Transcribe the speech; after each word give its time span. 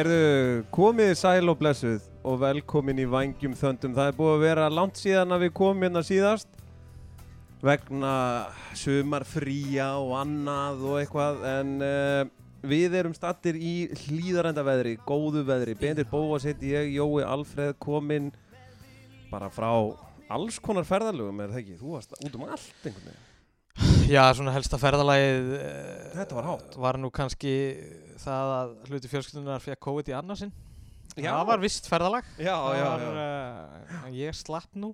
Herðu, 0.00 0.62
komið 0.72 1.10
sæl 1.18 1.50
og 1.52 1.58
blessuð 1.60 2.06
og 2.24 2.38
velkomin 2.40 3.02
í 3.02 3.04
Vangjum 3.10 3.52
Þöndum. 3.52 3.92
Það 3.92 4.06
er 4.08 4.14
búið 4.16 4.30
að 4.32 4.44
vera 4.46 4.68
langt 4.72 4.96
síðan 4.96 5.34
að 5.36 5.42
við 5.42 5.50
komum 5.58 5.84
hérna 5.84 6.00
síðast 6.08 6.54
vegna 7.60 8.14
sumarfría 8.80 9.90
og 10.00 10.14
annað 10.22 10.86
og 10.88 10.96
eitthvað 11.02 11.44
en 11.50 11.76
uh, 11.84 12.22
við 12.64 12.96
erum 13.02 13.12
stattir 13.18 13.60
í 13.60 13.74
hlýðarenda 14.06 14.64
veðri, 14.64 14.96
góðu 15.04 15.44
veðri. 15.50 15.76
Bendir 15.82 16.08
Bóas 16.08 16.48
heiti 16.48 16.72
ég, 16.72 16.94
Jói 16.96 17.20
Alfreð 17.20 17.76
kominn 17.84 18.32
bara 19.28 19.52
frá 19.52 19.68
alls 20.32 20.62
konar 20.64 20.88
ferðalögum 20.88 21.44
er 21.44 21.52
það 21.52 21.66
ekki? 21.66 21.80
Þú 21.82 21.98
varst 21.98 22.16
út 22.16 22.40
um 22.40 22.48
allt 22.48 22.88
einhvern 22.88 23.10
veginn. 23.10 23.26
Já, 24.08 24.24
svona 24.32 24.56
helsta 24.56 24.80
ferðalagið 24.80 25.52
eh, 25.60 26.24
var 26.32 26.48
var 26.80 26.96
nú 26.98 27.12
kannski 27.12 27.52
það 28.24 28.52
að 28.56 28.72
hluti 28.90 29.10
fjölskyldunar 29.12 29.64
fekk 29.64 29.82
COVID 29.88 30.10
í 30.12 30.16
annarsinn. 30.20 30.52
Já. 31.18 31.32
Það 31.34 31.46
var 31.50 31.62
vist 31.64 31.88
ferðalag. 31.90 32.28
Já, 32.38 32.54
Það 32.54 32.78
já, 32.78 32.84
var, 32.86 33.04
já. 33.20 34.00
uh, 34.04 34.10
ég 34.14 34.36
slapp 34.38 34.76
nú. 34.78 34.92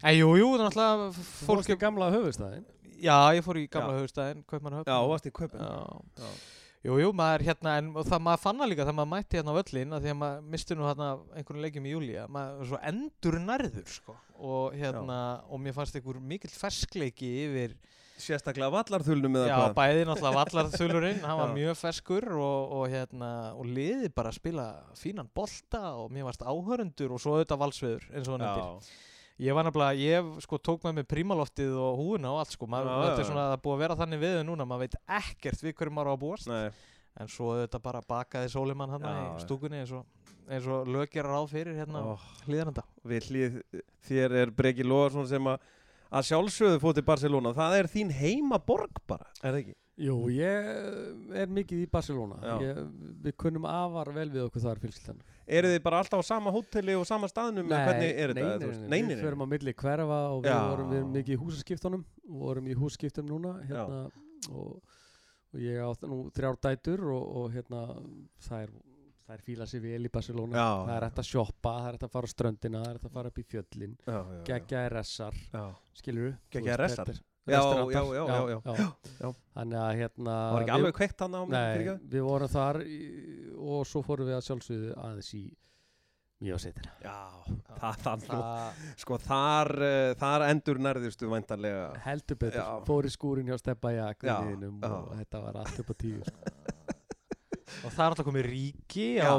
En 0.00 0.16
jú, 0.16 0.30
jú, 0.40 0.46
það 0.56 0.60
er 0.60 0.64
náttúrulega 0.64 1.26
Fólk 1.44 1.66
er 1.70 1.76
gamla 1.76 2.06
höfustæðin 2.14 2.62
Já, 3.04 3.16
ég 3.36 3.44
fór 3.44 3.58
í 3.60 3.66
gamla 3.68 3.92
Já. 3.94 3.98
höfustæðin, 4.00 4.40
Kaupmannahöfn. 4.48 4.88
Já, 4.88 4.96
þú 5.04 5.10
varst 5.12 5.28
í 5.28 5.32
kaupin. 5.36 5.60
Já. 5.60 6.24
Já. 6.24 6.30
Jú, 6.80 6.94
jú, 7.02 7.10
maður 7.12 7.42
hérna, 7.44 7.74
en 7.76 7.90
og 8.00 8.06
það 8.08 8.22
maður 8.24 8.40
fann 8.40 8.60
það 8.62 8.70
líka 8.72 8.84
þegar 8.86 8.96
maður 8.96 9.10
mætti 9.12 9.36
hérna 9.36 9.52
á 9.52 9.58
völlin 9.60 9.90
að 9.96 10.04
því 10.06 10.10
að 10.14 10.18
maður 10.22 10.44
misti 10.54 10.76
nú 10.78 10.86
hérna 10.88 11.08
einhvern 11.36 11.60
leikjum 11.66 11.88
í 11.88 11.92
júli 11.92 12.14
að 12.16 12.30
maður 12.36 12.54
var 12.62 12.68
svo 12.70 12.78
endur 12.90 13.36
nærður, 13.44 13.90
sko. 13.92 14.14
Og 14.40 14.76
hérna, 14.80 15.18
og 15.52 15.60
mér 15.60 15.76
fannst 15.76 15.98
einhver 16.00 16.20
mikill 16.32 16.54
ferskleiki 16.56 17.28
yfir 17.44 17.74
Sérstaklega 18.20 18.70
vallarþulnum 18.74 19.36
eða 19.40 19.48
Já, 19.48 19.56
hvað? 19.58 19.74
bæði 19.78 20.02
náttúrulega 20.08 20.40
vallarþulurinn, 20.40 21.20
hann 21.28 21.38
var 21.40 21.52
Já. 21.52 21.54
mjög 21.56 21.78
ferskur 21.80 22.26
og, 22.36 22.74
og, 22.76 22.82
hérna, 22.92 23.30
og 23.56 23.68
liði 23.68 24.10
bara 24.14 24.32
að 24.32 24.38
spila 24.40 24.66
fínan 24.98 25.30
bolta 25.34 25.82
og 26.00 26.12
mér 26.14 26.28
varst 26.28 26.44
áhörundur 26.44 27.16
og 27.16 27.22
svo 27.22 27.38
auðvitað 27.38 27.62
valsveður 27.64 28.06
eins 28.12 28.28
og 28.28 28.36
hann 28.36 28.44
nefndir. 28.46 28.92
Ég 29.40 29.56
var 29.56 29.64
nefnilega, 29.64 29.96
ég 29.96 30.30
sko 30.44 30.58
tók 30.60 30.82
með 30.84 30.98
mig 30.98 31.06
prímaloftið 31.08 31.72
og 31.80 31.96
húuna 31.96 32.34
og 32.34 32.42
allt 32.42 32.52
sko, 32.52 32.66
maður, 32.68 32.90
Já, 32.92 33.08
já, 33.08 33.12
er 33.22 33.28
svona 33.30 33.44
að 33.46 33.52
það 33.54 33.62
búið 33.64 33.76
að 33.76 33.82
vera 33.86 33.96
þannig 34.02 34.20
við 34.20 34.34
þau 34.36 34.42
núna, 34.50 34.66
maður 34.68 34.82
veit 34.84 34.96
ekkert 35.16 35.62
við 35.64 35.76
hverju 35.78 35.94
maður 35.96 36.10
á 36.10 36.12
að 36.12 36.20
búast, 36.26 36.50
Nei. 36.50 36.90
en 37.24 37.32
svo 37.32 37.54
auðvitað 37.54 37.84
bara 37.86 38.02
bakaði 38.12 38.50
sólimann 38.52 38.92
hann 38.92 39.06
Já, 39.06 39.14
í 39.14 39.22
já. 39.22 39.38
stúkunni 39.46 39.80
eins 39.80 39.94
og, 39.96 40.34
eins 40.44 40.68
og 40.68 40.90
löggerar 40.92 41.40
á 41.40 41.42
fyrir 41.48 41.80
hérna 41.80 42.04
oh. 42.12 42.26
hlýðarenda. 42.44 42.84
við 43.14 43.30
hlýð 43.30 43.56
þér 44.10 44.36
er 44.42 44.52
Breki 44.60 44.84
Lóðarsson 44.84 45.30
sem 45.32 45.48
að 45.54 45.64
að 46.10 46.26
sjálfsögðu 46.30 46.80
fótt 46.82 46.98
til 46.98 47.06
Barcelona 47.06 47.52
það 47.56 47.76
er 47.78 47.88
þín 47.92 48.10
heima 48.18 48.58
borg 48.66 49.00
bara 49.10 49.28
er 49.42 49.52
það 49.54 49.60
ekki? 49.62 49.76
Jú, 50.00 50.14
ég 50.32 50.68
er 51.36 51.50
mikið 51.52 51.82
í 51.82 51.88
Barcelona. 51.92 52.38
Ég, 52.62 52.78
Við 53.20 53.34
kunnum 53.42 53.66
afar 53.68 54.08
vel 54.16 54.30
við 54.32 54.46
okkur 54.46 54.62
þar 54.64 54.78
fylgskildan 54.80 55.18
eru 55.58 55.72
þið 55.74 55.82
bara 55.84 55.98
alltaf 56.00 56.22
á 56.22 56.30
sama 56.30 56.52
hóteli 56.54 56.94
og 56.96 57.04
sama 57.08 57.28
staðnum 57.28 57.68
nei, 57.68 57.76
nei, 58.38 58.46
veist? 58.70 58.86
nei, 58.88 59.02
Við 59.10 59.20
förum 59.26 59.44
á 59.44 59.46
milli 59.52 59.74
hverfa 59.76 60.20
og 60.32 60.40
við 60.46 60.54
vorum 60.70 60.94
við 60.94 61.04
mikið 61.18 61.34
í 61.36 61.40
húsaskiptunum 61.42 62.04
og 62.30 62.38
vorum 62.46 62.70
í 62.72 62.78
húsaskiptum 62.80 63.28
núna 63.28 63.52
hérna, 63.68 64.00
og, 64.48 64.80
og 65.52 65.60
ég 65.66 65.84
á 65.84 65.90
nú 66.08 66.22
þrjár 66.32 66.56
dætur 66.64 67.04
og, 67.12 67.28
og 67.42 67.52
hérna 67.58 67.84
það 68.46 68.64
er 68.64 68.72
Það 69.30 69.36
er 69.36 69.42
fíla 69.46 69.66
sér 69.70 69.82
vel 69.84 70.06
í 70.08 70.10
Barcelona, 70.10 70.58
Já, 70.58 70.70
það 70.88 70.96
er 70.96 71.04
hægt 71.06 71.18
að 71.22 71.26
shoppa, 71.28 71.72
það 71.76 71.84
er 71.86 71.96
hægt 71.96 72.06
að 72.06 72.14
fara 72.16 72.26
á 72.26 72.32
ströndina, 72.32 72.80
það 72.80 72.88
er 72.88 72.96
hægt 72.96 73.04
að 73.06 73.12
fara 73.18 73.30
upp 73.30 73.36
í 73.38 73.44
fjöllin, 73.46 73.92
ressar, 74.90 75.36
Já. 75.52 75.60
skilur 76.00 76.24
þú? 76.24 76.32
Geggjaðir 76.56 76.82
ressar? 76.82 77.12
Já, 77.46 77.60
já, 77.94 78.58
já. 78.66 79.30
Þannig 79.54 79.78
að 79.84 79.92
hérna 80.00 80.34
það 80.34 80.52
var 80.56 80.64
ekki 80.64 80.74
alveg 80.74 80.98
kveikt 80.98 81.24
hann 81.24 81.38
á 81.38 81.42
mig 81.46 81.88
við 82.10 82.26
vorum 82.26 82.50
þar 82.50 82.80
í, 82.82 82.98
og 83.54 83.86
svo 83.86 84.02
fórum 84.06 84.28
við 84.32 84.38
að 84.40 84.44
sjálfsögðu 84.48 84.92
aðeins 84.98 85.30
í 85.38 85.44
mjög 86.40 86.66
já, 87.04 87.16
það, 87.76 87.80
það, 87.80 87.98
það, 88.02 88.22
Það, 88.30 88.84
sko 89.02 89.18
þar 89.22 89.72
uh, 89.78 90.12
þar 90.20 90.46
endur 90.48 90.80
nærðustu 90.82 91.30
væntanlega 91.30 91.90
heldur 92.06 92.40
betur, 92.40 92.62
Já. 92.62 92.84
fór 92.88 93.06
í 93.06 93.12
skúrin 93.12 93.50
hjá 93.50 93.58
Steppa 93.60 93.92
Jak 93.94 94.24
Já, 94.24 94.38
liðinum 94.40 94.80
já. 94.80 94.88
og 94.90 95.12
þetta 95.20 95.42
var 95.44 95.60
allt 95.62 95.82
upp 95.84 95.92
á 95.92 95.94
tíu 96.00 96.24
sko. 96.24 96.96
og 97.84 97.92
það 97.94 98.02
er 98.04 98.10
alltaf 98.14 98.26
komið 98.28 98.46
ríki 98.50 99.06
Já, 99.16 99.26
á 99.26 99.34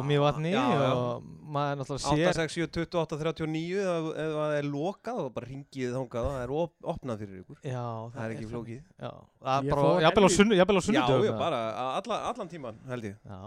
já. 0.52 0.92
og 0.92 1.26
maður 1.52 1.82
náttúrulega 1.82 2.04
sér 2.06 2.30
8, 2.32 2.38
6, 2.40 2.56
7, 2.56 2.68
28, 2.86 3.20
39 3.22 3.82
ef 3.82 4.32
það 4.38 4.56
er 4.60 4.70
lokað 4.72 5.20
þá 5.22 5.28
bara 5.36 5.50
ringið 5.52 5.96
þangað 5.98 6.30
það 6.30 6.40
er 6.46 6.54
op 6.62 6.90
opnað 6.96 7.22
fyrir 7.26 7.42
ykkur. 7.44 7.60
Já, 7.68 7.84
það 8.16 8.24
er 8.26 8.36
ekki 8.38 8.48
flókið. 8.54 8.82
það 9.02 9.52
er 9.52 9.68
Ég 9.68 10.08
jafnvel 10.08 10.24
á 10.24 10.30
helvíti- 10.32 10.38
sunnu- 10.38 10.58
jafnvel 10.62 10.78
á 10.78 10.82
já, 10.82 10.88
sunnudögum 10.88 11.30
já, 11.32 11.38
bara 11.42 11.60
alla, 12.00 12.18
allan 12.32 12.50
tíman 12.56 12.82
held 12.88 13.04
ég. 13.12 13.16
Já, 13.28 13.40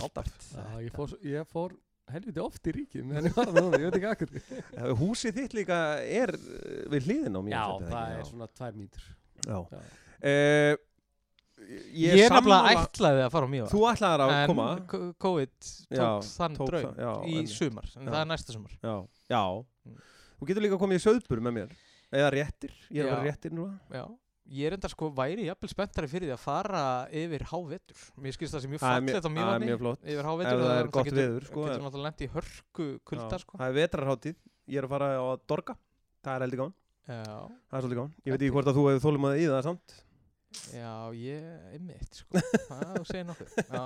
alltaf. 0.00 0.26
Já, 0.56 0.66
ég, 0.86 0.92
fór, 0.96 1.14
ég 1.22 1.46
fór 1.52 1.76
helviti 2.10 2.40
oft 2.42 2.64
í 2.66 2.72
ríkið 2.74 3.04
meðan 3.06 3.28
ég 3.28 3.34
var 3.36 3.46
það 3.52 3.60
núna, 3.60 3.78
ég 3.78 3.86
veit 3.86 3.98
ekki 4.00 4.08
akkur 4.10 4.30
Já, 4.74 4.84
Húsið 5.00 5.36
þitt 5.36 5.52
líka 5.60 5.76
er 6.02 6.32
uh, 6.34 6.88
við 6.90 7.06
hliðin 7.06 7.38
á 7.38 7.40
mér 7.46 7.54
Já, 7.54 7.66
það 7.86 8.14
er 8.16 8.24
svona 8.26 8.48
tvær 8.50 8.74
mítur 8.80 9.04
Já. 9.46 9.58
Já. 9.70 9.82
Uh, 10.20 10.74
Ég, 11.70 12.24
er 12.24 12.32
nefnilega 12.34 12.72
ætlaði 12.80 13.20
að 13.24 13.28
fara 13.34 13.46
á 13.46 13.50
mjög 13.50 13.68
Þú 13.70 13.82
ætlaðir 13.90 14.22
að 14.24 14.40
koma. 14.50 14.64
En 14.74 15.12
COVID 15.22 15.52
tók 15.60 15.98
Já, 16.00 16.06
þann 16.26 16.56
tók 16.56 16.70
draug 16.70 16.86
það, 16.86 16.96
já, 16.98 17.10
í 17.10 17.36
einmitt. 17.36 17.52
sumar 17.54 17.86
En 17.94 18.02
Já. 18.02 18.10
það 18.10 18.20
er 18.20 18.28
næsta 18.30 18.56
sumar. 18.56 18.72
Já. 19.30 19.42
Mm. 19.86 20.00
Þú 20.40 20.48
getur 20.50 20.64
líka 20.66 20.78
komið 20.80 20.98
í 20.98 21.04
söðbur 21.04 21.40
með 21.46 21.52
mér. 21.58 21.70
Eða 22.10 22.30
réttir, 22.34 22.74
ég 22.90 23.04
er 23.04 23.06
að 23.06 23.12
vera 23.14 23.26
réttir 23.28 23.54
núna. 23.54 23.78
Já. 23.94 24.04
Ég 24.50 24.66
er 24.66 24.74
enda 24.74 24.88
sko 24.90 25.12
væri 25.14 25.44
jafnvel 25.46 25.70
spenntari 25.70 26.08
fyrir 26.10 26.26
því 26.26 26.34
að 26.34 26.42
fara 26.42 26.82
yfir 27.14 27.42
hávetur. 27.52 28.00
Mér 28.18 28.34
skilst 28.34 28.56
það 28.56 28.64
sem 28.64 28.72
mjög 28.72 28.82
Það 28.82 28.90
fallegt 28.96 29.14
á 29.14 29.30
það 29.30 29.62
mjög 29.62 29.78
flott. 29.84 30.02
Yfir 30.02 30.26
hávetur 30.26 30.58
það 30.64 30.74
er 30.74 30.90
gott 30.96 31.12
veður, 31.14 31.44
sko, 31.46 31.60
Getur 31.68 31.84
náttúrulega 31.84 32.08
lent 32.08 32.18
í 32.18 32.28
hörku 32.34 32.86
kulda 33.06 33.38
sko. 33.38 33.54
Það 33.60 33.68
er 33.68 33.76
vetrarháttíð, 33.78 34.36
ég 34.66 34.82
er 34.82 34.88
að 34.88 34.94
fara 34.96 35.06
á 35.22 35.24
Dorga. 35.46 35.74
Það 36.26 36.34
er 36.34 36.42
heldur 36.42 36.60
gáðan, 36.64 36.74
Já, 40.74 40.94
er 41.10 41.14
Ég 41.14 41.20
ég 41.20 41.74
er 41.74 41.82
mitt 41.84 42.14
sko. 42.20 42.40
Það 42.68 42.96
þú 42.96 43.04
segir 43.10 43.26
nokkuð. 43.28 43.54
Já, 43.70 43.84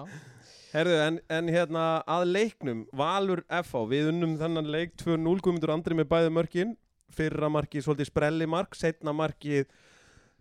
Herðu, 0.74 0.94
en, 1.06 1.18
en 1.30 1.48
hérna 1.54 1.82
að 2.10 2.24
leiknum 2.32 2.80
Valur 2.98 3.44
FH, 3.62 3.82
við 3.92 4.08
unnum 4.10 4.32
þennan 4.40 4.70
leik 4.74 4.96
2-0 4.98 5.20
Guðmundur 5.44 5.70
Andri 5.76 5.94
með 5.98 6.08
bæði 6.10 6.32
mörkin. 6.34 6.72
Fyrra 7.14 7.46
markið 7.52 7.84
svolítið 7.86 8.08
sprelli 8.10 8.46
mark 8.50 8.74
Setna 8.74 9.12
markið 9.14 9.68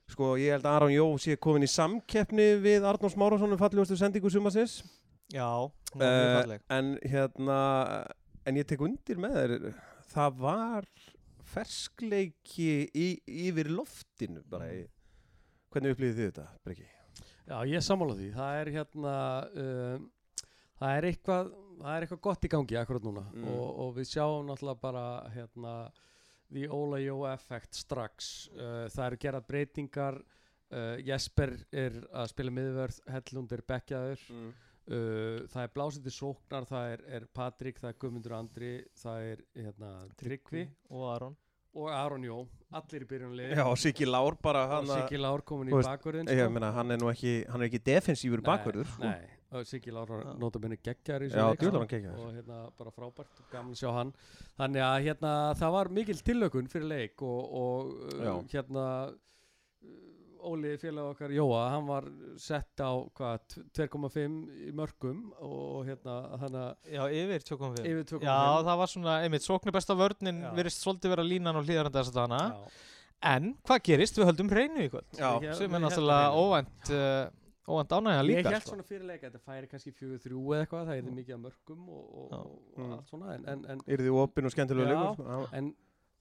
Sko, 0.10 0.34
ég 0.42 0.56
held 0.56 0.66
að 0.66 0.78
Aron 0.80 0.94
Jó 0.96 1.06
sé 1.22 1.36
komin 1.40 1.64
í 1.68 1.70
samkeppni 1.70 2.48
við 2.64 2.84
Arnórs 2.90 3.14
Márásson 3.20 3.54
um 3.54 3.60
fallegustu 3.62 3.96
sendingu 4.00 4.32
sumasins 4.34 4.80
já 5.32 5.46
hún 5.94 6.02
var 6.02 6.10
mjög 6.10 6.26
Eh, 6.26 6.40
falleg. 6.42 6.64
En 6.74 6.90
hérna 7.14 7.60
En 8.50 8.58
ég 8.60 8.66
tek 8.68 8.82
undir 8.84 9.22
með 9.22 9.38
þér 9.38 9.54
Það 10.16 10.42
var 10.42 10.90
ferskleiki 11.54 12.68
í, 12.94 13.08
yfir 13.46 13.70
loftinu 13.72 14.42
bara 14.50 14.68
í, 14.74 14.84
Hvernig 15.74 15.96
upplýðið 15.96 16.20
þið 16.20 16.28
þetta, 16.30 16.46
Breki? 16.68 16.88
Já, 17.50 17.58
ég 17.68 17.84
sammála 17.84 18.16
því. 18.20 18.28
Það 18.38 18.58
er 18.62 18.70
hérna, 18.78 19.14
um, 19.64 20.04
það 20.80 20.98
er 21.00 21.08
eitthvað, 21.10 21.50
það 21.82 21.96
er 21.98 22.06
eitthvað 22.06 22.22
gott 22.28 22.46
í 22.48 22.52
gangi 22.54 22.78
akkurat 22.80 23.08
núna 23.08 23.24
Mm. 23.34 23.48
og, 23.52 23.80
og 23.84 23.96
við 23.98 24.10
sjáum 24.14 24.46
náttúrulega 24.48 24.82
bara 24.84 25.06
hérna 25.34 25.74
the 26.54 26.68
Ola 26.70 27.00
Jó 27.02 27.18
effekt 27.34 27.74
strax. 27.76 28.50
Uh, 28.54 28.86
það 28.94 29.06
eru 29.08 29.18
gerað 29.26 29.48
breytingar, 29.50 30.20
uh, 30.72 30.98
Jesper 31.02 31.56
er 31.74 31.98
að 32.14 32.30
spila 32.30 32.52
miðvörð, 32.54 33.00
Hellund 33.10 33.52
er 33.58 33.64
bekkjaður, 33.74 34.24
Mm. 34.30 34.54
uh, 34.88 35.40
það 35.50 35.64
er 35.64 35.74
blásið 35.76 36.04
til 36.04 36.16
sóknar, 36.20 36.66
það 36.70 36.92
er, 36.94 37.06
er 37.18 37.26
Patrik, 37.34 37.80
það 37.82 37.90
er 37.90 38.00
Guðmundur 38.04 38.38
Andri, 38.38 38.74
það 38.96 39.32
er 39.34 39.44
hérna 39.58 39.92
Tryggvi 40.22 40.68
Og 40.92 41.08
Aron 41.16 41.36
og 41.74 41.90
Aron 41.90 42.24
Jó, 42.28 42.40
allir 42.78 43.04
í 43.06 43.08
byrjunlið. 43.10 43.54
Já, 43.58 43.66
Siggi 43.82 44.06
Lár 44.06 44.36
bara 44.42 44.66
og 44.80 44.88
Siggi 44.90 45.18
Lár 45.22 45.42
komin 45.46 45.72
í. 45.74 45.78
Ég 46.30 46.52
meina, 46.54 46.72
hann 46.76 46.92
er 46.94 47.00
nú 47.02 47.10
ekki, 47.12 47.34
hann 47.50 47.62
er 47.62 47.70
ekki 47.72 47.82
defensífur 47.88 48.44
bakverður 48.46 48.90
sko. 48.92 49.04
Nei, 49.10 49.30
og 49.54 49.66
Siggi 49.70 49.92
Lára 49.94 50.20
Já. 50.24 50.34
nota 50.42 50.60
benni 50.62 50.78
geggjar 50.78 51.26
í 51.26 51.30
Já, 51.32 51.50
leik, 51.50 51.60
sko. 51.64 51.82
og 52.14 52.34
hérna 52.38 52.60
bara 52.78 52.92
frábært 52.94 53.42
og 53.42 53.50
gaman 53.52 53.76
sjá 53.78 53.92
hann 53.94 54.14
þannig 54.58 54.82
að 54.86 55.04
hérna 55.08 55.34
það 55.60 55.76
var 55.78 55.90
mikil 55.90 56.16
tillökun 56.30 56.70
fyrir 56.70 56.88
leik 56.90 57.22
og, 57.22 57.54
og 57.54 58.48
hérna 58.54 58.86
Óli 60.44 60.72
félag 60.82 61.12
okkar 61.14 61.32
Jóa 61.34 61.60
hann 61.74 61.86
var 61.88 62.08
sett 62.42 62.82
á 62.84 62.92
hvað 63.16 63.58
2,5 63.78 64.38
í 64.68 64.72
mörgum 64.76 65.20
og 65.40 65.86
hérna 65.88 66.16
þannig 66.42 66.64
að 66.64 66.96
Já, 66.98 67.04
yfir 67.22 67.46
2.5 67.52 67.86
yfir 67.92 68.08
2,5 68.16 68.26
Já, 68.28 68.40
það 68.68 68.80
var 68.84 68.92
svona, 68.94 69.14
einmitt, 69.26 69.46
sóknir 69.48 69.76
besta 69.76 69.96
vörnin 70.00 70.42
Já. 70.44 70.50
virðist 70.58 70.84
svolítið 70.84 71.14
vera 71.16 71.26
línan 71.28 71.60
og 71.62 71.68
hlýðarandi 71.70 72.02
þess 72.02 72.12
að 72.14 72.20
dana 72.22 72.42
Já. 72.50 72.74
En, 73.34 73.54
hvað 73.64 73.84
gerist? 73.88 74.18
Við 74.20 74.28
höldum 74.32 74.52
hreinu 74.52 74.84
í 74.84 74.92
kvöld 74.92 75.16
Já, 75.22 75.30
sem 75.56 75.72
er 75.80 75.84
náttúrulega 75.86 76.36
óvænt 76.36 76.90
uh, 76.92 77.30
óvænt 77.72 77.94
ánægja 77.96 78.20
Ég 78.20 78.28
líka 78.28 78.52
held 78.52 78.66
sko. 78.66 78.74
svona 78.74 78.84
fyrir 78.90 79.06
leik 79.08 79.22
að 79.24 79.30
þetta 79.38 79.46
færi 79.48 79.70
kannski 79.72 79.94
4-3 79.96 80.36
eða 80.36 80.58
eitthvað, 80.66 80.90
það 80.90 80.98
er 81.00 81.14
mikið 81.22 81.38
að 81.38 81.44
mörgum 81.46 81.86
og, 81.88 82.04
og, 82.04 82.34
og, 82.36 82.60
Mm. 82.74 82.92
allt 82.98 83.08
svona 83.14 83.36
en, 83.38 83.44
en, 83.54 83.64
en 83.72 83.82
Er 83.88 84.02
þið 84.04 84.16
opinn 84.26 84.50
og 84.50 84.52
skemmtilega 84.58 85.04
sko? 85.14 85.24
Já. 85.30 85.40
En 85.62 85.70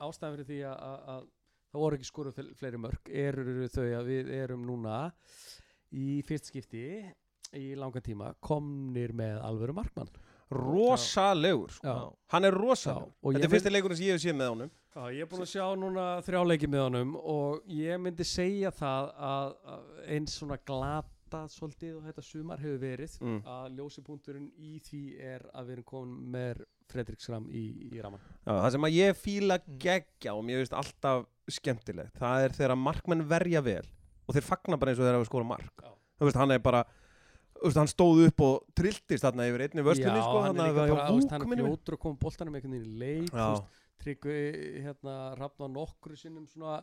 ástæðan 0.07 0.37
fyrir 0.37 0.47
því 0.53 0.61
að, 0.71 1.27
það 1.73 1.81
voru 1.85 1.99
ekki 1.99 2.09
skoruð 2.11 2.41
fleiri 2.61 2.81
mörg 2.81 3.11
eru 3.25 3.69
þau 3.73 3.87
að 3.99 4.11
við 4.13 4.31
erum 4.43 4.67
núna 4.69 4.99
í 5.93 6.21
fyrst 6.29 6.51
skipti 6.53 6.85
í 7.59 7.73
langa 7.77 8.01
tíma 8.05 8.35
komnir 8.41 9.13
með 9.17 9.41
alvöru 9.45 9.75
markmann 9.77 10.09
rosalegur 10.53 11.71
sko. 11.73 11.95
Hann 12.33 12.45
er 12.49 12.53
rosalegur 12.57 13.09
Já, 13.13 13.33
þetta 13.39 13.47
er 13.49 13.53
fyrsti 13.55 13.73
leikurinn 13.73 13.99
sem 13.99 14.07
ég 14.11 14.17
hef 14.19 14.23
séð 14.25 14.37
með 14.41 14.51
honum 14.53 14.71
Já, 14.93 15.03
ég 15.17 15.25
er 15.25 15.29
búin 15.31 15.45
að 15.47 15.51
sjá 15.55 15.65
núna 15.81 16.05
þrjá 16.27 16.43
leiki 16.51 16.69
með 16.69 16.83
honum 16.87 17.15
og 17.17 17.63
ég 17.73 18.01
myndi 18.05 18.27
segja 18.29 18.73
það 18.77 19.09
að, 19.31 19.55
að 19.73 19.87
eins 20.17 20.35
svona 20.37 20.59
glata 20.69 21.43
svolítið 21.49 21.95
og 21.97 22.05
þetta 22.11 22.25
sumar 22.29 22.61
hefur 22.61 22.83
verið 22.83 23.17
Mm. 23.23 23.39
að 23.49 23.79
ljósipunkturinn 23.79 24.51
í 24.61 24.75
því 24.85 25.03
er 25.33 25.47
að 25.57 25.71
við 25.71 25.77
erum 25.79 25.89
komin 25.89 26.31
með 26.35 26.61
Fredrik 26.93 27.23
Skram 27.25 27.47
í, 27.49 27.63
í 27.89 28.01
raman 28.05 28.21
Já, 28.45 28.53
það 28.53 28.71
sem 28.77 28.89
að 28.91 28.97
ég 28.99 29.17
fíla 29.23 29.57
Mm. 29.63 29.79
geggja 29.87 30.35
og 30.37 30.45
mér 30.45 30.61
finnst 30.61 30.77
alltaf 30.77 31.25
skemmtilegt 31.51 32.19
það 32.19 32.45
er 32.47 32.57
þegar 32.59 32.77
markmenn 32.79 33.25
verja 33.29 33.63
vel 33.65 33.85
og 34.29 34.35
þeir 34.37 34.47
fagna 34.47 34.79
bara 34.79 34.93
eins 34.93 35.01
og 35.03 35.07
þeir 35.09 35.17
hafa 35.19 35.29
skora 35.29 35.45
mark. 35.49 35.83
Þú 36.19 36.29
veist, 36.29 36.39
hann 36.39 36.55
er 36.55 36.61
bara 36.63 36.85
veist, 37.63 37.79
hann 37.79 37.91
stóð 37.91 38.25
upp 38.29 38.43
og 38.47 38.59
trilltist 38.79 39.25
þarna 39.27 39.47
yfir 39.51 39.65
einni 39.67 39.85
vörstunni 39.87 40.19
Já, 40.21 40.25
sko, 40.27 40.43
hann 40.47 40.59
er 40.59 40.71
líka 40.71 40.87
bara, 40.95 41.07
Vúk, 41.11 41.31
hann 41.31 41.43
er 41.47 41.63
fljótur 41.63 41.97
að 41.97 42.03
koma 42.05 42.21
boltanum 42.23 42.59
einhvern 42.59 42.77
veginn 42.77 42.93
í 42.93 42.99
leik 43.03 43.33
Tryggvi 44.03 44.37
hérna 44.83 45.17
rafna 45.39 45.69
nokkru 45.71 46.17
sinnum 46.19 46.47
svona 46.51 46.81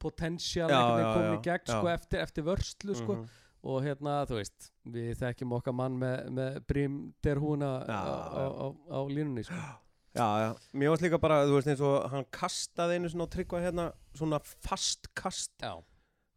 potensial 0.00 0.70
Já, 0.70 0.76
einhvern 0.78 0.98
veginn 1.00 1.14
komin 1.16 1.38
í 1.38 1.44
gegn 1.46 1.66
já. 1.66 1.76
sko 1.76 1.90
eftir, 1.90 2.20
eftir 2.22 2.46
vörslu 2.46 2.94
sko. 2.98 3.16
Mhm. 3.18 3.30
og 3.70 3.82
hérna 3.84 4.12
þú 4.30 4.38
veist 4.38 4.70
við 4.88 5.10
þekkjum 5.20 5.50
okkar 5.58 5.74
mann 5.76 5.98
með, 6.00 6.30
með 6.32 6.60
brím 6.70 6.94
derhúna 7.22 7.72
á, 7.84 8.00
á, 8.32 8.44
á, 8.48 8.66
á 8.88 8.98
línunni 9.10 9.44
sko 9.44 9.58
Já, 10.10 10.26
já, 10.42 10.48
mér 10.74 10.90
varst 10.90 11.04
líka 11.04 11.20
bara, 11.22 11.44
þú 11.46 11.54
veist 11.54 11.68
eins 11.70 11.82
og 11.86 12.08
hann 12.10 12.24
kastaði 12.34 12.96
einu 12.98 13.10
svona 13.12 13.28
á 13.30 13.32
tryggva 13.34 13.60
hérna 13.62 13.84
svona 14.18 14.40
fast 14.42 15.06
kast 15.14 15.52
Já, 15.62 15.76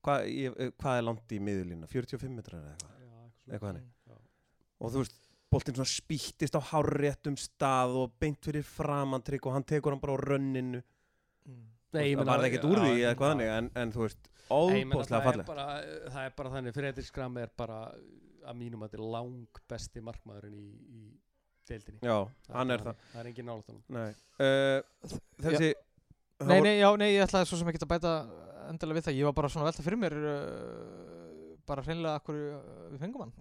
Hva, 0.04 0.20
ég, 0.30 0.54
eh, 0.62 0.70
hvað 0.78 1.00
er 1.00 1.06
langt 1.08 1.34
í 1.34 1.40
miðurlína? 1.42 1.90
45 1.90 2.36
metrar 2.38 2.62
eða 2.62 2.76
eitthvað 2.76 3.00
já 3.02 3.54
Eitthvað 3.54 3.70
þannig. 3.72 3.88
Já. 4.12 4.18
og 4.78 4.94
þú 4.94 5.02
veist, 5.02 5.18
boltinn 5.54 5.78
svona 5.80 5.94
spýttist 5.94 6.58
á 6.58 6.62
hárréttum 6.70 7.40
stað 7.40 7.98
og 8.04 8.14
beint 8.22 8.46
fyrir 8.46 8.68
framan 8.68 9.26
trygg 9.26 9.50
og 9.50 9.58
hann 9.58 9.66
tekur 9.66 9.96
hann 9.96 10.04
bara 10.04 10.18
á 10.18 10.24
rönninu 10.24 10.84
Nei, 11.94 12.08
ég 12.12 12.18
það 12.18 12.30
var 12.30 12.48
ekkert 12.48 12.70
úr 12.70 12.80
því 12.82 12.94
eða 12.94 13.10
eitthvað 13.14 13.28
já. 13.28 13.34
þannig 13.34 13.52
en, 13.58 13.72
en 13.82 13.92
þú 13.94 14.06
veist, 14.06 14.30
Nei, 14.54 14.80
er 14.84 15.26
fallegt 15.26 15.50
bara, 15.50 15.68
það 16.14 16.24
er 16.28 16.38
bara 16.38 16.54
þannig 16.54 16.78
Fredrik 16.78 17.10
Skram 17.10 17.38
er 17.42 17.52
bara 17.58 17.82
að 18.44 18.58
mínum 18.60 18.82
að 18.84 18.92
þetta 18.92 19.02
er 19.02 19.12
lang 19.14 19.62
besti 19.72 20.02
markmaðurinn 20.04 20.58
í, 20.62 20.70
í 20.94 21.04
deildinni 21.70 22.00
Já, 22.06 22.18
hann 22.54 22.76
er 22.76 22.86
það. 22.88 23.04
Það 23.12 23.24
er 23.24 23.32
engin 23.32 23.52
Nei, 23.98 24.08
uh, 24.40 25.18
þessi 25.48 25.74
Nei, 26.44 26.58
nei, 26.66 26.74
já, 26.82 26.90
nei, 27.00 27.10
ég 27.14 27.24
ætlaði 27.24 27.48
svo 27.48 27.60
sem 27.60 27.70
ekki 27.72 27.84
að 27.86 27.92
bæta 27.94 28.14
endilega 28.72 28.98
við 29.00 29.06
það, 29.08 29.20
ég 29.20 29.28
var 29.30 29.36
bara 29.38 29.52
svona 29.52 29.68
velta 29.70 29.86
fyrir 29.86 30.00
mér 30.02 30.16
uh, 30.18 31.54
bara 31.68 31.86
hreinlega 31.86 32.20
akkur 32.20 32.40
uh, 32.40 32.66
við 32.94 33.04
fengum 33.04 33.26
hann 33.26 33.34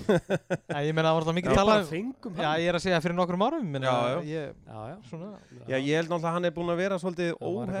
Nei, 0.70 0.82
ég 0.88 0.94
meina 0.96 1.08
það 1.08 1.14
var 1.14 1.20
alltaf 1.22 1.36
mikið 1.36 1.56
talað 1.56 1.92
um 1.96 2.40
Já, 2.40 2.48
ég 2.60 2.68
er 2.68 2.78
að 2.78 2.84
segja 2.84 3.02
fyrir 3.04 3.16
nokkrum 3.16 3.44
árum 3.46 3.68
menna, 3.76 3.92
Já, 3.92 4.08
já. 4.10 4.18
Ég, 4.30 4.56
já, 4.66 4.80
já. 4.90 4.96
svona, 5.08 5.30
Já, 5.62 5.76
ég 5.76 5.94
held 5.96 6.10
náttúrulega 6.10 6.32
að 6.32 6.36
hann 6.36 6.48
er 6.48 6.56
búinn 6.56 6.72
að 6.74 6.82
vera 6.82 6.98
svolítið 7.00 7.30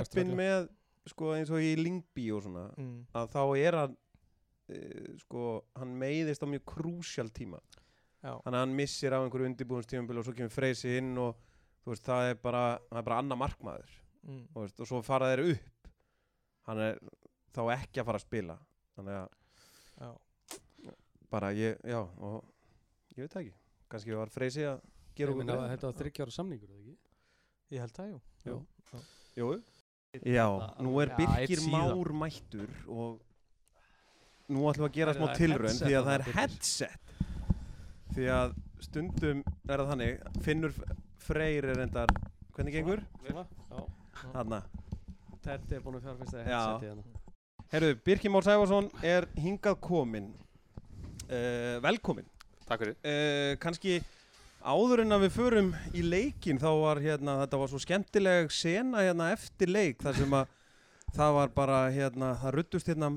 ströggla. 0.08 0.38
með 0.40 0.70
sko 1.10 1.32
eins 1.36 1.52
og 1.52 1.64
í 1.64 1.74
Lingby 1.80 2.26
og 2.36 2.44
svona 2.46 2.64
mm, 2.76 2.96
að 3.20 3.34
þá 3.34 3.42
er 3.60 3.78
hann 3.80 3.96
uh, 3.96 5.12
sko, 5.24 5.44
hann 5.80 5.94
meiðist 6.00 6.44
á 6.44 6.46
mjög 6.48 6.66
krúsjál 6.72 7.28
tíma 7.36 7.60
já, 8.20 8.32
þannig 8.44 8.56
að 8.56 8.60
hann 8.62 8.76
missir 8.76 9.16
á 9.16 9.18
einhverju 9.20 9.48
undirbúinstífumbil 9.50 10.20
og 10.20 10.26
svo 10.26 10.34
kemur 10.36 10.54
Freysi 10.54 10.96
inn 11.00 11.12
og 11.20 11.40
veist, 11.88 12.04
það 12.06 12.30
er 12.30 12.40
bara, 12.42 12.64
það 12.90 13.02
er 13.02 13.08
bara 13.08 13.20
annar 13.24 13.40
markmaður 13.40 13.94
mm, 14.26 14.42
þú 14.54 14.64
veist, 14.64 14.80
og 14.84 14.90
svo 14.90 15.02
fara 15.06 15.30
þeir 15.32 15.44
upp 15.54 15.90
hann 16.70 16.82
er 16.86 17.00
þá 17.56 17.62
ekki 17.76 18.02
að 18.02 18.10
fara 18.10 18.20
að 18.20 18.26
spila 18.26 18.58
þannig 18.98 19.20
að 19.20 19.28
já. 20.04 20.10
bara 21.32 21.52
ég, 21.56 21.80
já 21.88 22.00
og 22.02 23.16
ég 23.16 23.24
veit 23.24 23.38
ekki, 23.42 23.54
kannski 23.90 24.18
var 24.18 24.32
Freysi 24.34 24.66
að 24.68 24.80
gera 25.16 25.34
okkur 25.34 25.48
grein. 25.48 25.66
Þetta 25.72 25.88
var 25.90 25.98
þryggjára 26.00 26.34
samningur, 26.34 26.70
eða 26.70 26.80
ekki? 26.80 26.96
Ég 27.70 27.84
held 27.84 27.96
það, 27.96 28.10
jú, 28.10 28.20
Jú. 28.50 28.60
Jú. 29.38 29.50
Já, 30.26 30.46
nú 30.82 30.96
er 30.98 31.12
Já, 31.14 31.26
síðan. 31.54 31.92
Már 31.94 32.10
mættur 32.18 32.70
og 32.90 33.20
nú 34.50 34.64
ætlum 34.66 34.86
við 34.86 34.88
að 34.88 34.96
gera 34.96 35.12
er- 35.12 35.20
smá 35.20 35.28
headset 35.38 35.86
því 35.86 35.94
að 35.94 36.08
það 36.08 36.14
er 36.16 36.24
headset 36.34 37.09
því 38.20 38.28
að 38.36 38.52
stundum 38.84 39.40
er 39.64 39.80
það 39.80 39.90
þannig 39.94 40.44
Finnur 40.44 40.76
Freyr 41.24 41.70
er 41.72 41.82
endar 41.86 42.12
hvernig 42.56 42.76
gengur? 42.76 43.02
Þarna 44.20 44.60
Teddy 45.40 45.78
er 45.78 45.82
búin 45.84 45.96
að 45.96 46.04
Já. 46.04 46.12
headsetið 46.12 46.86
hérna. 46.90 47.04
Herru, 47.70 47.90
Birkir 48.04 48.32
Már 48.34 48.44
Sæfarsson 48.44 48.90
er 49.06 49.26
hingað 49.40 49.78
kominn 49.80 50.32
uh, 51.30 51.76
velkominn 51.84 52.26
Takk 52.68 52.82
fyrir. 52.82 52.96
uh, 53.00 53.54
kannski 53.62 54.00
áður 54.60 55.04
en 55.06 55.16
að 55.16 55.24
við 55.24 55.36
förum 55.38 55.70
í 55.96 56.02
leikin 56.04 56.60
þá 56.60 56.68
var 56.82 57.00
hérna, 57.00 57.38
þetta 57.44 57.60
var 57.62 57.70
svo 57.72 57.80
skemmtileg 57.80 58.50
sena 58.52 59.06
hérna 59.06 59.30
eftir 59.32 59.70
leik 59.72 60.02
þar 60.04 60.18
sem 60.18 60.36
að 60.36 60.50
það 61.16 61.36
var 61.38 61.54
bara 61.54 61.78
hérna, 61.94 62.34
það 62.42 62.56
ruttust 62.58 62.90
hérna 62.90 63.14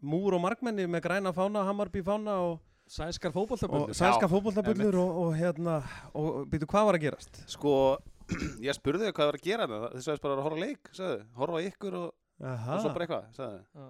múr 0.00 0.34
og 0.34 0.42
markmenni 0.42 0.88
með 0.90 1.04
græna 1.06 1.34
fána, 1.36 1.62
Hammarby 1.68 2.02
fána 2.02 2.40
og, 2.48 2.58
Sænskar 2.90 3.30
og 3.30 3.36
fótboltaböldur 3.36 3.94
sænska 3.94 4.26
Já, 4.26 4.30
fótbolltabullur 4.32 4.96
og, 4.98 5.18
og 5.22 5.34
hérna, 5.38 5.76
og 6.18 6.40
býtu 6.50 6.66
hvað 6.66 6.88
var 6.88 6.96
að 6.98 7.04
gerast? 7.04 7.42
Sko, 7.52 7.74
ég 8.66 8.74
spurði 8.74 9.06
þau 9.06 9.14
hvað 9.14 9.28
var 9.30 9.38
að 9.38 9.44
gera 9.46 9.68
þetta. 9.70 9.90
Þið 9.94 10.06
sagðist 10.06 10.24
bara 10.24 10.34
að 10.34 10.46
horfa 10.48 10.64
leik, 10.64 10.90
sagði. 10.98 11.20
Horfa 11.38 11.60
ykkur 11.68 11.98
og, 12.00 12.08
og 12.42 12.80
svo 12.82 12.90
bara 12.96 13.06
eitthvað, 13.06 13.28
sagði. 13.38 13.84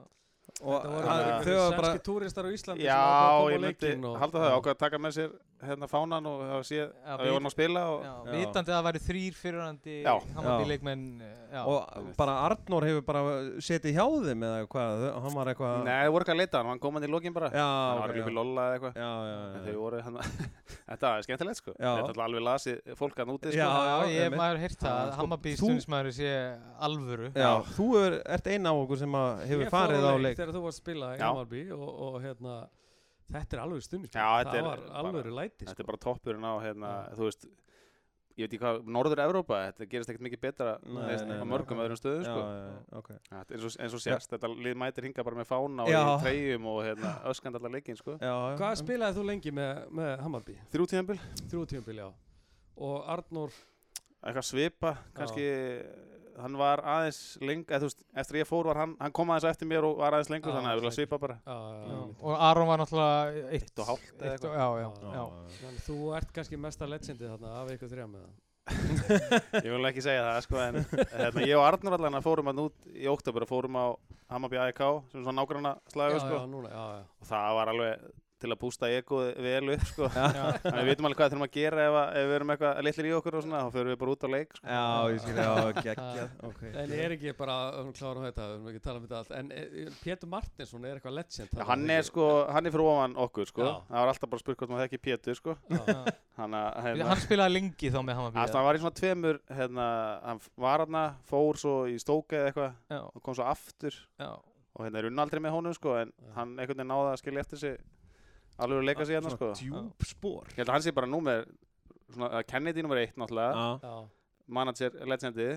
Og 0.61 0.85
þau 0.85 1.56
var 1.56 1.76
bara 1.76 1.91
sænski 1.91 2.05
túristar 2.06 2.49
á 2.49 2.50
Íslandi 2.50 2.87
Já, 2.87 2.99
á 3.00 3.38
ég 3.52 3.62
myndi 3.62 3.93
halda 4.20 4.44
það. 4.44 4.56
Ákvað 4.56 4.75
að 4.75 4.81
taka 4.85 5.00
með 5.00 5.17
sér 5.19 5.37
hérna 5.61 5.88
fánan 5.91 6.26
og 6.31 6.41
hafa 6.49 6.64
séð 6.64 6.87
Já, 6.88 7.12
að 7.14 7.26
við 7.26 7.35
vorum 7.35 7.50
að 7.50 7.55
spila 7.56 7.85
og... 7.93 8.00
Já, 8.05 8.12
Já. 8.12 8.32
vitandi 8.38 8.73
að 8.73 8.79
það 8.79 8.87
væri 8.88 9.02
þrýr 9.06 9.38
fyrirhandi 9.41 9.97
Já. 10.00 10.14
Hammarby 10.37 10.64
Já. 10.64 10.70
leikmenn 10.73 11.05
já. 11.52 11.62
og 11.67 12.14
bara 12.17 12.37
Arnór 12.47 12.87
hefur 12.88 13.05
bara 13.05 13.23
setið 13.62 13.99
hjá 13.99 14.05
þeim 14.25 14.44
eða 14.49 14.69
hvað, 14.73 15.05
hann 15.25 15.37
var 15.37 15.50
eitthvað 15.52 15.76
Nei, 15.85 15.93
það 15.93 16.12
voru 16.14 16.25
eitthvað 16.25 16.37
að 16.37 16.41
leita 16.41 16.61
hann, 16.61 16.70
hann 16.73 16.82
kom 16.82 16.97
hann 16.97 17.06
í 17.06 17.11
lokin 17.11 17.37
bara. 17.37 17.50
já, 17.52 17.67
hann 17.67 18.00
var 18.00 18.14
já. 18.17 18.26
lolla 18.38 18.67
eða 18.67 18.79
eitthvað. 18.79 19.99
hann, 20.06 20.19
þetta 20.91 21.12
er 21.12 21.26
skemmtilegt 21.26 21.61
sko. 21.61 21.75
Þetta 21.76 22.14
er 22.14 22.23
alveg 22.26 22.44
lasið 22.47 22.94
fólk 23.00 23.20
að 23.20 23.32
núti 23.32 23.55
Já, 23.56 23.67
sko. 23.69 24.11
Ég 24.14 24.37
maður 24.37 24.62
heyrt 24.64 24.81
það 24.81 25.00
sko, 25.00 25.19
Hammarby 25.20 25.55
stundismæður 25.61 26.16
sé 26.21 26.35
alvöru 26.88 27.33
Já, 27.35 27.50
þú 27.76 27.88
er, 28.00 28.19
ert 28.38 28.50
einn 28.54 28.71
af 28.71 28.83
okkur 28.85 29.02
sem 29.04 29.19
hefur 29.50 29.75
farið 29.76 30.09
á 30.09 30.14
leik 30.21 30.39
þegar 30.40 30.54
þú 30.56 30.62
varst 30.66 30.80
að 30.80 30.85
spila 30.85 31.14
í 31.14 31.18
Já. 31.20 31.25
Hammarby 31.28 31.64
og, 31.76 31.88
og 32.09 32.20
hérna 32.25 32.59
þetta 33.30 33.56
er 33.56 33.64
alveg 33.64 33.80
Já, 33.80 33.97
þetta 34.11 34.52
það 34.52 34.61
er 34.61 34.68
var 34.68 34.85
alveg 35.00 35.35
læti 35.37 35.64
Þetta 35.64 35.75
sko. 35.75 35.82
er 35.85 35.90
bara 35.92 36.04
toppurinn 36.06 36.47
á, 36.47 36.54
hérna, 36.64 36.90
Já. 36.90 37.18
þú 37.18 37.28
veist, 37.28 37.47
ég 38.40 38.47
veit 38.47 38.54
ekki 38.54 38.61
hvað, 38.62 38.78
Norður-Evrópa, 38.97 39.59
þetta 39.68 39.88
gerist 39.92 40.11
ekkert 40.12 40.25
mikið 40.26 40.42
betra 40.44 40.73
Nei, 40.82 41.02
veist, 41.11 41.26
nei, 41.28 41.37
á 41.37 41.42
nei. 41.44 41.50
mörgum 41.52 41.82
öðrum 41.85 42.00
stöðum 42.00 42.25
já, 42.25 42.30
sko. 42.30 42.40
já, 42.40 42.61
já, 42.64 42.99
ok 43.00 43.11
Þetta 43.30 43.54
er 43.54 43.56
eins 43.59 43.66
og, 43.68 43.76
eins 43.85 43.97
og 43.99 44.02
sést, 44.04 44.35
þetta 44.35 44.50
lið 44.66 44.78
mætir 44.82 45.09
hinga 45.09 45.26
bara 45.26 45.40
með 45.40 45.50
fána 45.50 45.87
og 45.87 45.92
Já. 45.92 46.00
í 46.00 46.16
treyjum 46.25 46.68
og 46.73 46.80
hérna, 46.87 47.12
öskand 47.30 47.61
allar 47.61 47.75
leikinn 47.76 47.99
sko. 48.00 48.16
já, 48.16 48.32
já. 48.32 48.56
Hvað 48.62 48.78
spilaði 48.82 49.18
þú 49.20 49.26
lengi 49.30 49.54
með, 49.61 49.82
með 50.00 50.12
Hammarby? 50.25 50.56
Þrjú 50.73 50.88
tíðanbíl, 50.94 51.18
Þrjú 51.50 51.64
tíumbil, 51.75 51.99
já 52.00 52.09
og 52.80 53.11
Arnór 53.12 53.52
eitthvað 54.25 54.47
svipa, 54.47 54.94
kannski, 55.16 55.44
hann 56.38 56.56
var 56.60 56.80
aðeins 56.84 57.20
leng, 57.42 57.64
eða 57.68 57.80
þú 57.82 57.88
veist, 57.90 58.02
eftir 58.22 58.37
að 58.37 58.42
ég 58.42 58.49
fór 58.50 58.68
var 58.70 58.80
hann, 58.82 58.92
hann 59.00 59.12
kom 59.16 59.32
aðeins 59.34 59.49
eftir 59.50 59.68
mér 59.70 59.87
og 59.88 59.96
var 60.02 60.16
aðeins 60.18 60.30
lengur, 60.30 60.52
þannig 60.54 60.60
að 60.60 60.70
það 60.70 60.76
lengur. 60.76 60.84
vilja 60.84 60.96
svipa 60.99 61.18
bara. 61.25 61.37
já, 61.46 61.56
já, 61.90 61.99
og 62.20 62.44
Aron 62.50 62.68
var 62.70 62.78
náttúrulega 62.84 63.49
eitt, 63.50 63.64
Eitt 63.70 63.82
og 63.82 63.90
hálft 63.90 64.14
eða 64.22 64.34
eitt 64.37 64.44
og, 64.44 64.54
eitthvað. 64.54 64.60
já, 64.60 64.68
já, 64.84 64.90
Já, 65.00 65.25
já, 65.25 65.58
Þannig 65.64 65.82
þú 65.88 65.99
ert 66.20 66.32
kannski 66.38 66.60
mesta 66.66 66.88
legendið 66.90 67.32
þarna 67.34 67.56
af 67.62 67.75
ykkur 67.75 67.92
þrjá 67.94 68.06
með 68.14 68.22
það 68.28 68.38
Ég 69.64 69.72
vil 69.72 69.88
ekki 69.88 70.02
segja 70.04 70.22
það, 70.28 70.40
sko, 70.46 70.58
en 70.62 70.76
hérna, 71.10 71.42
ég 71.49 71.56
og 71.58 71.64
Arnur 71.66 71.96
allan 71.96 72.18
að 72.20 72.26
fórum 72.28 72.50
hann 72.52 72.60
út 72.62 72.90
í 72.92 73.06
oktober 73.10 73.46
og 73.46 73.50
fórum 73.50 73.78
á 73.80 73.87
Hammarby 74.30 74.60
AEK, 74.62 74.82
sem 75.10 75.18
er 75.20 75.25
svona 75.26 75.40
nágranna 75.40 75.72
slagur, 75.90 76.20
já, 76.20 76.22
sko, 76.22 76.37
já, 76.37 76.44
núna, 76.52 76.70
já, 76.70 76.84
já. 77.00 77.06
og 77.25 77.30
það 77.32 77.56
var 77.58 77.72
alveg 77.72 78.04
til 78.40 78.50
að 78.50 78.61
bústa 78.61 78.90
egoð 78.90 79.30
vel 79.44 79.75
upp, 79.75 79.87
sko. 79.90 80.11
við 80.11 80.90
vitum 80.90 81.09
alveg 81.09 81.20
hvað 81.20 81.32
þurfum 81.35 81.47
að 81.47 81.54
gera 81.56 81.87
ef, 81.87 81.99
að, 82.00 82.12
ef 82.20 82.28
við 82.30 82.37
erum 82.38 82.54
eitthvað 82.54 82.82
litlir 82.87 83.11
í 83.11 83.14
okkur 83.18 83.38
og 83.38 83.44
svona, 83.47 83.62
þá 83.66 83.76
förum 83.76 83.92
við 83.92 84.00
bara 84.00 84.14
út 84.14 84.25
á 84.25 84.28
leik, 84.35 84.56
sko. 84.56 84.66
Já, 84.66 84.85
ég 85.14 85.20
skil, 85.25 85.37
já, 85.40 85.52
geggjað, 85.80 86.35
ok. 86.50 86.62
En 86.70 86.94
er 86.97 87.14
ekki 87.16 87.35
bara, 87.38 87.56
um, 87.80 87.92
klárum 87.97 88.26
þetta, 88.26 88.49
við 88.49 88.56
erum 88.56 88.70
ekki 88.70 88.80
að 88.80 88.87
tala 88.87 89.00
um 89.00 89.06
þetta 89.06 89.20
allt 89.20 89.35
En 89.40 89.52
e, 89.54 89.87
Pétur 90.00 90.30
Martinsson 90.30 90.87
er 90.87 90.99
eitthvað 90.99 91.16
legend 91.18 91.54
Já, 91.54 91.64
hann 91.68 91.85
er 91.92 92.06
sko, 92.06 92.26
hann 92.50 92.68
er 92.68 92.75
fyrir 92.75 92.90
ofan 92.90 93.16
okkur 93.26 93.50
sko 93.50 93.66
Já. 93.66 93.73
Það 93.90 94.00
var 94.00 94.12
alltaf 94.14 94.32
bara 94.35 94.42
spurt 94.44 94.61
hvort 94.61 94.73
maður 94.73 94.87
þekki 94.87 95.02
Pétur 95.06 95.38
sko 95.38 95.56
Já. 95.70 95.80
Já. 95.80 95.99
Hann, 96.40 96.54
að, 96.56 96.68
hérna, 96.87 97.16
spilaði 97.20 97.52
lengi 97.52 97.90
þá 97.92 97.99
með 98.06 98.16
hann 98.16 98.52
var 98.64 98.76
í 98.76 98.80
svona 98.80 98.97
tveimur 98.97 99.40
hérna, 99.52 99.88
Hann 100.25 100.38
var 100.64 100.85
hann 100.87 101.18
fór 101.28 101.59
svo 101.61 101.75
í 101.90 101.99
stóka 102.00 102.38
eða 102.38 102.49
eitthvað 102.49 103.02
Og 103.11 103.20
kom 103.26 103.37
svo 103.37 103.44
aftur 103.50 103.92
já, 103.92 104.30
Og 104.73 104.87
hérna 104.87 105.02
er 105.02 105.76
sko 105.76 105.99
En 106.00 106.14
Já. 106.14 106.30
hann 106.38 106.54
Alveg 108.61 108.79
að 108.83 108.88
leika 108.90 109.07
sig 109.09 109.17
hérna 109.19 109.31
sko 109.35 109.50
Svona 109.55 109.83
djúb 109.83 110.07
spór. 110.11 110.49
Ég 110.52 110.57
held 110.62 110.69
að 110.69 110.76
hann 110.79 110.87
sé 110.88 110.93
bara 110.97 111.07
númer 111.11 111.45
Svona 112.11 112.31
að 112.40 112.47
Kennedy 112.50 112.83
nummer 112.83 112.99
eitt 113.02 113.17
náttúrulega 113.17 113.52
Já, 113.55 113.69
Já, 113.87 114.09
Manager 114.50 114.90
legendi. 115.07 115.49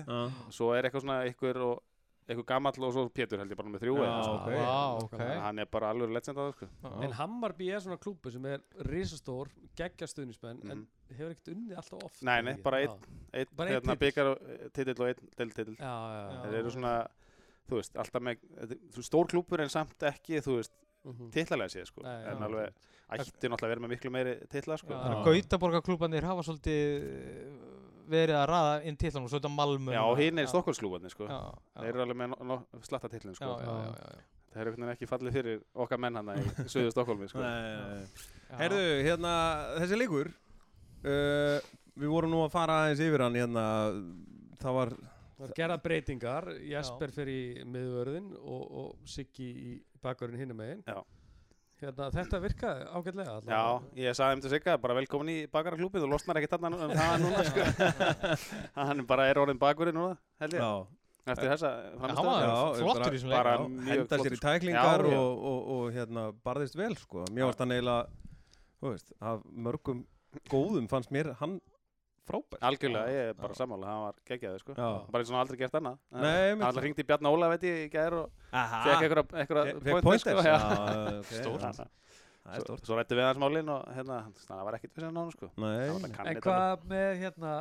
Svo 0.54 0.70
er 0.76 0.86
eitthvað 0.86 1.02
svona 1.02 1.24
ykkur 1.26 1.56
og 1.64 1.82
eitthvað 2.24 2.46
gamall 2.48 2.84
og 2.86 2.92
svo 2.94 3.02
Pétur 3.12 3.40
held 3.42 3.50
ég 3.52 3.58
bara 3.58 3.68
með 3.68 3.82
þrjú 3.82 3.94
Já, 3.98 4.04
eða 4.04 4.12
eitthvað, 4.14 4.34
ok. 4.34 4.44
sko. 4.44 4.60
Vá, 4.64 4.76
ok. 5.02 5.10
Þannig 5.10 5.32
að 5.34 5.42
hann 5.44 5.58
er 5.58 5.66
bara 5.74 5.88
alveg 5.92 6.12
legend 6.14 6.38
á 6.38 6.42
það 6.44 6.52
sko. 6.54 6.68
Já. 6.84 6.92
En 7.04 7.12
Hammarby 7.18 7.66
er 7.74 7.82
svona 7.84 7.98
klúbu 8.00 8.30
sem 8.32 8.46
er 8.48 8.62
risastór, 8.88 9.50
geggja 9.76 10.08
stuðnismenn 10.08 10.62
en 10.70 10.78
Mhm. 10.78 10.86
hefur 11.18 11.34
ekkert 11.34 11.50
unnið 11.52 11.76
alltaf 11.82 12.04
oft 12.06 12.22
Nei, 12.22 12.38
er 12.38 12.42
nei, 12.42 12.54
bara 12.64 12.78
einn 12.80 12.94
einn 13.34 13.68
hérna, 13.74 13.96
byggar 13.98 14.30
og 14.30 14.38
einn 15.10 15.76
já. 16.32 16.42
þeir 16.46 16.54
eru 16.62 16.70
svona 16.70 16.94
þú 17.68 17.76
veist, 17.80 17.96
alltaf 17.96 18.22
með 18.22 18.38
stór 19.04 19.26
klúpur 19.28 19.60
en 19.60 19.68
samt 19.68 19.98
ekki 20.00 20.40
þú 20.40 20.56
veist, 20.62 20.72
Mhm. 21.04 21.30
titlalega 21.34 21.72
séð 21.72 21.88
sko. 21.90 22.02
Nei, 22.02 22.18
en 22.30 22.38
já. 22.38 22.44
alveg 22.48 22.84
ætti 23.14 23.48
náttúrulega 23.48 23.72
vera 23.74 23.84
með 23.84 23.92
miklu 23.94 24.10
meiri 24.10 24.34
titla 24.50 24.76
sko. 24.80 25.00
Gautaborgarklúbanir 25.26 26.24
hafa 26.24 26.44
svolítið 26.46 27.08
eh, 27.08 27.58
verið 28.08 28.38
að 28.38 28.46
raða 28.48 28.76
inn 28.88 28.96
titlanum, 29.00 29.28
svo 29.28 29.40
þetta 29.40 29.52
Malmö. 29.52 29.92
Já, 29.92 30.04
hinn 30.20 30.40
er 30.40 30.48
Stokkólsklúbarnir 30.50 31.12
sko. 31.12 31.28
Já, 31.28 31.40
já. 31.52 31.80
þeir 31.80 31.90
eru 31.92 32.04
alveg 32.06 32.20
með 32.22 32.32
no, 32.32 32.38
no, 32.50 32.82
slatta 32.84 33.10
titlin 33.12 33.36
Já, 33.36 33.40
sko. 33.40 33.54
það 34.54 34.60
er 34.60 34.70
einhvern 34.70 34.84
veginn 34.84 34.94
ekki 34.94 35.10
fallið 35.10 35.38
fyrir 35.38 35.62
okkar 35.84 36.00
menn 36.00 36.20
hann 36.20 36.34
í 36.34 36.68
söðu 36.72 36.92
Stokkólmi 36.94 37.28
sko. 37.32 37.46
Herðu, 38.54 38.84
hérna, 39.04 39.32
þessi 39.80 39.98
leikur 39.98 40.30
uh, 40.30 41.58
Við 41.94 42.10
vorum 42.10 42.32
nú 42.32 42.44
að 42.44 42.52
fara 42.54 42.84
aðeins 42.84 43.02
yfir 43.02 43.22
hann 43.22 43.36
hérna 43.38 43.64
Það 44.60 44.78
var 44.78 44.94
Það 45.34 45.48
er 45.48 45.54
gerða 45.58 45.76
breytingar, 45.82 46.46
Jesper 46.62 47.10
fyrir 47.14 47.34
í 47.34 47.64
miðvörðin 47.66 48.28
og, 48.38 48.62
og 48.80 49.08
Siggi 49.10 49.48
í 49.50 49.72
bakverðin 50.04 50.42
hinum 50.44 50.58
megin. 50.60 50.82
Já. 50.88 50.98
Hérna, 51.84 52.06
þetta 52.14 52.38
virkaði 52.40 52.84
ágætlega. 52.96 53.24
Já, 53.28 53.38
allavega. 53.40 53.94
ég 53.98 54.14
sagði 54.16 54.36
um 54.38 54.42
til 54.44 54.50
Sigga 54.54 54.76
bara 54.80 54.94
velkomin 54.96 55.30
í 55.32 55.38
bakaraklúpið 55.52 56.04
og 56.06 56.12
losnar 56.14 56.38
ekki 56.40 56.50
þarna 56.52 56.70
um 56.70 56.92
það 56.94 57.16
núna 57.24 57.42
sko. 57.48 57.64
hann 58.78 59.02
bara 59.10 59.26
er 59.32 59.40
orðin 59.42 59.58
bakurinn 59.60 59.98
núna 59.98 60.14
held 60.40 60.54
ég, 60.54 60.62
Já, 60.62 60.70
eftir 61.34 61.50
þessa 61.50 61.72
Já, 61.74 61.90
framstöðu 62.04 62.44
Já, 62.46 62.54
flottur 62.78 63.10
í 63.10 63.18
þessum 63.18 63.34
bara- 63.34 63.56
leik. 63.58 63.66
já, 63.66 63.84
mjög 63.88 64.00
henda 64.04 64.20
sér 64.22 64.36
í 64.38 64.40
tæklingar 64.46 65.04
Já, 65.04 65.12
já. 65.12 65.18
og, 65.20 65.44
og, 65.50 65.60
og 65.74 65.98
hérna 65.98 66.24
barðist 66.46 66.78
vel 66.78 66.94
sko 67.02 67.26
varst 67.26 67.64
hann 67.64 67.74
eiginlega, 67.76 68.06
þú 68.80 68.94
veist, 68.94 69.12
af 69.20 69.44
mörgum 69.66 70.04
góðum 70.54 70.88
fannst 70.94 71.12
mér 71.14 71.34
hann 71.42 71.58
frábær 72.28 72.62
algjörlega, 72.70 73.12
ég 73.14 73.30
er 73.32 73.36
bara 73.38 73.58
sammála 73.58 73.90
hann 73.90 74.04
var 74.06 74.20
geggjaði 74.30 74.62
sko. 74.62 74.76
Já. 74.78 74.88
bara 75.10 75.24
eins 75.24 75.32
og 75.32 75.36
hann 75.36 75.42
aldrei 75.44 75.60
gert 75.64 75.78
annað 75.80 75.98
Nei, 76.10 76.50
hann 76.52 76.64
alltaf 76.68 76.84
hringdi 76.86 77.04
í 77.04 77.08
Bjarni 77.10 77.32
Óla 77.32 77.50
veit 77.54 77.66
ég 77.68 77.82
í 77.84 77.90
gær 77.92 78.18
og 78.22 78.46
fekk 78.54 79.52
pointers, 79.90 80.04
pointers 80.04 80.32
sko. 80.32 81.34
Stórt. 81.40 81.84
Það 82.44 82.56
er 82.58 82.60
svo, 82.60 82.74
stórt 82.74 82.88
svo 82.90 82.96
rættu 82.98 83.16
við 83.16 83.24
hans 83.24 83.38
málin 83.40 83.70
og 83.72 83.84
hérna, 83.96 84.16
það 84.36 84.64
var 84.66 84.76
ekkert 84.76 84.92
fyrir 84.98 85.06
hann 85.08 85.30
sko. 85.32 85.46
Nei, 85.62 85.86
Hann 85.88 86.02
bara 86.02 86.10
kann 86.12 86.28
En 86.28 86.40
hvað 86.44 86.82
með 86.90 87.12
hérna, 87.22 87.52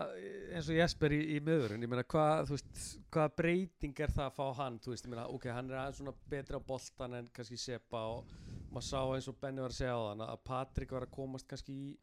eins 0.51 0.67
og 0.67 0.75
Jesper 0.75 1.15
í, 1.15 1.19
í 1.37 1.37
miðvörðin, 1.39 1.85
ég 1.85 1.91
meina 1.93 2.03
hvað, 2.03 2.41
þú 2.49 2.57
veist, 2.57 2.81
hvað 3.15 3.37
breyting 3.39 4.01
er 4.03 4.11
það 4.11 4.25
að 4.25 4.35
fá 4.41 4.59
hann, 4.59 4.81
þú 4.83 4.91
veist, 4.91 5.07
ég 5.07 5.13
meina, 5.13 5.23
ok, 5.31 5.47
hann 5.55 5.71
er 5.71 5.79
aðeins 5.85 6.01
svona 6.01 6.15
betri 6.33 6.59
á 6.59 6.67
boltan 6.67 7.15
en 7.21 7.29
kannski 7.31 7.61
Sepa 7.63 8.01
og 8.17 8.33
maður 8.73 8.87
sá 8.89 8.99
eins 9.15 9.29
og 9.31 9.39
Benni 9.39 9.63
var 9.63 9.71
að 9.71 9.79
segja 9.79 9.95
á 9.95 10.03
þann 10.09 10.25
að 10.27 10.43
Patrik 10.51 10.91
var 10.97 11.07
að 11.07 11.15
komast 11.15 11.47
kannski 11.47 11.77
í 11.79 11.93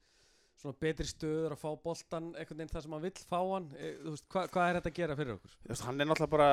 svona 0.60 0.76
betri 0.82 1.08
stöður 1.08 1.54
að 1.54 1.62
fá 1.62 1.70
boltan 1.80 2.30
einhvern 2.34 2.58
veginn 2.60 2.70
það 2.70 2.84
sem 2.84 2.94
hann 2.94 3.04
vill 3.06 3.24
fá 3.30 3.38
hann, 3.40 3.66
e, 3.78 3.90
veist, 4.04 4.26
hva, 4.32 4.44
hvað 4.52 4.68
er 4.68 4.78
þetta 4.78 4.90
að 4.90 4.98
gera 4.98 5.16
fyrir 5.16 5.34
okkur? 5.38 5.56
Veist, 5.70 5.84
hann 5.86 6.00
er 6.00 6.08
náttúrulega 6.08 6.34
bara 6.34 6.50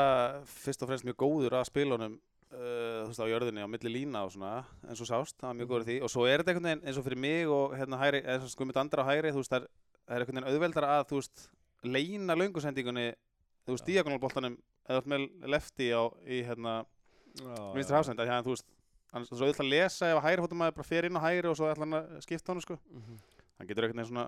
fyrst 0.48 0.84
og 0.84 0.92
fremst 0.92 1.08
mjög 1.08 1.18
góður 1.24 1.58
að 1.60 1.70
spilunum 1.70 2.16
uh, 2.16 3.04
veist, 3.10 3.20
á 3.20 3.28
jörðinni 3.28 3.66
á 3.66 3.70
milli 3.72 3.92
lína 3.92 4.24
og 4.28 4.32
svona 4.36 4.54
eins 4.88 5.02
og 5.04 5.10
sást, 5.10 5.38
hann 5.42 5.52
var 5.52 5.60
mjög 5.60 5.70
góður 5.74 5.88
því. 5.90 5.98
Og 6.08 6.14
svo 6.14 6.22
er 6.28 6.38
þetta 6.42 6.54
einhvern 6.54 6.70
veginn 6.70 6.86
eins 6.88 7.00
og 7.00 7.08
fyrir 7.08 7.22
mig 7.28 7.52
og 7.52 7.76
hérna 7.78 8.02
hæri, 8.02 8.24
eins 8.24 8.48
og 8.48 8.54
skummið 8.54 8.82
andra 8.84 9.04
á 9.04 9.10
hæri, 9.12 9.34
þú 9.36 9.44
veist, 9.44 9.54
það 9.54 9.60
er, 9.60 9.70
það 10.06 10.16
er 10.16 10.20
einhvern 10.24 10.40
veginn 10.40 10.52
auðveldara 10.54 10.94
að, 10.96 11.04
þú 11.12 11.22
veist, 11.22 11.38
leina 11.98 12.34
löngusendingunni, 12.40 13.08
þú 13.68 13.72
veist, 13.76 13.88
diagonalboltanum 13.92 14.56
eða 14.88 15.02
ert 15.02 15.12
með 15.12 15.22
lefti 15.52 15.92
á, 15.92 16.08
í 16.24 16.40
hérna, 16.48 16.74
vinstri 17.76 17.98
hafsend, 17.98 18.24
að 18.24 18.48
þú 18.48 18.56
veist, 18.56 18.68
hann 19.12 19.28
hann 23.58 23.70
getur 23.70 23.88
veginn 23.88 24.06
svona 24.08 24.28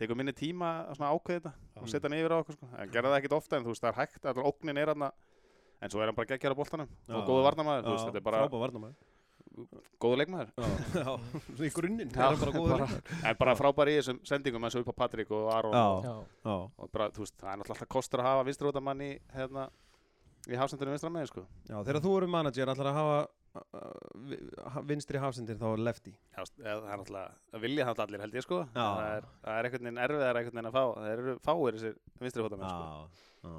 tekur 0.00 0.16
minni 0.16 0.32
tíma 0.36 0.70
að 0.90 1.02
ákveða 1.04 1.52
þetta 1.52 1.82
og 1.82 1.90
setja 1.92 2.08
hann 2.08 2.18
yfir 2.18 2.34
á 2.34 2.40
okkur 2.40 2.56
sko. 2.56 2.68
en 2.76 2.92
gerða 2.94 3.12
það 3.12 3.18
ekkit 3.20 3.36
ofta 3.36 3.56
en 3.58 3.66
þú 3.66 3.74
veist 3.74 3.84
það 3.84 3.92
er 3.92 4.00
hægt 4.00 4.28
allar 4.30 4.50
óknin 4.50 4.80
er 4.80 4.92
hann 4.94 5.06
en 5.80 5.92
svo 5.92 6.00
er 6.00 6.10
hann 6.10 6.16
bara 6.18 6.30
geggjara 6.32 6.56
boltanum 6.56 6.88
Já. 6.88 7.14
og 7.16 7.24
góðu 7.28 7.46
varnamaður, 7.48 7.86
þú 7.88 7.96
veist 7.96 8.08
þetta 8.08 8.20
er 8.20 8.26
bara 8.28 8.46
góðu 10.00 10.16
leikmaður 10.20 10.50
Já, 10.56 10.66
já, 11.00 11.12
svona 11.50 11.68
í 11.68 11.72
grunninn 11.74 12.14
en 12.14 13.38
bara 13.40 13.56
frábær 13.58 13.90
í 13.92 13.98
þessum 13.98 14.20
sendingum 14.28 14.64
eins 14.64 14.76
og 14.78 14.84
upp 14.84 14.94
á 14.96 15.00
Patrik 15.04 15.32
og 15.36 15.50
Aron 15.52 15.76
Já. 15.76 15.84
og, 15.84 16.26
Já. 16.44 16.54
Og 16.54 16.92
bara, 16.94 17.10
þú 17.12 17.24
veist, 17.24 17.36
það 17.40 17.52
er 17.52 17.60
náttúrulega 17.60 17.76
alltaf 17.76 17.92
kostur 17.96 18.22
að 18.22 18.30
hafa 18.30 18.46
vinstrótamann 18.48 19.04
í 19.04 19.10
hérna 19.34 19.68
í 20.48 20.56
hafsendurinn 20.56 20.96
vinstra 20.96 21.12
með 21.12 21.28
sko. 21.28 21.44
já, 21.68 21.76
þegar 21.84 22.00
þú 22.00 22.16
eru 22.16 22.30
manager 22.32 22.72
ætlar 22.72 22.90
að 22.92 22.98
hafa 23.00 23.18
vinstri 24.86 25.18
hafsendir 25.22 25.58
þá 25.60 25.66
er 25.72 25.82
lefty 25.88 26.12
Já, 26.36 26.42
það 26.44 26.68
er 26.74 26.84
náttúrulega, 27.00 27.38
það 27.52 27.64
vilja 27.66 27.86
það 27.90 28.02
allir 28.04 28.24
held 28.24 28.36
ég 28.38 28.44
sko 28.46 28.58
það 28.74 29.00
er, 29.16 29.28
það 29.44 29.56
er 29.60 29.68
einhvern 29.68 29.86
veginn 29.88 30.02
erfiðar 30.04 30.40
einhvern 30.40 30.58
veginn 30.60 30.70
að 30.70 30.76
fá 30.76 30.84
það 30.96 31.08
eru 31.14 31.34
fáir 31.48 31.78
þessir 31.78 31.96
vinstri 32.24 32.44
fótamenn 32.46 32.70
sko, 32.70 33.56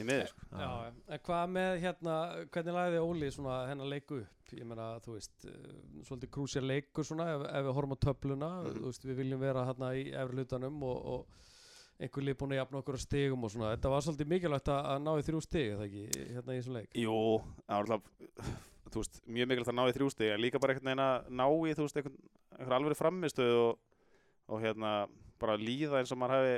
í 0.00 0.04
miður 0.08 0.30
sko. 0.30 0.46
Já, 0.56 0.68
en 1.12 1.22
hvað 1.26 1.50
með 1.52 1.74
hérna, 1.82 2.12
hvernig 2.54 2.76
lagði 2.78 3.00
Óli 3.04 3.28
svona 3.34 3.56
hennar 3.68 3.90
leiku 3.92 4.20
upp? 4.22 4.54
Ég 4.56 4.64
meina, 4.66 4.86
þú 5.04 5.12
veist, 5.18 5.44
uh, 5.44 5.74
svolítið 6.08 6.30
krúsjar 6.34 6.64
leikur 6.64 7.04
svona, 7.06 7.26
ef, 7.36 7.44
ef 7.52 7.66
við 7.68 7.76
horfum 7.76 7.92
á 7.94 7.98
töfluna, 8.06 8.48
Mhm. 8.64 8.78
þú 8.80 8.86
veist, 8.88 9.04
við 9.10 9.20
viljum 9.20 9.42
vera 9.44 9.66
hérna 9.68 9.90
í 10.00 10.06
efri 10.16 10.40
hlutanum 10.40 10.80
og, 10.88 11.04
og 11.04 11.26
einhver 12.00 12.24
lið 12.24 12.38
búin 12.40 12.54
að 12.56 12.60
jafna 12.62 12.80
okkur 12.80 12.96
á 12.96 13.00
stigum 13.04 13.44
og 13.44 13.52
svona, 13.52 13.74
þetta 13.76 13.92
var 13.92 14.00
svolítið 14.08 14.32
mikilvægt 14.32 14.72
að, 14.72 14.90
ná 15.04 15.12
í 15.20 15.26
þrjú 15.28 15.42
stig, 15.44 15.68
eða 15.76 15.84
ekki, 15.90 16.04
hérna 16.32 16.56
í 16.56 16.62
þessum 16.62 16.78
leik? 16.80 16.90
Jú, 16.96 17.20
það 17.68 17.76
var 17.76 17.84
alltaf 17.84 18.02
þú 18.90 19.02
veist, 19.02 19.20
mjög 19.26 19.48
mikilvægt 19.48 19.70
að 19.72 19.78
ná 19.78 19.84
í 19.88 19.94
þrjústi 19.96 20.28
en 20.34 20.40
líka 20.42 20.58
bara 20.60 20.74
einhvern 20.74 20.90
veginn 20.90 21.04
að 21.06 21.30
ná 21.40 21.46
í 21.70 21.74
þú 21.78 21.86
veist, 21.86 21.96
einhver 22.58 22.76
alveg 22.76 22.96
framistöð 22.98 23.56
og, 23.64 23.78
og 24.48 24.60
hérna, 24.64 24.92
bara 25.40 25.56
líða 25.56 26.00
eins 26.00 26.12
og 26.12 26.18
maður 26.20 26.36
hefði 26.40 26.56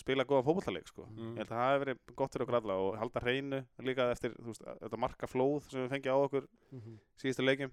spilað 0.00 0.26
góðan 0.30 0.44
fótballtaleik 0.46 0.88
sko. 0.88 1.04
Mm. 1.10 1.32
ég 1.34 1.40
held 1.42 1.50
að 1.50 1.58
það 1.58 1.70
hefði 1.70 1.80
verið 1.84 1.98
gott 2.16 2.32
fyrir 2.32 2.44
okkur 2.46 2.56
alla 2.60 2.74
og 2.80 2.98
halda 3.00 3.20
hreinu 3.24 3.58
líka 3.84 4.06
eftir 4.14 4.34
veist, 4.38 4.62
þetta 4.80 4.96
marka 5.02 5.26
flóð 5.28 5.66
sem 5.68 5.82
við 5.84 5.90
fengið 5.94 6.14
á 6.14 6.18
okkur 6.24 6.46
Mm 6.70 6.80
-hmm. 6.80 6.98
síðustu 7.20 7.42
leikjum 7.44 7.72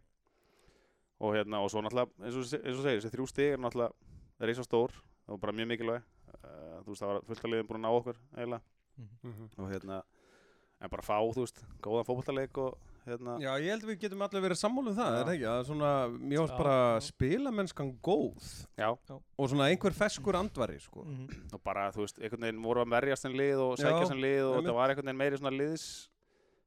og 1.19 1.33
hérna, 1.35 1.61
og 1.63 1.69
svo 1.71 1.81
náttúrulega 1.81 2.09
eins 2.25 2.35
og, 2.35 2.59
eins 2.65 2.77
og 2.77 2.83
segir, 2.83 2.99
þessi 3.01 3.13
þrjú 3.15 3.27
stig 3.27 3.53
er 3.53 3.57
náttúrulega 3.57 3.93
reisa 4.39 4.63
stór 4.63 4.91
og 5.27 5.39
bara 5.39 5.51
mjög 5.53 5.67
mikilvæg 5.67 6.01
uh, 6.01 6.81
þú 6.83 6.89
veist, 6.91 7.01
það 7.01 7.07
var 7.13 7.21
fullt 7.27 7.43
að 7.45 7.51
liðin 7.51 7.67
búin 7.67 7.79
að 7.79 7.85
ná 7.85 7.91
okkur 7.97 8.17
eiginlega 8.35 8.61
Mhm. 9.23 9.49
og 9.57 9.69
hérna 9.71 10.01
en 10.81 10.89
bara 10.89 11.01
fá, 11.03 11.17
þú 11.33 11.41
veist, 11.45 11.63
góðan 11.81 12.05
fótballtaleik 12.05 12.57
og 12.57 12.77
hérna 13.07 13.35
Já, 13.41 13.49
ég 13.63 13.69
held 13.73 13.85
að 13.85 13.91
við 13.91 13.99
getum 14.03 14.23
allir 14.25 14.43
verið 14.43 14.59
sammála 14.61 14.91
um 14.91 14.97
það, 14.97 15.11
Já. 15.11 15.17
er 15.19 15.27
það 15.27 15.33
ekki? 15.35 15.47
Það 15.47 15.59
er 15.61 15.67
svona, 15.69 15.91
mér 16.31 16.37
Já, 16.37 16.57
bara 16.57 16.77
spilamennskan 17.07 17.91
góð 18.07 18.49
já, 18.77 18.89
og 19.15 19.49
svona 19.51 19.69
einhver 19.71 19.95
feskur 19.97 20.39
andvari, 20.39 20.79
sko. 20.83 21.05
Mhm. 21.05 21.53
og 21.53 21.63
bara, 21.63 21.87
þú 21.95 22.03
veist, 22.05 22.19
einhvern 22.21 22.47
veginn 22.47 22.63
voru 22.63 22.83
að 22.85 22.93
verjast 22.97 23.25
en 23.25 23.37
lið 23.39 23.63
og 23.63 23.77
Já, 23.77 23.85
sækja 23.87 24.07
sem 24.11 24.21
lið 24.21 24.43
og 24.49 24.57
þetta 24.59 24.77
var 24.79 24.89
einhvern 24.93 25.09
veginn 25.11 25.21
meiri 25.23 25.37
svona 25.41 25.55
liðs 25.57 25.87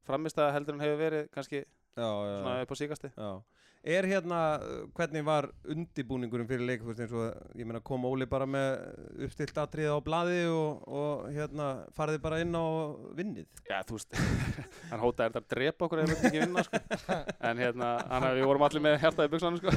framistæða 0.09 0.53
heldur 0.57 0.75
en 0.75 0.81
hefur 0.85 0.99
verið 1.05 1.29
kannski 1.35 1.65
svona 1.97 2.61
upp 2.65 2.75
á 2.75 2.77
síkasti. 2.79 3.11
Er 3.81 4.05
hérna, 4.05 4.39
hvernig 4.93 5.23
var 5.25 5.47
undibúningurinn 5.73 6.49
fyrir 6.51 6.67
leik, 6.69 6.83
þú 6.83 6.91
veist, 6.91 6.99
eins 7.01 7.13
og, 7.17 7.53
ég 7.57 7.65
meina, 7.65 7.79
kom 7.81 8.03
Óli 8.05 8.27
bara 8.29 8.45
með 8.45 8.75
uppstilt 9.25 9.57
atrið 9.57 9.95
á 9.97 9.97
blaði 10.05 10.43
og, 10.53 10.83
og 10.85 11.23
hérna, 11.33 11.69
farið 11.97 12.19
bara 12.21 12.43
inn 12.45 12.53
á 12.53 12.65
vinnið? 13.17 13.47
Já, 13.71 13.79
þú 13.89 13.97
veist, 13.97 14.19
hann 14.91 15.01
hótaði 15.01 15.31
þetta 15.31 15.41
að 15.41 15.47
drepa 15.55 15.87
okkur 15.87 16.03
ef 16.03 16.11
við 16.11 16.27
ekki 16.29 16.43
vinna, 16.43 16.65
sko. 16.67 16.81
En 17.49 17.63
hérna, 17.65 17.89
hann, 18.11 18.27
við 18.37 18.49
vorum 18.51 18.67
allir 18.69 18.85
með 18.85 18.99
hjartað 19.01 19.31
í 19.31 19.33
buksanum, 19.33 19.63
sko. 19.63 19.73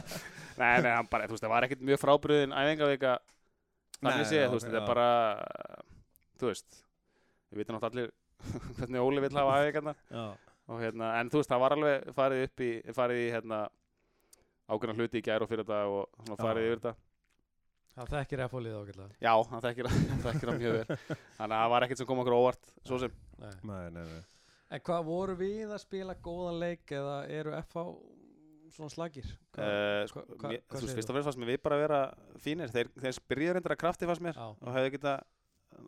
nei, 0.62 0.76
nei, 0.86 0.92
hann 0.92 1.10
bara, 1.10 1.26
þú 1.26 1.34
veist, 1.34 1.46
það 1.48 1.54
var 1.56 1.66
ekkert 1.66 1.82
mjög 1.90 2.02
frábriðin 2.04 2.54
æfingavika. 2.54 3.16
Nei, 3.98 4.12
Þannig 4.12 4.30
séð, 4.30 4.44
þú 4.46 4.60
veist, 4.60 4.68
þetta 4.70 4.84
er 4.84 4.86
bara, 4.92 5.08
þú 6.38 6.52
veist, 6.52 6.78
við 7.50 7.64
vitum 7.64 7.80
náttúrulega 7.80 8.06
allir 8.06 8.14
hvernig 8.78 9.02
Óli 9.08 9.26
vill 9.26 9.34
hafa 9.42 9.58
æfingarnar. 9.64 9.98
Og 10.70 10.78
hérna, 10.84 11.12
en 11.20 11.30
þú 11.32 11.40
veist, 11.40 11.50
það 11.50 11.62
var 11.64 11.74
alveg 11.74 12.10
farið 12.14 12.42
upp 12.46 12.62
í, 12.62 12.70
farið 12.94 13.20
í, 13.24 13.30
hérna, 13.34 13.60
ákveðna 14.70 14.94
hluti 15.00 15.18
í 15.18 15.24
gær 15.26 15.42
og 15.42 15.50
fyrir 15.50 15.64
þetta 15.66 15.78
og 15.90 16.04
svona 16.22 16.36
Já. 16.38 16.42
farið 16.46 16.66
yfir 16.68 16.82
þetta. 16.84 16.92
Það 17.90 18.12
þekkir 18.14 18.42
F-fólið 18.46 18.76
ágætlega. 18.78 19.16
Já, 19.26 19.32
hann 19.50 19.64
þekkir 19.64 19.88
það, 19.90 19.96
hann 20.12 20.20
þekkir 20.26 20.50
það 20.52 20.60
mjög 20.60 20.76
vel. 20.76 20.98
Þannig 21.40 21.56
að 21.56 21.64
það 21.64 21.72
var 21.74 21.86
ekkert 21.86 21.98
sem 22.02 22.08
kom 22.10 22.20
okkur 22.22 22.36
á 22.36 22.40
óvart, 22.44 22.68
svo 22.86 22.98
sem. 23.02 23.16
Nei. 23.42 23.50
Nei, 23.66 23.90
nei, 23.96 24.04
nei. 24.12 24.20
En 24.70 24.84
hvað 24.86 25.04
voru 25.10 25.34
við 25.40 25.72
að 25.74 25.82
spila 25.82 26.14
góðan 26.22 26.60
leik 26.62 26.92
eða 26.94 27.16
eru 27.40 27.56
FH 27.58 27.84
svona 28.76 28.92
slagir? 28.94 29.26
Hvað- 29.56 29.66
Uh, 29.66 30.06
sko, 30.06 30.20
hva- 30.22 30.36
hva- 30.38 30.50
mér, 30.54 30.60
hvað 30.70 30.78
þú 30.78 30.86
veist, 30.86 30.96
fyrst 31.00 31.10
og 31.10 31.14
fremst 31.16 31.26
fannst 31.32 31.40
mér 31.42 31.50
við 31.50 31.62
bara 31.66 31.74
að 31.76 31.82
vera 31.82 32.00
fínir 32.38 32.70
þeir, 32.70 32.88
þeir 33.02 33.18
byrjuðu 33.32 33.54
reyndar 33.56 33.74
að 33.74 33.80
krafti 33.82 34.06
fannst 34.06 34.22
mér 34.22 34.38
Já. 34.38 34.46
og 34.54 34.70
hefðu 34.76 34.92
geta 34.94 35.14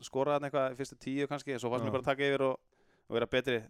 skorað 0.03 0.43
eitthvað 0.49 0.75
í 0.75 0.77
fyrstu 0.83 0.99
tíu 0.99 1.29
kannski, 1.31 1.53
en 1.55 1.63
svo 1.63 1.71
fannst 1.71 1.87
mér 1.87 1.95
bara 1.95 2.03
að 2.03 2.11
taka 2.11 2.27
yfir 2.27 2.43
og, 2.49 2.59
og 3.07 3.15
vera 3.15 3.27
betri 3.31 3.61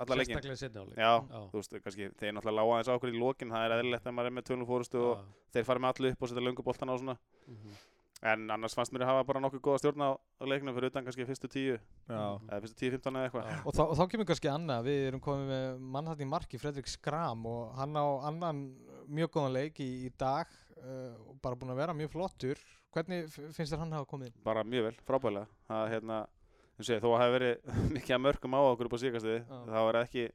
alla 0.00 0.16
leikin 0.20 0.34
Sérstaklega 0.36 0.56
í 0.56 0.62
setni 0.64 0.80
áleik. 0.82 0.96
Já, 0.98 1.12
Já. 1.20 1.40
þú 1.52 1.60
veist, 1.60 1.76
kannski, 1.84 2.08
þeir 2.20 2.34
náttúrulega 2.36 2.58
lága 2.60 2.78
eins 2.80 2.90
á 2.90 2.96
okkur 2.96 3.12
í 3.14 3.20
lokin 3.20 3.50
það 3.54 3.64
er 3.68 3.76
eðlilegt 3.78 4.06
að 4.10 4.16
maður 4.18 4.30
er 4.32 4.36
með 4.38 4.48
tölum 4.50 4.68
fórustu 4.68 5.04
og 5.10 5.24
þeir 5.54 5.64
fara 5.70 5.82
með 5.84 5.94
allu 5.94 6.12
upp 6.14 6.22
og 6.26 6.28
setja 6.32 6.44
löngu 6.48 6.66
boltana 6.66 6.92
og 6.96 7.00
svona 7.04 7.18
Mhm. 7.48 7.78
En 8.22 8.50
annars 8.52 8.74
fannst 8.76 8.92
mér 8.92 9.00
að 9.00 9.08
hafa 9.14 9.24
bara 9.24 9.40
nokkuð 9.40 9.60
góða 9.64 9.78
stjórn 9.80 10.02
á, 10.04 10.10
á 10.12 10.44
leiknum 10.44 10.74
fyrir 10.76 10.90
utan 10.92 11.04
kannski 11.06 11.24
fyrstu 11.24 11.48
tíu, 11.48 11.78
Já, 12.04 12.36
eða 12.36 12.58
fyrstu 12.60 12.76
tíu, 12.76 12.90
fimmtán 12.92 13.16
eða 13.16 13.30
eitthvað. 13.30 13.46
Og, 13.64 13.78
og 13.80 13.94
þá 13.96 14.02
kemur 14.12 14.26
kannski 14.28 14.50
annað, 14.52 14.84
við 14.90 15.06
erum 15.08 15.22
komið 15.24 15.46
með 15.48 15.78
mann 15.94 16.04
þarna 16.10 16.26
í 16.26 16.28
marki, 16.28 16.60
Fredrik 16.60 16.86
Skram 16.92 17.46
og 17.48 17.72
hann 17.78 17.96
á 17.96 18.04
annan 18.28 18.60
mjög 19.08 19.30
góðan 19.38 19.56
leik 19.56 19.80
í, 19.80 19.88
í 20.04 20.10
dag 20.20 20.52
uh, 20.84 21.16
bara 21.40 21.56
búinn 21.56 21.72
að 21.72 21.80
vera 21.80 21.96
mjög 21.96 22.12
flottur. 22.12 22.60
Hvernig 22.92 23.32
finnst 23.32 23.72
þér 23.72 23.78
hann 23.86 23.96
hafa 23.96 24.10
komið? 24.12 24.36
Bara 24.44 24.64
mjög 24.68 24.90
vel, 24.90 24.96
frábælega. 25.08 25.48
Það, 25.70 25.88
hérna, 25.94 26.20
segir, 26.86 27.02
þó 27.04 27.10
að 27.14 27.20
hafi 27.22 27.34
verið 27.36 27.70
mikið 27.96 28.16
að 28.16 28.22
mörgum 28.26 28.56
á 28.56 28.60
okkur 28.70 28.88
upp 28.90 28.96
á 28.96 29.02
síkastuði, 29.04 29.40
það 29.50 29.86
var 29.88 30.00
ekki, 30.02 30.26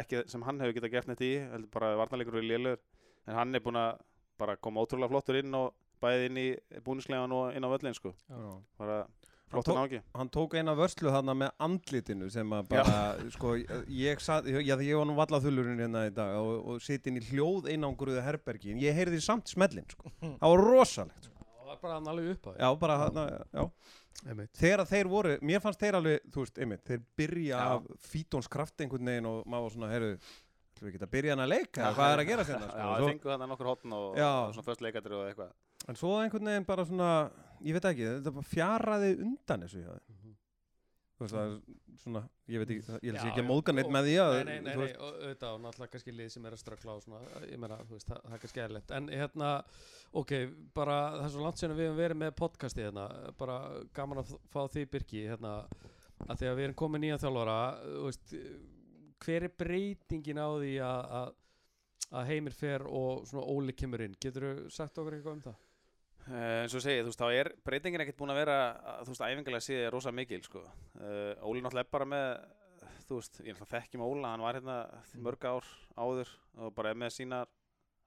ekki 0.00 0.24
sem 0.32 0.44
hann 0.48 0.60
hefur 0.64 0.76
getað 0.78 0.94
gert 0.96 1.10
neitt 1.10 1.24
í, 1.24 1.32
bara 1.74 1.94
varnarleikur 2.00 2.40
og 2.40 2.48
lélur. 2.48 2.80
En 3.24 3.38
hann 3.38 3.56
er 3.56 3.64
búinn 3.64 3.80
að 3.80 4.56
koma 4.64 4.84
ótrúlega 4.84 5.12
flottur 5.12 5.38
inn 5.40 5.54
og 5.56 5.72
bæði 6.04 6.26
inn 6.28 6.40
í 6.40 6.48
búnislegan 6.84 7.32
og 7.32 7.54
inn 7.56 7.64
á 7.64 7.68
völlin, 7.72 7.96
sko. 7.96 8.12
flottur 9.54 9.76
náki. 9.78 10.00
Hann 10.16 10.30
tók 10.32 10.56
eina 10.58 10.74
vörslu 10.76 11.12
þarna 11.14 11.34
með 11.38 11.52
andlitinu 11.66 12.28
sem 12.32 12.54
að 12.56 12.70
bara, 12.72 12.96
sko, 13.36 13.54
ég 13.92 14.22
satt, 14.24 14.48
já 14.48 14.74
því 14.74 14.88
ég 14.88 14.98
var 14.98 15.08
nú 15.08 15.14
vallaþullurinn 15.18 15.84
hérna 15.84 16.06
í 16.08 16.14
dag 16.14 16.34
og, 16.40 16.56
og 16.74 16.82
sitt 16.84 17.06
inn 17.10 17.20
í 17.20 17.24
hljóð 17.28 17.70
einangruðu 17.70 18.24
herbergi 18.24 18.74
en 18.74 18.82
ég 18.82 18.96
heyrði 18.96 19.20
samt 19.24 19.52
smellin, 19.52 19.86
sko. 19.92 20.10
Það 20.40 20.54
var 20.54 20.64
rosalegt, 20.68 21.28
sko. 21.28 21.33
Það 21.33 21.33
bara 21.82 21.98
hann 21.98 22.08
alveg 22.12 22.30
upp 22.36 22.46
á 22.46 22.52
Já, 22.60 22.68
bara 22.78 22.96
já. 23.52 23.64
Einmitt. 24.24 24.50
Þegar 24.56 24.86
þeir 24.88 25.08
voru, 25.10 25.32
mér 25.42 25.60
fannst 25.60 25.80
þeir 25.82 25.96
alveg, 25.98 26.20
þú 26.32 26.44
veist, 26.44 26.58
einmitt, 26.62 26.82
þeir 26.86 27.00
byrja 27.18 27.58
Já. 27.58 27.64
af 27.74 27.88
fítons 28.08 28.48
kraft 28.48 28.80
einhvern 28.80 29.10
veginn 29.10 29.26
og 29.28 29.40
maður 29.50 29.66
var 29.66 29.74
svona, 29.74 29.90
heyrðu, 29.90 30.12
ætlum 30.74 30.86
við 30.86 30.92
ekki 30.94 31.02
að 31.04 31.12
byrja 31.16 31.34
hann 31.34 31.42
að 31.44 31.50
leika, 31.52 31.90
hvað 31.98 32.12
er 32.14 32.22
að 32.22 32.28
gera 32.30 32.46
þetta, 32.48 32.68
Já, 32.70 32.84
sko. 32.84 32.94
Svo, 33.02 33.08
fengu 33.10 33.32
þannig 33.32 33.50
nokkur 33.52 33.70
hotn 33.72 33.96
og, 33.98 34.06
Já. 34.20 34.28
og 34.46 34.54
svona 34.54 34.68
först 34.70 34.84
leikatri 34.86 35.18
og 35.18 35.26
eitthvað. 35.28 35.50
en 35.88 35.98
svo 36.00 36.12
einhvern 36.22 36.48
veginn 36.52 36.64
bara 36.70 36.84
svona, 36.88 37.10
ég 37.60 37.76
veit 37.76 37.88
ekki, 37.90 38.06
þetta 38.14 38.32
bara 38.38 38.50
fjaraði 38.54 39.10
undan 39.26 39.66
þessu 39.66 39.82
hjá 39.82 39.90
þeim. 39.98 40.23
Þú 41.14 41.22
veist, 41.22 41.34
það 41.34 41.50
er 41.52 41.98
svona, 42.02 42.20
ég 42.50 42.58
veit 42.62 42.70
ekki, 42.74 42.82
ég 43.06 43.14
sér 43.14 43.28
ekki 43.30 43.38
að 43.38 43.44
já, 43.44 43.50
móðga 43.50 43.72
neitt 43.76 43.86
og- 43.86 43.92
með 43.94 44.06
því 44.08 44.14
að, 44.24 44.32
Nei, 44.34 44.44
nei, 44.44 44.60
nei, 44.66 44.76
nei, 44.80 44.94
og 44.98 45.18
auðvitað 45.20 45.52
og 45.54 45.60
náttúrulega 45.62 45.92
kannski 45.92 46.14
lið 46.18 46.30
sem 46.34 46.46
er 46.48 46.56
að 46.56 46.62
ströggla 46.64 46.94
og 46.96 47.02
svona, 47.04 47.20
ég 47.52 47.58
meina, 47.62 47.76
þú 47.86 47.94
veist, 47.94 48.08
það, 48.08 48.18
það 48.24 48.34
er 48.34 48.42
kannski 48.44 48.62
eðlilegt 48.64 48.90
en 48.98 49.06
hérna, 49.14 49.50
ok, 50.22 50.32
bara 50.74 50.96
það 51.14 51.24
er 51.28 51.32
svo 51.36 51.44
langt 51.46 51.58
sinni 51.62 51.76
við 51.78 51.86
höfum 51.92 52.00
verið 52.02 52.20
með 52.24 52.34
podcasti 52.40 52.82
hérna, 52.82 53.06
bara 53.38 53.58
gaman 53.94 54.18
að 54.24 54.34
fá 54.50 54.60
því 54.74 54.84
Birki, 54.90 55.22
hérna, 55.30 55.54
að 56.26 56.36
því 56.42 56.50
að 56.50 56.58
við 56.58 56.64
erum 56.66 56.78
komið 56.82 57.04
nýjan 57.06 57.22
þjálfara, 57.22 57.58
þú 57.84 58.04
veist 58.10 58.34
hver 59.24 59.46
er 59.48 59.54
breytingin 59.62 60.42
á 60.42 60.48
því 60.58 60.72
að 60.82 61.14
að- 61.20 61.34
að 62.14 62.26
Heimir 62.28 62.52
fer 62.58 62.82
og 62.90 63.22
svona 63.26 63.46
Óli 63.54 63.72
kemur 63.72 64.02
inn, 64.04 64.14
getur 64.20 64.42
þú 64.50 64.70
sagt 64.70 64.98
okkur 64.98 65.14
eitthvað 65.16 65.38
um 65.38 65.40
það? 65.46 65.54
Uh, 66.24 66.62
eins 66.64 66.72
og 66.72 66.78
ég 66.80 66.84
segi, 66.86 67.00
þú 67.04 67.10
veist, 67.10 67.20
þá 67.20 67.36
er 67.36 67.48
breytingin 67.66 68.00
ekkert 68.00 68.16
búin 68.16 68.32
að 68.32 68.38
vera, 68.40 68.54
þú 69.04 69.12
veist, 69.12 69.24
æfingarlega 69.26 69.64
séð 69.66 69.80
er 69.84 69.92
rosa 69.92 70.12
mikil, 70.14 70.40
sko. 70.46 70.62
Uh, 70.96 71.34
Óli 71.44 71.60
náttúrulega 71.60 71.90
bara 71.92 72.06
með, 72.08 72.28
þú 73.10 73.18
veist, 73.18 73.40
ég 73.44 73.52
náttúrulega 73.58 73.72
þekkjum 73.74 74.04
Óla, 74.06 74.30
hann 74.32 74.44
var 74.46 74.56
hérna 74.56 74.76
mörg 75.26 75.44
ár 75.50 75.68
áður 76.00 76.30
og 76.64 76.72
bara 76.78 76.94
með 76.96 77.12
sínar 77.18 77.50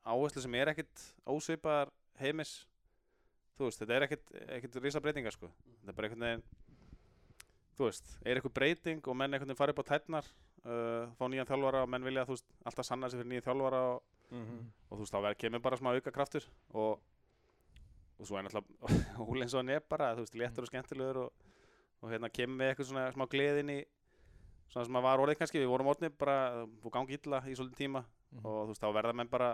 áherslu 0.07 0.41
sem 0.41 0.57
er 0.57 0.71
ekkert 0.73 1.03
ósvipaðar 1.29 1.93
heimis. 2.23 2.55
Þú 3.59 3.69
veist, 3.69 3.83
þetta 3.83 3.95
er 3.99 4.07
ekkert, 4.07 4.33
ekkert 4.57 4.79
risa 4.81 5.03
breytingar, 5.03 5.37
sko. 5.37 5.51
Þetta 5.83 5.93
er 5.93 5.97
bara 5.99 6.09
einhvern 6.09 6.25
veginn, 6.25 6.43
þú 7.77 7.85
veist, 7.91 8.11
er 8.25 8.39
eitthvað 8.39 8.57
breyting 8.57 9.05
og 9.13 9.17
menn 9.21 9.29
einhvern 9.37 9.51
veginn 9.53 9.61
farið 9.61 9.77
upp 9.77 9.85
á 9.85 9.89
tætnar, 9.93 10.29
uh, 10.65 11.05
fá 11.21 11.25
nýjan 11.29 11.49
þjálfara 11.53 11.85
og 11.85 11.93
menn 11.93 12.05
vilja, 12.09 12.25
þú 12.25 12.33
veist, 12.39 12.49
alltaf 12.65 12.89
sanna 12.89 13.09
sig 13.13 13.21
fyrir 13.21 13.35
nýjan 13.35 13.45
þjálfara 13.51 13.83
og 13.93 14.13
Mhm. 14.27 14.57
og 14.91 14.97
þú 14.97 15.05
veist 15.05 15.13
þá 15.15 15.35
kemur 15.39 15.61
bara 15.63 15.77
smá 15.79 15.93
auka 15.95 16.11
kraftur 16.11 16.43
og, 16.75 16.99
og 18.17 18.27
svo 18.29 18.37
er 18.39 18.47
náttúrulega 18.47 19.53
og 19.53 19.59
hann 19.61 19.69
er 19.75 19.83
bara, 19.89 20.11
þú 20.17 20.25
veist, 20.25 20.35
léttur 20.41 20.65
og 20.65 20.71
skemmtilegur 20.71 21.19
og, 21.25 21.47
og 22.01 22.11
hérna 22.11 22.29
kemur 22.33 22.57
með 22.61 22.71
eitthvað 22.73 22.89
svona 22.91 23.07
smá 23.13 23.25
gleðin 23.31 23.73
í 23.75 23.79
svona 24.67 24.85
sem 24.89 24.97
að 24.99 25.05
var 25.07 25.21
orðið 25.23 25.39
kannski, 25.41 25.61
við 25.61 25.69
vorum 25.71 25.91
orðinni 25.93 26.13
bara 26.19 26.37
og 26.65 26.91
gangi 26.93 27.15
illa 27.19 27.43
í 27.47 27.55
svolítið 27.55 27.83
tíma 27.85 28.05
Mhm. 28.27 28.41
og 28.43 28.55
þú 28.65 28.71
veist 28.73 28.81
þá 28.83 28.89
verða 28.91 29.13
menn 29.15 29.29
bara 29.31 29.45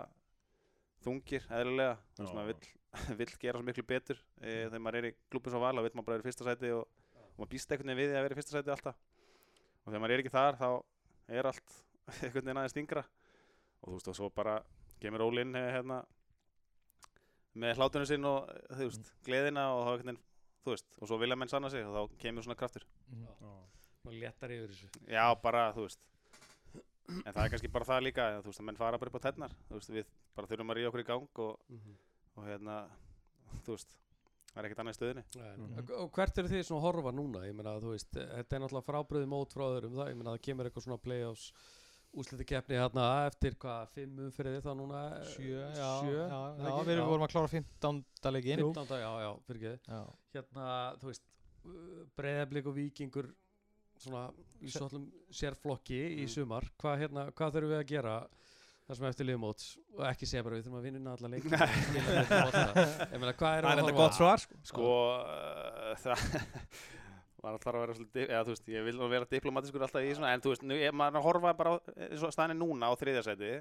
þungir, 1.04 1.44
eðlilega, 1.46 1.92
þú 2.16 2.24
veist 2.24 2.34
maður 2.34 2.70
vill, 3.20 3.34
gera 3.38 3.58
svo 3.60 3.66
miklu 3.68 3.84
betur 3.86 4.18
e, 4.40 4.54
þegar 4.66 4.82
maður 4.82 4.98
er 4.98 5.06
í 5.06 5.12
klubbi 5.30 5.52
svo 5.52 5.60
val, 5.62 5.74
þá 5.78 5.84
vill 5.84 5.92
maður 5.94 6.06
bara 6.08 6.16
vera 6.16 6.24
í 6.24 6.26
fyrsta 6.26 6.46
sæti 6.48 6.70
og, 6.74 6.88
og 7.22 7.38
maður 7.38 7.50
býst 7.52 7.70
einhvern 7.74 7.92
veginn 7.92 8.00
við 8.02 8.18
að 8.18 8.26
vera 8.26 8.34
í 8.34 8.38
fyrsta 8.40 8.56
sæti 8.56 8.72
alltaf. 8.74 8.98
Og 9.84 9.92
þegar 9.92 10.02
maður 10.04 10.14
er 10.16 10.22
ekki 10.24 10.34
þar 10.34 10.58
þá 10.58 10.68
er 11.38 11.48
allt 11.50 11.76
einhvern 12.24 12.34
veginn 12.48 12.60
aðeins 12.64 12.74
stingra 12.74 13.04
og 13.04 13.86
þú 13.86 13.94
veist 13.98 14.10
og 14.10 14.18
svo 14.18 14.30
bara 14.34 14.56
kemur 15.02 15.24
Ólinn 15.28 15.54
hérna 15.54 16.00
með 17.56 17.76
hlátunum 17.78 18.06
sinn 18.10 18.24
og 18.24 18.48
þú 18.74 18.88
veist, 18.88 19.12
gleðina 19.26 19.66
og 19.74 19.84
þá 19.86 19.92
veginn, 20.02 20.18
þú 20.64 20.72
veist, 20.74 20.86
og 21.00 21.08
svo 21.08 21.18
vilja 21.20 21.36
menn 21.38 21.48
sanna 21.52 21.70
sig 21.70 21.84
og 21.86 21.94
þá 21.94 22.18
kemur 22.18 22.42
svona 22.46 22.56
kraftur 22.58 22.84
Mhm. 23.10 23.26
Maður 24.04 24.20
léttar 24.20 24.50
yfir 24.52 24.68
þessu 24.68 24.88
Já, 25.08 25.34
bara, 25.40 25.72
þú 25.72 25.86
veist 25.86 25.98
En 27.26 27.32
það 27.32 27.44
er 27.44 27.50
kannski 27.52 27.68
bara 27.72 27.84
það 27.84 28.02
líka, 28.06 28.24
þú 28.42 28.48
veist, 28.48 28.60
að 28.60 28.64
menn 28.64 28.76
fara 28.80 28.98
bara 28.98 29.10
upp 29.12 29.20
á 29.20 29.26
tennar 29.28 29.50
Þú 29.68 29.74
veist, 29.78 29.90
við 29.90 30.04
bara 30.34 30.46
þurfum 30.48 30.70
að 30.72 30.76
ríða 30.78 30.88
okkur 30.90 31.00
í 31.04 31.06
gang 31.06 31.28
og, 31.38 31.58
Mhm. 31.70 31.94
og 32.36 32.44
hérna, 32.48 32.88
þú 33.64 33.76
veist 33.76 33.94
Það 34.54 34.60
er 34.62 34.68
ekkert 34.68 34.78
annað 34.84 34.94
í 34.94 34.98
stöðinni 34.98 35.24
Mhm. 35.34 35.78
og- 35.78 35.90
Og 36.04 36.12
hvert 36.12 36.38
eru 36.38 36.48
þið 36.48 36.62
svona 36.64 36.80
að 36.80 36.86
horfa 36.86 37.12
núna? 37.12 37.44
Ég 37.46 37.54
meina, 37.54 37.80
þú 37.80 37.90
veist, 37.94 38.10
þetta 38.12 38.52
er 38.52 38.60
náttúrulega 38.60 38.84
frábriði 38.86 39.26
mót 39.26 39.52
frá 39.52 39.64
öðrum 39.66 39.94
það, 39.94 40.08
ég 40.10 40.16
meina, 40.16 40.30
það 40.36 40.42
kemur 40.42 40.64
eitthvað 40.70 40.84
svona 40.84 41.02
play-offs 41.02 41.52
úsliti 42.20 42.44
keppni 42.46 42.76
hérna 42.78 43.04
eftir 43.28 43.56
hvað, 43.60 43.88
fimm 43.96 44.18
umfyrir 44.28 44.60
þá 44.64 44.70
núna? 44.78 45.00
eh, 45.18 45.28
Sjö, 45.34 45.62
já, 45.74 45.90
sjö, 46.00 46.18
já, 46.30 46.40
já, 46.58 46.68
ekki? 46.70 46.86
við 46.90 47.02
vorum 47.08 47.26
að 47.26 47.32
klára 47.34 47.50
15. 47.54 48.32
leikinn 48.36 48.62
15. 48.64 48.98
já, 49.02 49.10
já, 49.24 49.30
fyrir 49.48 49.78
Já. 49.88 50.02
Hérna, 50.36 50.68
þú 51.02 51.10
veist, 51.10 51.24
breyðablík 52.18 52.66
og 52.70 52.74
vikingur 52.76 53.30
svona 53.98 54.24
í 54.60 54.70
svonum 54.74 55.06
sérflokki 55.32 56.00
í 56.20 56.24
Mm. 56.26 56.32
sumar, 56.34 56.64
hvað, 56.82 56.98
hérna, 57.04 57.28
hvað 57.32 57.54
þurfum 57.54 57.72
við 57.74 57.78
að 57.82 57.86
gera 57.92 58.16
það 58.84 58.96
sem 58.98 59.06
eftir 59.08 59.26
liðmóts 59.30 59.68
og 59.96 60.02
ekki 60.10 60.26
segja 60.28 60.42
bara 60.44 60.56
við 60.58 60.64
þurfum 60.66 60.80
að 60.80 60.88
vinna 60.88 61.12
alla 61.14 61.28
leikina 61.32 61.56
ég 63.14 63.20
meina, 63.20 63.32
hvað 63.32 63.54
er 63.56 63.64
Það 63.64 63.70
er 63.70 63.80
þetta 63.80 63.94
gott 63.96 64.18
svar, 64.18 64.42
sko. 64.44 64.58
Sko, 64.68 64.90
uh, 65.24 65.94
það 66.04 66.18
maður 67.44 67.58
ætlar 67.60 67.76
að 67.78 67.84
vera 67.84 67.96
svolítið, 67.98 68.24
eða 68.32 68.42
þú 68.48 68.54
veist, 68.54 68.68
ég 68.74 68.84
vil 68.88 68.96
vera 69.12 69.28
diplomatiskur 69.34 69.84
alltaf 69.86 70.08
í 70.08 70.14
svona, 70.16 70.32
en 70.34 70.42
þú 70.44 70.52
veist, 70.54 70.64
nú, 70.66 70.78
er 70.88 70.96
maður 70.96 71.14
er 71.14 71.20
að 71.20 71.26
horfa 71.28 71.52
bara 71.60 71.74
á, 71.76 71.76
er 72.54 72.58
núna 72.60 72.88
á 72.88 72.92
þriðjasæti 73.00 73.52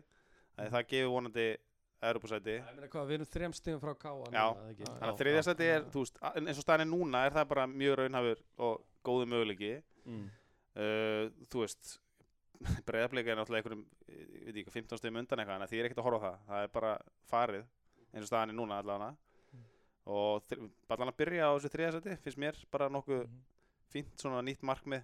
að 0.63 0.73
það 0.77 0.89
gefur 0.93 1.13
vonandi 1.17 1.47
Europasæti 2.03 2.53
Ég 2.57 2.65
meina, 2.75 2.87
hvað, 2.91 3.05
við 3.07 3.15
erum 3.19 3.27
þrem 3.31 3.53
stigum 3.55 3.79
frá 3.79 3.93
Káa 3.95 4.25
Já. 4.27 4.43
núna, 4.43 4.63
eða 4.63 4.71
ekki? 4.73 4.87
Þannig 4.89 5.11
að 5.13 5.19
þriðjasæti 5.21 5.67
er, 5.71 5.85
þú 5.93 6.01
veist, 6.03 6.17
eins 6.33 6.57
og 6.59 6.65
staðan 6.65 6.83
er 6.83 6.89
núna 6.91 7.21
er 7.29 7.35
það 7.37 7.45
bara 7.53 7.63
mjög 7.71 7.95
raunhafur 8.01 8.41
og 8.67 8.81
góðu 9.07 9.27
möguleiki 9.31 9.73
Mm. 10.03 10.25
uh, 10.75 11.29
þú 11.47 11.61
veist 11.63 11.93
breyðarbleika 12.87 13.31
er 13.31 13.37
náttúrulega 13.39 13.61
einhverjum 13.63 13.83
ég 14.11 14.49
veit 14.49 14.57
ekki, 14.65 14.73
15 14.75 14.99
stegum 14.99 15.19
undan 15.21 15.39
eitthvað 15.39 15.61
en 15.63 15.69
því 15.71 15.79
er 15.79 15.87
ekkert 15.87 16.01
að 16.01 16.07
horfa 16.09 16.19
það 16.25 16.41
það 16.49 16.65
og 20.11 20.57
allan 20.97 21.13
að 21.13 21.19
byrja 21.23 21.47
á 21.47 21.51
þessu 21.55 21.71
þriðasæti 21.77 22.17
finnst 22.25 22.41
mér 22.43 22.59
bara 22.75 22.89
nokkuð 22.91 23.23
Mhm. 23.23 23.39
Fínt 23.93 24.13
svona 24.21 24.41
nýtt 24.45 24.63
markmið 24.65 25.03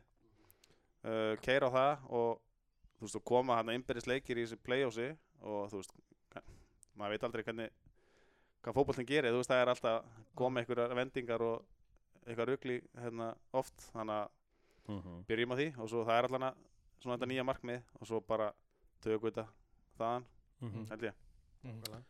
uh, 1.05 1.35
keira 1.45 1.69
á 1.69 1.75
það 1.77 2.07
og 2.09 2.41
þú 2.99 3.05
veist 3.07 3.19
og 3.19 3.25
koma 3.31 3.55
hann 3.59 3.69
innbyrðis 3.75 4.07
leikir 4.09 4.37
í 4.41 4.45
þessu 4.47 4.57
playoffsi 4.65 5.09
og 5.41 5.69
þú 5.71 5.81
veist 5.81 5.93
maður 6.99 7.13
veit 7.15 7.23
aldrei 7.29 7.43
hvernig 7.47 7.69
hvað 8.59 8.75
fótbollin 8.75 9.07
gerir, 9.07 9.31
þú 9.31 9.39
veist 9.39 9.51
það 9.53 9.61
er 9.63 9.69
alltaf 9.71 10.09
koma 10.35 10.59
einhverjar 10.59 10.95
vendingar 10.97 11.41
og 11.45 11.63
eitthvað 12.27 12.49
rugli 12.51 12.79
hérna 12.99 13.29
oft 13.55 13.87
þannig 13.93 14.17
að 14.23 14.35
Mhm. 14.89 15.17
byrjum 15.29 15.51
á 15.53 15.55
því 15.59 15.65
og 15.77 15.89
svo 15.89 15.99
það 16.03 16.17
er 16.17 16.25
allan 16.25 16.43
að 16.49 16.55
svona 16.99 17.15
þetta 17.17 17.27
nýja 17.29 17.43
markmið 17.45 17.81
og 18.01 18.07
svo 18.09 18.19
bara 18.25 18.47
tökum 19.03 19.29
við 19.29 19.35
þetta 19.35 19.47
þaðan, 19.99 20.23
Mhm. 20.61 20.85
held 20.89 21.01
ég 21.03 21.13
Mhm. 21.63 22.03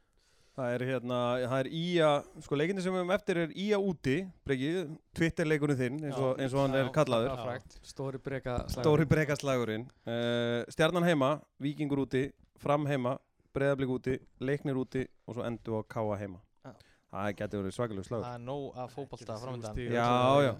Það 0.57 0.73
er 0.75 0.83
hérna, 0.89 1.17
það 1.47 1.59
er 1.63 1.67
Ía, 1.79 2.07
sko 2.43 2.57
leikinni 2.59 2.81
sem 2.83 2.91
við 2.91 2.99
höfum 3.03 3.13
eftir 3.15 3.37
er 3.45 3.51
Ía 3.55 3.77
úti, 3.79 4.15
Breki, 4.47 4.71
Twitter-leikurinn 5.15 5.77
þinn, 5.79 5.99
eins 6.09 6.17
og, 6.19 6.33
Já. 6.35 6.41
eins 6.43 6.55
og 6.57 6.63
hann 6.65 6.75
er 6.75 6.83
Já, 6.83 6.91
kallaður. 6.97 7.29
já, 7.29 7.45
frægt. 7.45 7.77
Stóri 7.87 8.19
breka 8.25 8.55
Stóri 8.73 9.05
brekaslagurinn. 9.07 9.85
Uh, 10.03 10.65
stjarnan 10.73 11.07
heima, 11.07 11.29
Víkingur 11.63 12.01
úti, 12.03 12.25
Fram 12.59 12.85
heima, 12.89 13.13
Breiðablík 13.55 13.93
úti, 13.95 14.17
Leiknir 14.43 14.75
úti 14.81 15.05
og 15.25 15.37
svo 15.37 15.45
endur 15.47 15.79
á 15.79 15.81
Káa 15.95 16.17
heima. 16.19 16.41
Já. 16.65 16.73
Það 17.13 17.29
getur 17.39 17.63
verið 17.63 17.77
svakalega 17.77 18.07
slagur. 18.09 18.25
Það 18.27 18.35
er 18.35 18.43
nóg 18.49 18.75
að 18.83 18.91
fótbolta 18.97 19.31
Ekki 19.37 19.45
framöndan. 19.45 19.79
Já, 19.95 20.11
já. 20.43 20.53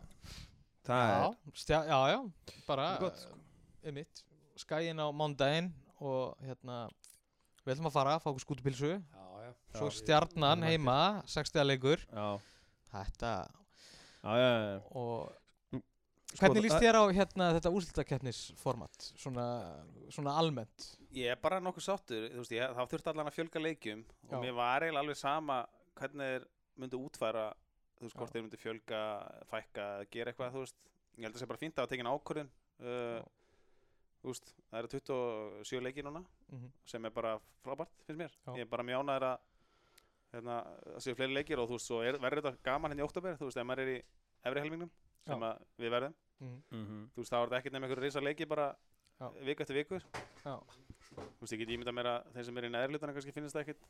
Það 0.89 1.12
Já, 1.12 1.19
er, 1.28 1.54
stja, 1.60 1.80
já, 1.91 1.99
já, 2.15 2.19
bara 2.65 2.88
er 3.04 3.91
um 3.91 3.93
mitt 3.99 4.23
skæin 4.58 4.97
á 5.04 5.06
mándaginn 5.12 5.67
og 5.99 6.39
hérna 6.41 6.80
við 7.65 7.75
ætlum 7.75 7.89
að 7.91 7.93
fara, 7.99 8.15
fá 8.23 8.32
okkur 8.32 8.41
skútupilsu 8.47 8.89
Já, 8.95 9.25
já. 9.53 9.79
svo 9.79 9.89
stjarnan 9.93 10.63
heima 10.63 11.23
60 11.25 11.65
leikur. 11.65 12.03
Já, 12.12 12.39
þetta 12.93 13.33
já, 14.23 14.31
já, 14.38 14.51
já. 14.69 14.81
og 14.91 15.35
Sko, 16.29 16.45
hvernig 16.45 16.62
líst 16.67 16.75
það- 16.75 16.83
þér 16.85 16.97
á 17.01 17.03
hérna 17.17 17.45
þetta 17.57 17.71
úrslitakeppnisformat? 17.73 19.05
Svona, 19.17 19.45
svona 20.13 20.35
almennt. 20.38 20.89
Ég 21.12 21.31
er 21.33 21.39
bara 21.41 21.57
nokkuð 21.59 21.81
sáttur, 21.88 22.27
þú 22.29 22.43
veist, 22.43 22.51
ég, 22.53 22.75
þá 22.75 22.83
þurfti 22.91 23.09
allan 23.09 23.25
að 23.31 23.33
fjölga 23.39 23.62
leikjum 23.63 24.03
og 24.29 24.35
Já. 24.35 24.41
mér 24.43 24.53
var 24.53 24.81
eiginlega 24.85 25.01
alveg 25.03 25.17
sama 25.17 25.65
hvernig 25.97 26.29
þeir 26.35 26.45
myndu 26.77 26.99
útfæra 27.01 27.47
þú 27.97 28.05
veist, 28.05 28.15
hvort 28.15 28.31
þeir 28.31 28.43
myndi 28.45 28.59
fjölga, 28.62 28.99
fækka, 29.49 29.88
gera 30.12 30.31
eitthvað, 30.31 30.53
þú 30.53 30.62
veist. 30.63 30.75
Ég 31.17 31.23
held 31.25 31.33
að 31.33 31.39
það 31.39 31.41
sé 31.43 31.47
bara 31.49 31.63
fínt 31.63 31.73
að 31.75 31.83
hafa 31.83 31.91
tekin 31.95 32.12
ákvörðin 32.13 32.51
uh, 32.79 33.23
þú 34.23 34.32
veist, 34.34 34.53
það 34.71 34.79
eru 34.79 34.88
27 34.93 35.82
leiki 35.86 36.03
núna 36.03 36.23
Mhm. 36.51 36.71
sem 36.86 37.05
er 37.05 37.10
bara 37.12 37.39
frábært, 37.63 37.91
finnst 38.08 38.19
mér 38.19 38.32
Já. 38.47 38.53
ég 38.55 38.62
er 38.62 38.65
bara 38.65 38.84
mjög 38.84 39.03
ánæður 39.05 39.23
að 39.29 39.38
hérna, 40.34 40.55
það 40.86 40.99
séu 41.05 41.15
fleiri 41.15 41.34
leikir 41.34 41.60
og 41.60 41.69
þú 41.69 41.77
veist, 41.77 41.88
svo 41.88 42.01
er, 42.03 42.17
verður 42.19 42.41
þetta 42.51 42.63
gaman 42.63 42.91
henni 42.91 43.01
í 43.03 43.05
oktober, 43.08 43.38
þú 43.38 43.45
veist, 43.49 43.58
ef 43.58 43.65
maður 43.65 43.79
er 43.86 43.93
í 43.97 44.03
efri 44.45 44.62
helmingnum 44.62 44.89
sem 45.25 45.39
við 45.79 45.89
verðum 45.95 46.13
Mhm. 46.39 46.62
Mhm. 46.71 47.10
þú 47.15 47.17
veist, 47.21 47.32
þá 47.32 47.38
er 47.43 47.47
þetta 47.47 47.58
ekkert 47.60 47.73
nefnir 47.73 47.89
einhverju 47.89 48.03
risa 48.03 48.19
leiki 48.21 48.47
bara 48.47 48.75
Já. 49.19 49.29
viku 49.43 49.62
eftir 49.63 49.75
viku 49.75 49.99
Já. 50.45 50.60
þú 51.15 51.41
veist, 51.41 51.53
ég 51.53 51.60
get 51.60 51.69
ímyndað 51.69 51.95
mér 51.95 52.05
að 52.05 52.34
þeir 52.34 52.45
sem 52.45 52.58
er 52.58 52.63
í 52.63 52.69
neðri 52.69 52.91
hlutana 52.93 53.13
kannski 53.13 53.34
finnst 53.34 53.55
það 53.55 53.62
ekkert 53.65 53.84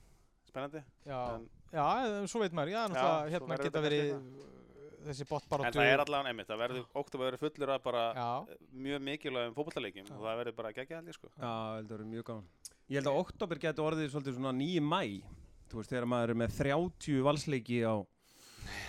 spennandi 0.50 0.84
Já, 1.06 1.36
en, 1.36 1.50
já, 1.74 2.26
svo 2.28 2.40
veit 2.42 2.52
maður, 2.54 2.72
já, 2.74 2.88
náttúrulega, 2.88 3.30
hérna 3.30 3.64
geta 3.64 3.82
verið 3.82 4.10
þessi 5.10 5.28
botbaráttu 5.30 5.70
en 5.70 5.82
það 5.82 5.92
er 5.94 6.04
allavega 6.06 6.32
einmitt, 6.34 6.50
það 6.50 6.62
verður 6.64 6.86
oktober 7.04 7.26
verður 7.30 7.44
fullur 7.46 7.74
að 7.76 7.84
bara 7.90 8.04
Já, 8.16 8.30
mjög 8.88 9.04
mikilvægum 9.10 9.58
fótballaleikjum 9.60 10.08
Já. 10.10 10.16
og 10.16 10.24
það 10.28 10.40
verður 10.44 10.58
bara 10.62 10.74
geggja 10.78 11.02
held 11.02 11.12
ég 11.12 11.18
sko. 11.20 11.32
Já, 11.36 11.52
það 11.84 11.94
eru 11.98 12.08
mjög 12.14 12.30
gaman. 12.32 12.48
Ég 12.90 12.98
held 13.02 13.12
að 13.12 13.20
oktober 13.26 13.62
getur 13.68 13.90
orðið 13.90 14.14
svolítið 14.14 14.40
svona 14.40 14.56
9 14.58 14.86
mæ 14.86 15.02
Þú 15.70 15.78
veist, 15.84 15.92
þegar 15.94 16.08
maður 16.10 16.32
er 16.34 16.40
með 16.42 16.56
30 16.58 17.20
valsleiki 17.28 17.84
á, 17.86 17.96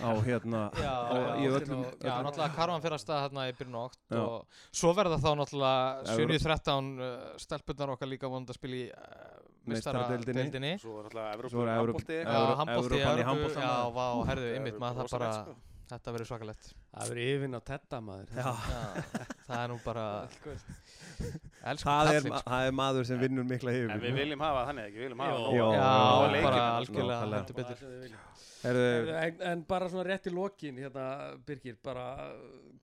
á 0.00 0.11
hérna 0.28 0.62
já, 0.80 0.92
á, 0.96 1.12
já, 1.12 1.33
í 1.37 1.44
já, 1.44 1.50
öllum, 1.59 1.83
já, 1.85 2.09
öllum 2.09 2.24
náttúrulega 2.26 2.56
karvan 2.56 2.85
fyrir 2.85 2.96
að 2.96 3.02
stað 3.02 3.20
hérna 3.26 3.44
í 3.50 3.54
byrjun 3.59 3.76
og 3.76 3.83
Já. 3.85 3.90
okt 3.90 4.16
og 4.20 4.62
svo 4.80 4.92
verða 4.96 5.18
þá 5.20 5.28
náttúrulega 5.40 6.14
Evro- 6.14 6.38
7-13 6.40 6.88
uh, 7.04 7.26
stelpunar 7.44 7.92
okkar 7.96 8.09
líka 8.09 8.30
vonandi 8.33 8.54
að 8.54 8.61
spila 8.61 8.78
í 8.80 8.87
uh, 8.88 9.40
Meistaradeildinni. 9.70 10.40
meistaradeildinni. 10.40 10.72
Svo 10.80 10.96
er 11.02 11.11
alltaf 11.11 11.74
handbólti 11.76 12.16
Já, 12.16 12.38
handbólti 12.62 12.96
Evrópan 12.96 13.20
í 13.20 13.26
handbolta, 13.28 13.66
já, 13.66 14.06
herðu, 14.30 14.48
ymmit 14.56 14.78
maður 14.80 15.02
það 15.02 15.12
bara, 15.18 15.33
sko. 15.37 15.56
Þetta 15.90 16.14
verður 16.14 16.29
svakalett 16.31 16.68
Það 16.70 17.11
verður 17.12 17.20
yfirn 17.35 17.59
á 17.59 17.61
tetta 17.70 18.00
maður. 18.05 18.31
Já, 18.35 18.46
Já, 18.74 19.24
það 19.46 19.61
er 19.61 19.72
nú 19.72 19.79
bara 19.85 20.05
það 21.81 22.11
er, 22.14 22.22
sko. 22.24 22.40
það 22.46 22.66
er 22.68 22.76
maður 22.81 23.09
sem 23.11 23.20
vinnur 23.20 23.46
mikla 23.48 23.74
yfir. 23.76 23.92
En 23.94 24.03
við 24.05 24.16
viljum 24.22 24.44
hafa 24.46 24.64
þannig 24.70 24.88
ekki, 24.88 25.00
við 25.00 25.07
viljum 25.09 25.24
hafa 25.24 25.42
Já, 25.59 25.66
Já, 25.76 26.40
bara 26.46 26.62
algjörlega 26.79 27.20
heldur 27.26 27.61
betur. 27.61 28.16
Herðu, 28.61 28.88
en, 29.16 29.44
en 29.50 29.62
bara 29.68 29.90
svona 29.92 30.07
rétt 30.09 30.26
í 30.29 30.33
lokin 30.37 30.81
hérna, 30.83 31.05
Birgir, 31.48 31.79
bara 31.85 32.09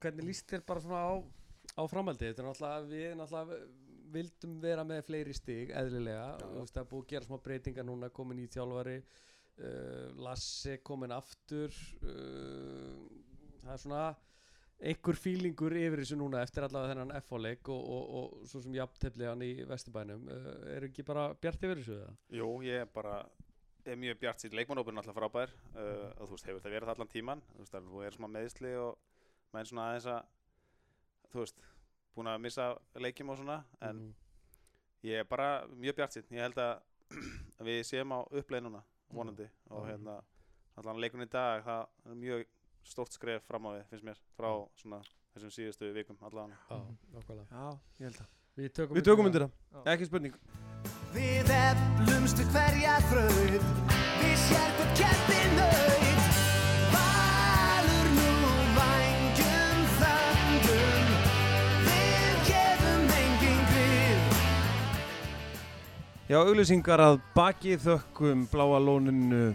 hvernig 0.02 0.32
líst 0.32 0.48
þér 0.50 0.64
bara 0.66 0.82
svona 0.82 1.02
á, 1.06 1.14
á 1.78 1.84
framhaldið? 1.92 2.32
Þetta 2.32 2.44
er 2.44 2.48
náttúrulega, 2.50 2.88
við 2.90 3.20
náttúrulega 3.20 3.60
vildum 4.18 4.58
vera 4.64 4.86
með 4.88 5.04
fleiri 5.10 5.36
stig, 5.36 5.72
eðlilega. 5.76 6.28
Þú 6.42 6.62
veist, 6.62 6.74
það 6.74 6.84
er 6.84 6.90
búið 6.92 7.04
að 7.04 7.12
gera 7.14 7.28
smá 7.28 7.40
breytingar 7.44 7.88
núna 7.88 8.10
komin 8.14 8.42
í 8.42 8.48
þjálfari 8.54 8.98
uh, 9.60 10.08
Lasse 10.24 10.78
komin 10.86 11.12
aftur 11.16 11.74
uh, 12.04 13.08
það 13.64 13.74
er 13.74 13.82
svona 13.84 14.04
einhver 14.78 15.18
fílingur 15.18 15.74
yfir 15.74 16.04
þessu 16.04 16.18
núna 16.20 16.44
eftir 16.46 16.66
allavega 16.68 16.94
þennan 16.94 17.16
F-leik 17.24 17.70
og, 17.74 17.82
og, 17.96 18.12
og 18.20 18.48
svo 18.50 18.62
sem 18.62 18.76
jafntefli 18.78 19.26
hann 19.26 19.42
í 19.42 19.52
Vesturbænum. 19.66 20.28
Uh, 20.30 20.52
er 20.76 20.86
ekki 20.90 21.06
bara 21.08 21.32
bjart 21.42 21.64
yfir 21.66 21.82
þessu? 21.82 21.98
Jú, 22.38 22.50
ég 22.68 22.84
er 22.86 22.92
bara 22.94 23.16
er 23.88 23.96
mjög 23.98 24.20
bjart 24.22 24.44
síðan 24.44 24.60
leikmannópurinn 24.60 25.00
alltaf 25.02 25.16
frábær. 25.16 25.52
Og 25.80 26.28
þú 26.28 26.34
veist, 26.36 26.48
hefur 26.50 26.64
það 26.66 26.74
verið 26.76 26.90
allan 26.94 27.08
tíman 27.14 27.42
þú 27.54 27.62
veist, 27.64 27.72
það 27.74 28.06
er 28.10 28.16
smá 28.18 28.28
meðsli 28.34 28.74
og 28.82 28.98
menn 29.56 29.70
svona 29.70 29.86
aðeins 29.94 30.08
að 30.12 30.34
þú 31.32 31.40
veist, 31.46 31.62
búin 32.18 32.30
að 32.34 32.42
missa 32.44 32.66
leikjum 33.00 33.32
og 33.32 33.40
svona, 33.40 33.58
en 33.80 34.02
Mhm. 34.02 34.14
ég 35.08 35.22
er 35.22 35.24
bara 35.30 35.48
mjög 35.72 35.96
bjart 36.02 36.18
síðan, 36.18 36.36
ég 36.36 36.44
held 36.48 36.58
að 36.58 36.82
við 37.70 37.80
séum 37.88 38.12
á 38.12 38.20
uppleið 38.28 38.66
núna 38.68 38.84
vonandi. 39.14 39.48
Og 39.70 39.84
Mhm. 39.84 39.90
hérna 39.92 40.22
allan 40.78 41.00
leikun 41.02 41.22
í 41.22 41.30
dag, 41.30 41.64
það 41.66 41.88
er 42.12 42.16
mjög 42.16 42.46
stórt 42.84 43.12
skref 43.14 43.44
fram 43.44 43.66
á 43.66 43.70
við, 43.76 43.86
finnst 43.90 44.04
mér, 44.06 44.18
frá 44.38 44.68
svona 44.76 45.02
þessum 45.36 45.52
síðustu 45.52 45.94
vikum 45.94 46.18
allan. 46.22 46.54
Já, 46.70 46.78
já, 47.52 47.80
ég 48.00 48.06
held 48.06 48.16
að 48.22 48.28
Við 48.58 48.72
tökum, 48.74 48.96
Við 48.98 49.04
tökum 49.06 49.26
undir 49.30 49.42
það, 49.46 49.52
ekki 49.86 50.06
spurning. 50.08 50.34
Við 51.14 51.46
eflumst 51.54 52.38
við 52.42 52.50
hverja 52.56 52.96
þraut. 53.06 53.70
Við 54.18 54.38
sérfum 54.48 54.90
ketti 54.98 55.40
nöyt 55.60 56.07
Já, 66.28 66.42
auglýsingar 66.44 67.00
að 67.00 67.22
baki 67.32 67.78
þökkum 67.80 68.42
bláa 68.52 68.82
lóninu 68.84 69.54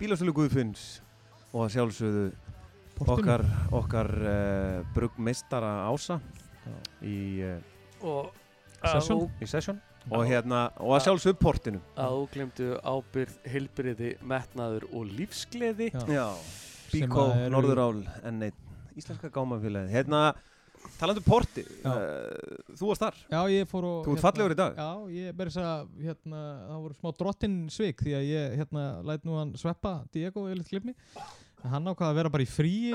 bílastölu 0.00 0.32
Guðfinns 0.34 0.96
og 1.52 1.68
að 1.68 1.76
sjálfsögðu 1.76 2.24
okkar, 3.06 3.44
okkar 3.70 4.10
uh, 4.26 4.80
bruggmeistara 4.96 5.70
Ása 5.86 6.18
í, 6.98 7.46
uh, 7.46 7.62
og 8.02 8.32
Session? 8.82 9.22
í 9.38 9.46
session. 9.46 9.78
Og, 10.10 10.24
hérna, 10.26 10.64
og 10.82 10.96
að 10.96 11.04
sjálfsögðu 11.06 11.38
portinu. 11.38 11.82
að 11.94 12.18
óglemdu 12.18 12.72
ábyrð, 12.82 13.38
heilbriði, 13.46 14.16
metnaður 14.26 14.88
og 14.90 15.12
lífsgleði. 15.14 15.92
Já. 15.94 16.02
Já, 16.10 16.26
Bíkó, 16.90 17.28
Norðurál 17.54 18.02
en 18.26 18.48
einn. 18.48 18.58
Íslenska 18.98 19.30
gámafélagi 19.32 19.94
Hérna, 19.94 20.32
talandi 21.00 21.22
um 21.22 21.26
porti 21.26 21.64
Já. 21.66 21.92
uh, 21.92 22.74
þú 22.78 22.90
varst 22.90 23.04
þar. 23.04 23.20
Já, 23.34 23.40
ég 23.52 23.70
fór 23.70 23.86
og 23.88 24.02
Þú 24.06 24.16
ert 24.16 24.24
fallegur 24.26 24.54
í 24.54 24.58
dag. 24.58 24.78
Já, 24.78 24.90
ég 25.18 25.38
ber 25.38 25.50
þess 25.52 25.62
að 25.62 25.94
hérna, 26.06 26.42
það 26.70 26.82
voru 26.86 26.98
smá 26.98 27.14
drottin 27.20 27.56
svik 27.74 28.02
því 28.04 28.16
að 28.18 28.26
ég 28.30 28.58
hérna 28.60 28.84
læt 29.10 29.24
nú 29.28 29.38
hann 29.38 29.54
sveppa 29.60 29.94
Diego 30.14 30.48
í 30.50 30.58
litt 30.58 30.70
klipni 30.70 30.94
en 31.62 31.70
hann 31.70 31.90
ákvaði 31.92 32.10
að 32.10 32.18
vera 32.18 32.32
bara 32.34 32.44
í 32.44 32.50
fríi 32.50 32.92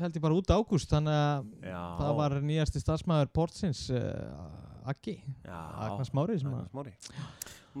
held 0.00 0.16
ég 0.18 0.24
bara 0.24 0.36
út 0.36 0.50
ágúst 0.52 0.90
þannig 0.92 1.14
að 1.16 1.68
Já, 1.70 1.80
það 2.00 2.16
var 2.20 2.36
nýjasti 2.44 2.82
starfsmæður 2.82 3.30
portsins 3.36 3.84
uh, 3.94 4.90
Aggi, 4.92 5.16
Já, 5.46 5.56
Agnar 5.86 6.08
Smári 6.08 6.36
sem 6.40 6.50
Agnar 6.50 6.66
að 6.66 6.72
Smári 6.74 6.92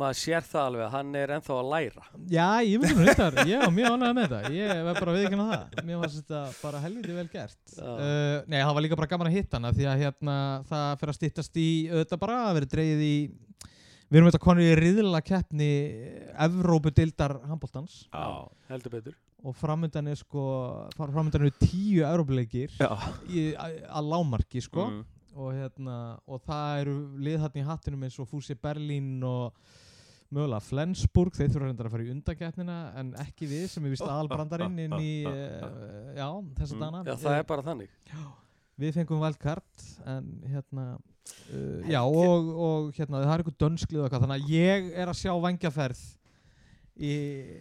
maður 0.00 0.18
sér 0.18 0.46
það 0.48 0.66
alveg 0.68 0.84
að 0.84 0.92
hann 0.94 1.14
er 1.20 1.32
ennþá 1.36 1.54
að 1.56 1.68
læra. 1.72 2.04
Já, 2.34 2.46
ég 2.66 2.82
myndi 2.82 2.96
nú 2.98 3.06
reyndar, 3.06 3.38
ég 3.48 3.62
var 3.62 3.72
mjög 3.76 3.94
ánægð 3.94 4.14
með 4.18 4.26
þetta. 4.34 4.52
Ég 4.58 4.82
var 4.88 4.98
bara 4.98 5.12
að 5.14 5.18
viðkynna 5.20 5.46
það. 5.50 5.78
Mér 5.88 6.00
var 6.02 6.12
þetta 6.14 6.42
bara 6.60 6.82
helviti 6.84 7.16
vel 7.18 7.26
gert. 7.32 7.60
Uh, 7.78 8.36
Nei, 8.50 8.58
það 8.58 8.74
var 8.78 8.84
líka 8.86 8.98
bara 9.00 9.10
gaman 9.14 9.30
að 9.30 9.36
hitta 9.38 9.58
hana 9.60 9.72
Því 9.74 9.88
að 9.90 10.02
hérna, 10.04 10.36
það 10.70 10.86
fyrir 11.00 11.12
að 11.14 11.18
styttast 11.18 11.60
í 11.60 11.68
auðvitað 11.92 12.22
bara 12.24 12.38
að 12.48 12.56
vera 12.58 12.70
dreigð 12.74 13.04
í 13.06 13.14
Við 14.04 14.18
erum 14.20 14.28
auðvitað 14.28 14.44
konur 14.44 14.66
í 14.66 14.74
riðla 14.78 15.20
keppni 15.24 15.70
Evrópudildar 16.44 17.36
handbóltans 17.48 18.04
Já, 18.10 18.26
heldur 18.70 18.94
betur. 18.98 19.16
Og 19.44 19.56
framöndan 19.58 20.08
er 20.12 20.18
sko 20.20 20.44
Framöndan 20.96 21.42
eru 21.46 21.54
tíu 21.60 22.04
Evrópuleikir 22.06 22.76
að 22.80 24.12
lámarki 24.12 24.62
sko. 24.64 24.86
Mm. 24.90 25.02
Og, 25.34 25.50
hérna, 25.56 25.96
og 26.30 26.40
það 26.46 26.80
eru 26.84 26.94
lið 27.26 27.40
þarna 27.44 27.60
í 27.62 27.66
hattinum 27.68 28.04
eins 28.06 28.18
og 28.22 28.28
Fúsi 28.30 28.54
Berlín 28.58 29.10
og 29.26 29.54
mögulega 30.34 30.62
Flensburg, 30.64 31.34
þeir 31.36 31.50
þurfa 31.52 31.68
reyndar 31.68 31.86
að 31.88 31.94
fara 31.94 32.06
í 32.06 32.12
undakeppnina 32.14 32.76
en 32.98 33.12
ekki 33.22 33.46
við 33.50 33.66
sem 33.70 33.84
er 33.86 33.92
vist 33.94 34.06
aðalbrandarinn 34.06 34.78
inn 34.86 34.96
í, 34.98 35.12
uh, 35.28 35.68
já, 36.20 36.28
þessa 36.58 36.74
Mm. 36.74 36.80
dana 36.86 37.02
já 37.06 37.14
það 37.22 37.38
er 37.38 37.46
bara 37.52 37.66
þannig. 37.68 37.92
Við 38.82 38.96
fengum 38.96 39.20
wildcard 39.22 39.84
en 40.10 40.30
hérna 40.50 40.86
uh, 40.96 41.86
já 41.86 42.00
og, 42.02 42.48
og 42.66 42.88
hérna 42.96 43.20
það 43.22 43.34
er 43.36 43.44
eitthvað 43.44 43.60
dönsklið 43.62 44.00
og 44.00 44.08
eitthvað 44.08 44.24
þannig 44.26 44.42
að 44.42 44.54
ég 44.56 44.88
er 45.04 45.12
að 45.12 45.20
sjá 45.20 45.32
vangjaferð 45.44 46.00
í, 46.94 47.12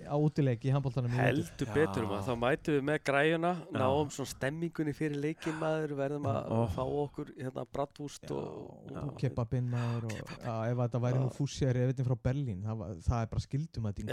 á 0.05 0.13
útileik 0.13 0.61
í 0.67 0.71
handbóltanum 0.73 1.13
í 1.13 1.17
heldur 1.17 1.69
betur 1.73 2.05
maður 2.09 2.27
þá 2.27 2.35
mætum 2.43 2.75
við 2.77 2.85
með 2.89 2.99
græjuna 3.09 3.51
náum 3.73 4.11
svona 4.13 4.29
stemmingunni 4.29 4.93
fyrir 4.93 5.17
leikin 5.23 5.57
maður 5.61 5.95
verðum 5.97 6.27
að 6.29 6.39
Ó. 6.53 6.59
fá 6.75 6.83
okkur 6.85 7.33
hérna 7.39 7.65
bratwúst 7.73 8.29
Já, 8.29 8.37
og, 8.37 8.71
og 8.93 8.93
Já. 8.93 9.03
kebabinn 9.23 9.69
maður 9.73 10.09
og 10.11 10.17
já, 10.21 10.55
ef 10.69 10.81
þetta 10.83 11.03
væri 11.07 11.17
Já. 11.19 11.23
nú 11.25 11.33
fússi 11.33 11.65
að 11.69 11.77
revitin 11.79 12.09
frá 12.09 12.17
Berlín 12.29 12.65
það, 12.65 12.83
það 13.09 13.21
er 13.21 13.31
bara 13.33 13.45
skildum 13.47 13.89
að. 13.89 14.03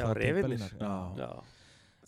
Já. 0.80 0.94
já, 1.20 1.32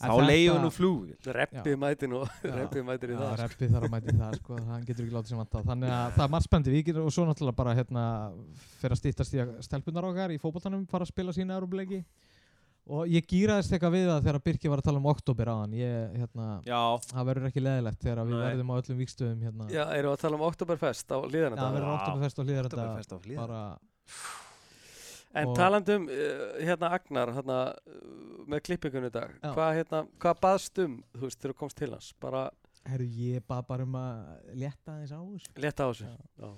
En 0.02 0.08
Þá 0.10 0.24
leiðum 0.26 0.56
við 0.56 0.62
nú 0.64 0.70
flugvél 0.72 1.34
reppi 1.36 1.72
mætin 1.78 2.14
og 2.16 2.24
Já. 2.42 2.54
reppi 2.56 2.80
mætin 2.82 3.12
í 3.12 3.18
það 3.20 3.34
sko. 3.36 3.42
reppi 3.44 3.68
þarf 3.70 3.84
að 3.86 3.92
mæti 3.92 4.14
það 4.18 4.36
sko, 4.40 4.56
hann 4.72 4.86
getur 4.88 5.04
ekki 5.04 5.14
látið 5.14 5.28
sem 5.30 5.38
vanta 5.42 5.62
þannig 5.68 5.92
að 5.94 6.16
það 6.16 6.24
er 6.24 6.32
margt 6.32 6.46
spennandi 6.48 6.72
við 6.72 6.84
getum 6.88 7.04
og 7.06 7.12
svo 7.14 7.26
náttúrulega 7.28 7.58
bara 7.60 7.74
hérna 7.76 8.04
fyrir 8.80 8.96
að 8.96 9.00
stýttast 9.02 9.36
í 9.36 9.42
að 9.44 9.52
stelpunar 9.68 10.08
okkar 10.08 10.34
í 10.34 10.40
fótboltanum 10.42 10.88
fara 10.90 11.06
að 11.06 11.12
spila 11.12 11.36
sína 11.36 11.54
európleiki 11.60 12.00
og 12.92 13.08
ég 13.08 13.24
gýraðist 13.30 13.72
eitthvað 13.72 13.94
við 13.96 14.06
það 14.10 14.26
þegar 14.26 14.38
Birki 14.46 14.70
var 14.72 14.82
að 14.82 14.88
tala 14.88 15.00
um 15.00 15.08
oktober 15.12 15.50
áðan 15.52 15.74
ég, 15.78 16.14
hérna, 16.20 16.46
Já, 16.66 16.80
það 17.08 17.28
verður 17.30 17.48
ekki 17.48 17.64
leðilegt 17.64 18.04
þegar 18.04 18.22
við 18.28 18.36
Nei. 18.36 18.44
verðum 18.44 18.72
á 18.72 18.74
öllum 18.82 19.02
vikstöðum 19.02 19.44
hérna, 19.46 19.68
já, 19.72 19.82
erum 19.96 20.12
við 20.12 20.16
að 20.16 20.24
tala 20.26 20.38
um 20.38 20.46
Oktoberfest 20.48 21.14
á 21.14 21.18
verður 21.22 21.38
Já. 21.42 21.62
hlýðar 22.42 22.68
þetta 22.68 22.86
Oktoberfest 22.86 23.12
á 23.12 23.16
Hlíðarenda. 23.22 23.42
bara 23.42 23.62
En 25.32 25.54
talandum 25.56 26.10
uh, 26.12 26.42
hérna 26.60 26.90
Agnar 26.92 27.32
hérna, 27.38 27.60
uh, 27.88 28.42
með 28.52 28.66
klippingun 28.68 29.08
í 29.08 29.12
dag 29.14 29.32
Já. 29.38 29.52
hvað 29.54 29.78
hérna, 29.78 30.02
hvað 30.20 30.42
baðst 30.44 30.82
um 30.84 30.98
þú 31.14 31.24
veist 31.24 31.40
þegar 31.40 31.54
þú 31.54 31.60
komst 31.62 31.78
til 31.80 31.90
hans? 31.94 32.10
Bara 32.20 32.42
herru 32.90 33.06
ég 33.06 33.46
bað 33.48 33.64
bara 33.70 33.86
um 33.88 33.96
að 33.96 34.52
leta 34.58 34.98
aðeins 34.98 35.14
á 35.16 35.20
þessu. 35.22 35.54
Leta 35.64 35.86
á 35.86 35.88
þessu? 35.88 36.10
Já. 36.10 36.44
já, 36.44 36.52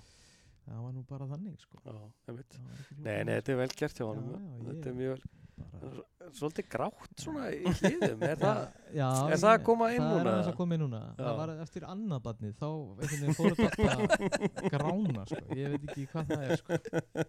það 0.66 0.82
var 0.88 0.92
nú 0.96 1.06
bara 1.06 1.30
þannig 1.30 1.62
sko. 1.62 1.80
Já, 1.84 1.96
ekki 2.34 2.62
Nei, 3.04 3.16
nei, 3.28 3.34
þetta 3.36 3.54
er 3.54 3.62
vel 3.62 3.70
gert 3.78 4.00
hjá 4.00 4.06
honum 4.08 4.30
Já, 4.32 4.40
já, 4.42 4.68
þetta 4.72 4.90
er 4.90 4.98
mjög 4.98 5.14
vel 5.14 5.43
Svolítið 6.34 6.66
grátt 6.72 7.20
svona 7.20 7.50
í 7.52 7.58
hliðum, 7.78 8.22
er 8.26 8.38
það? 8.40 8.60
Já, 8.96 9.08
Er 9.34 9.38
það 9.42 9.50
að 9.50 9.64
koma 9.66 9.88
inn 9.92 10.00
núna? 10.02 10.14
Það 10.14 10.24
er 10.24 10.30
aðeins 10.32 10.48
að 10.50 10.56
koma 10.58 10.74
inn 10.76 10.82
núna 10.82 11.00
Já. 11.04 11.12
Það 11.20 11.36
var 11.40 11.52
eftir 11.64 11.84
annað 11.92 12.22
barnið 12.24 12.54
Þá 12.58 12.64
einhvern 12.70 13.10
veginn 13.12 13.36
fór 13.38 13.56
þetta 13.58 13.90
að 14.64 14.70
grána 14.74 15.26
sko. 15.28 15.42
Ég 15.60 15.74
veit 15.74 15.84
ekki 15.92 16.06
hvað 16.14 16.32
það 16.32 16.46
er 16.46 16.62
sko. 16.62 16.78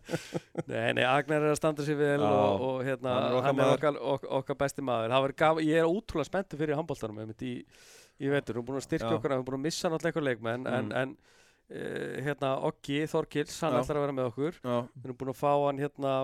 Nei, 0.71 0.87
nei, 0.97 1.03
Agnar 1.09 1.43
er 1.45 1.51
að 1.51 1.59
standa 1.59 1.85
sér 1.85 1.99
vel 1.99 2.23
Já. 2.23 2.31
og, 2.31 2.65
og 2.69 2.79
hérna, 2.87 3.15
Hann 3.45 3.61
er 3.61 3.73
okkar 3.75 3.91
er 3.91 4.01
okkar, 4.15 4.31
okkar, 4.39 4.59
besti 4.63 4.85
maður. 4.87 5.35
Gaf, 5.43 5.61
ég 5.67 5.83
er 5.83 5.91
ótrúlega 5.91 6.29
spenntur 6.31 6.63
fyrir 6.63 6.79
handbóltanum 6.79 7.35
í, 7.35 7.53
í 7.61 8.31
vetur. 8.31 8.55
Við 8.55 8.57
erum 8.57 8.69
búin 8.71 8.79
að 8.81 8.87
styrkja 8.87 9.11
Já. 9.11 9.17
okkur, 9.19 9.29
við 9.33 9.37
erum 9.37 9.47
búin 9.51 9.59
að 9.59 9.65
missa 9.67 9.91
náttúrulega 9.91 10.15
eitthvað 10.15 10.29
leikmenn, 10.31 10.65
en, 10.71 10.89
Mm. 10.89 10.97
en 11.03 11.15
uh, 11.75 12.17
hérna, 12.25 12.55
Oggi 12.71 13.03
Þorkils, 13.11 13.59
hann 13.65 13.77
ætlar 13.81 13.99
að 13.99 14.05
vera 14.07 14.17
með 14.21 14.31
okkur. 14.31 14.59
Við 14.63 15.07
erum 15.09 15.19
búin 15.21 15.33
að 15.35 15.39
fá 15.43 15.51
hann 15.67 15.81
hérna, 15.83 16.15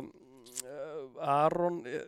Aron 1.21 1.81
uh, 1.85 2.01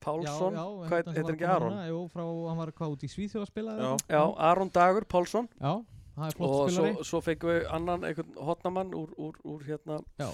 Pálsson, 0.00 0.56
heit- 0.88 1.10
heitir 1.12 1.34
ekki 1.34 1.48
Aron? 1.48 1.76
Jú, 1.90 1.98
frá, 2.12 2.22
hann 2.24 2.60
var 2.62 2.72
hvað 2.72 2.94
út 2.96 3.04
í 3.04 3.10
Svíþjóð 3.12 3.44
að 3.44 3.50
spila 3.52 3.74
Já. 3.78 3.90
Já, 4.16 4.22
Aron 4.50 4.72
Dagur 4.72 5.04
Pálsson 5.04 5.48
Já, 5.60 5.74
er 5.76 6.24
og 6.24 6.32
svo, 6.38 6.62
spilari 6.68 7.08
svo 7.10 7.20
fengum 7.24 7.52
við 7.52 7.66
annan 7.76 8.06
einhvern 8.08 8.38
hotnamann 8.48 8.94
úr, 8.96 9.12
úr, 9.20 9.36
úr 9.44 9.66
hérna 9.68 10.00
Já. 10.20 10.30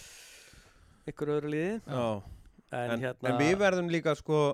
einhver 1.07 1.35
öðru 1.39 1.51
liði 1.57 1.75
en, 1.87 2.23
En, 2.77 3.01
hérna 3.01 3.33
en 3.33 3.41
við 3.43 3.59
verðum 3.63 3.91
líka 3.91 4.15
sko 4.19 4.45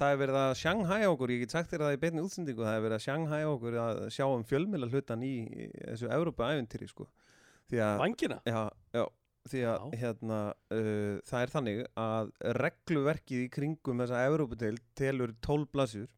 Það 0.00 0.14
er 0.14 0.20
verið 0.22 0.36
að 0.40 0.50
Shanghai 0.56 1.00
okkur, 1.10 1.30
ég 1.34 1.40
get 1.42 1.52
sagt 1.52 1.72
þér 1.74 1.82
það 1.84 1.94
í 1.94 1.98
beinni 2.00 2.22
útsendingu, 2.24 2.62
það 2.64 2.76
er 2.78 2.84
verið 2.86 2.96
að 2.96 3.02
Shanghai 3.04 3.40
okkur 3.50 3.74
að 3.82 3.98
sjá 4.14 4.22
um 4.32 4.44
fjölmjöla 4.48 4.86
hlutan 4.88 5.24
í 5.28 5.32
þessu 5.76 6.08
Európa-æventýri 6.16 6.88
sko. 6.88 7.04
Að, 7.70 7.98
vangina 8.00 8.38
já, 8.48 8.62
já, 8.96 9.02
því 9.48 9.60
að 9.70 9.94
hérna, 10.00 10.38
uh, 10.76 11.18
það 11.28 11.44
er 11.44 11.52
þannig 11.54 11.82
að 12.04 12.32
regluverkið 12.60 13.44
í 13.44 13.52
kringum 13.52 14.02
þessa 14.04 14.24
Európa-deil 14.28 14.76
telur 14.98 15.32
12 15.40 15.70
blasjur 15.72 16.08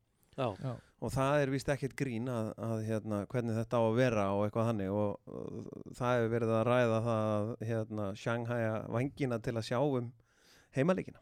og 1.03 1.11
það 1.13 1.43
er 1.43 1.53
vist 1.53 1.69
ekkert 1.69 1.97
grín 1.99 2.31
að, 2.33 2.53
að 2.57 2.87
hérna, 2.89 3.25
hvernig 3.31 3.59
þetta 3.59 3.79
á 3.79 3.83
að 3.83 3.99
vera 3.99 4.29
og 4.33 4.47
eitthvað 4.47 4.71
þannig. 4.71 4.95
Og, 4.97 5.19
og 5.29 5.99
það 5.99 6.15
hefur 6.17 6.33
verið 6.37 6.55
að 6.57 6.65
ræða 6.71 7.03
það 7.09 7.35
að 7.35 7.53
hérna, 7.69 8.07
Shanghai 8.23 8.63
vangina 8.97 9.39
til 9.43 9.57
að 9.59 9.69
sjá 9.69 9.79
um 9.83 10.09
heimalikina 10.73 11.21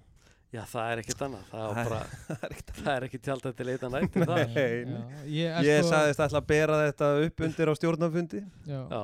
já, 0.51 0.63
það 0.67 0.93
er 0.93 1.03
ekkert 1.03 1.25
annað. 1.27 1.43
Það, 1.51 1.65
Það 1.71 1.91
bara, 1.91 2.01
er 2.37 2.55
ekkert 2.55 2.71
það 2.81 2.93
er 2.93 3.07
ekki 3.07 3.21
tjálta 3.27 3.53
til 3.57 3.69
það. 3.81 3.97
Nei. 3.97 4.61
já, 4.61 5.01
ég, 5.31 5.51
er 5.51 5.69
Ég 5.69 5.83
sko, 5.83 5.91
sagðist 5.95 6.25
ætla 6.27 6.43
að 6.43 6.49
bera 6.51 6.79
þetta 6.85 7.11
upp 7.27 7.45
undir 7.47 7.71
á 7.71 7.75
stjórnafundi 7.79 8.43
já, 8.67 8.81
já, 8.81 9.03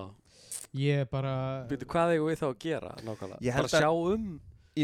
Ég 0.76 1.08
bara 1.10 1.32
Býtu, 1.70 1.86
hvað 1.88 2.12
eigum 2.16 2.28
við 2.30 2.40
þá 2.42 2.46
að 2.50 2.58
gera 2.66 2.92
nákvæmlega? 3.06 3.56
Bara 3.56 3.70
sjá 3.72 3.90
um 3.92 4.26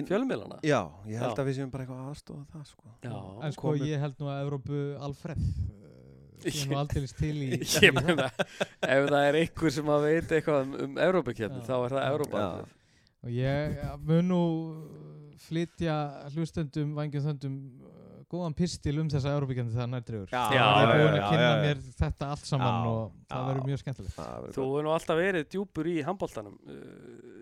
fjölmiðlana? 0.09 0.57
Já, 0.65 0.79
ég 1.05 1.19
held 1.21 1.35
Já. 1.37 1.43
að 1.43 1.49
við 1.51 1.57
séum 1.59 1.71
bara 1.75 1.85
eitthvað 1.85 2.07
aðstofa 2.09 2.45
það 2.55 2.67
sko. 2.71 2.93
Já, 3.05 3.17
En 3.45 3.53
sko 3.53 3.67
komið- 3.69 3.87
ég 3.91 4.01
held 4.07 4.15
nú 4.23 4.31
að 4.33 4.43
Evrópu 4.47 4.79
Alfred 5.09 5.43
uh, 5.43 6.47
Ég 6.47 6.61
er 6.63 6.71
nú 6.73 6.79
aldeilis 6.83 7.13
til 7.19 7.35
í 7.37 7.51
ég 7.53 7.67
í 7.67 7.69
það. 7.69 7.99
meina 8.01 8.29
ef 8.33 9.11
það 9.13 9.27
er 9.29 9.39
einhver 9.43 9.75
sem 9.77 9.93
að 9.93 10.07
veit 10.09 10.33
eitthvað 10.39 10.63
um, 10.65 10.73
um 10.87 10.97
Evrópakefni 11.09 11.61
Já. 11.61 11.67
þá 11.69 11.75
er 11.85 11.97
það 11.99 12.07
Evrópa 12.09 12.45
Já. 12.47 12.79
Og 13.23 13.35
ég 13.37 13.77
mun 14.09 14.33
nú 14.33 14.41
flytja 15.43 15.97
hlustendum, 16.35 16.95
vangjum 16.97 17.23
þöndum 17.29 17.55
góðan 18.33 18.55
pistil 18.57 18.95
um 19.03 19.11
þessa 19.13 19.33
Evrópikendi 19.37 19.75
það 19.77 19.91
Já, 20.33 20.43
Ég 20.57 20.83
er 20.83 20.93
búin 20.93 21.17
að 21.19 21.27
kynna 21.29 21.47
já, 21.47 21.53
já. 21.53 21.63
mér 21.67 21.83
þetta 22.01 22.29
allt 22.35 22.49
saman 22.49 22.73
Já, 22.73 22.93
og 22.93 23.17
það 23.33 23.49
verður 23.51 23.69
mjög 23.71 23.83
skemmtilegt. 23.83 24.15
Það 24.17 24.47
Þú 24.57 24.67
hefur 24.69 24.87
nú 24.87 24.93
alltaf 24.97 25.21
verið 25.21 25.49
djúpur 25.53 25.91
í 25.93 25.97
handbóltanum 26.07 26.57
uh, 26.65 26.79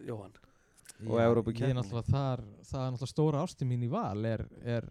Jóhann. 0.08 0.34
Og 1.06 1.14
er 1.16 1.30
náttúrulega 1.78 2.12
þar, 2.12 2.42
það 2.68 2.82
er 2.82 2.90
náttúrulega 2.94 3.12
stóra 3.14 3.44
ásti 3.46 3.68
mín 3.70 3.86
í 3.86 3.90
val 3.92 4.26
er, 4.28 4.42
er, 4.68 4.88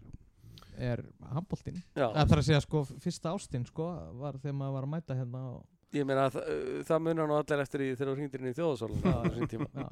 er 0.90 1.02
handbóltinn 1.36 1.76
Já, 1.94 2.08
Það 2.08 2.32
þarf 2.32 2.40
að 2.40 2.48
segja 2.48 2.62
sko, 2.64 2.82
fyrsta 3.04 3.34
ástin 3.36 3.66
sko 3.68 3.90
var 4.18 4.40
þegar 4.42 4.56
maður 4.58 4.74
var 4.78 4.88
að 4.88 4.92
mæta 4.96 5.18
hérna 5.20 5.42
og 5.52 5.60
ég 5.98 6.06
meina 6.06 6.28
að 6.28 6.36
uh, 6.40 6.82
það 6.86 7.02
munar 7.06 7.26
nú 7.30 7.34
allir 7.40 7.62
eftir 7.64 7.82
því 7.82 7.88
þegar 7.98 8.10
þú 8.12 8.16
hringdir 8.20 8.44
inn 8.44 8.50
í 8.52 8.56
þjóðasólun 8.58 9.02
á 9.02 9.18
þessum 9.26 9.50
tíma 9.54 9.70
það 9.74 9.90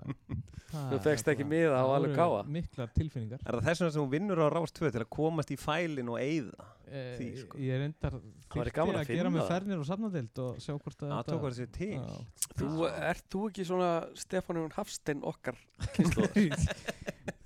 Þú 0.69 0.97
er 0.99 1.01
fékkst 1.01 1.29
ekki 1.33 1.45
miða 1.49 1.79
á 1.81 1.85
það 1.89 1.91
alveg 1.97 2.11
káa. 2.19 2.41
Miklar 2.53 2.91
tilfinningar 2.93 3.41
Er 3.49 3.57
það 3.57 3.63
þess 3.71 3.81
vegna 3.81 3.93
sem 3.95 4.03
hún 4.03 4.11
vinnur 4.13 4.41
á 4.45 4.49
Rás 4.53 4.75
2 4.77 4.91
til 4.93 5.01
að 5.01 5.09
komast 5.17 5.53
í 5.55 5.57
fælin 5.57 6.11
og 6.13 6.19
eyða? 6.21 6.67
Eh, 6.89 7.07
Því, 7.17 7.29
sko. 7.41 7.61
Ég 7.65 7.81
væri 7.81 7.89
þyrfti 8.05 8.75
gaman 8.77 8.99
að 8.99 9.01
að 9.01 9.13
gera 9.15 9.33
með 9.33 9.41
það. 9.41 9.49
fernir 9.55 9.81
og 9.81 9.89
safnadeild 9.89 10.43
og 10.45 10.61
sjá 10.61 10.75
hvort 10.77 11.03
að 11.07 11.15
Það 11.15 11.31
tók 11.31 11.47
að 11.49 11.57
sér 11.59 11.71
til. 11.79 11.91
Þú, 12.61 12.69
ert 13.09 13.25
þú 13.33 13.43
ekki 13.49 13.67
svona 13.69 13.89
Stefán 14.21 14.61
Hafstein 14.77 15.25
okkar 15.33 15.57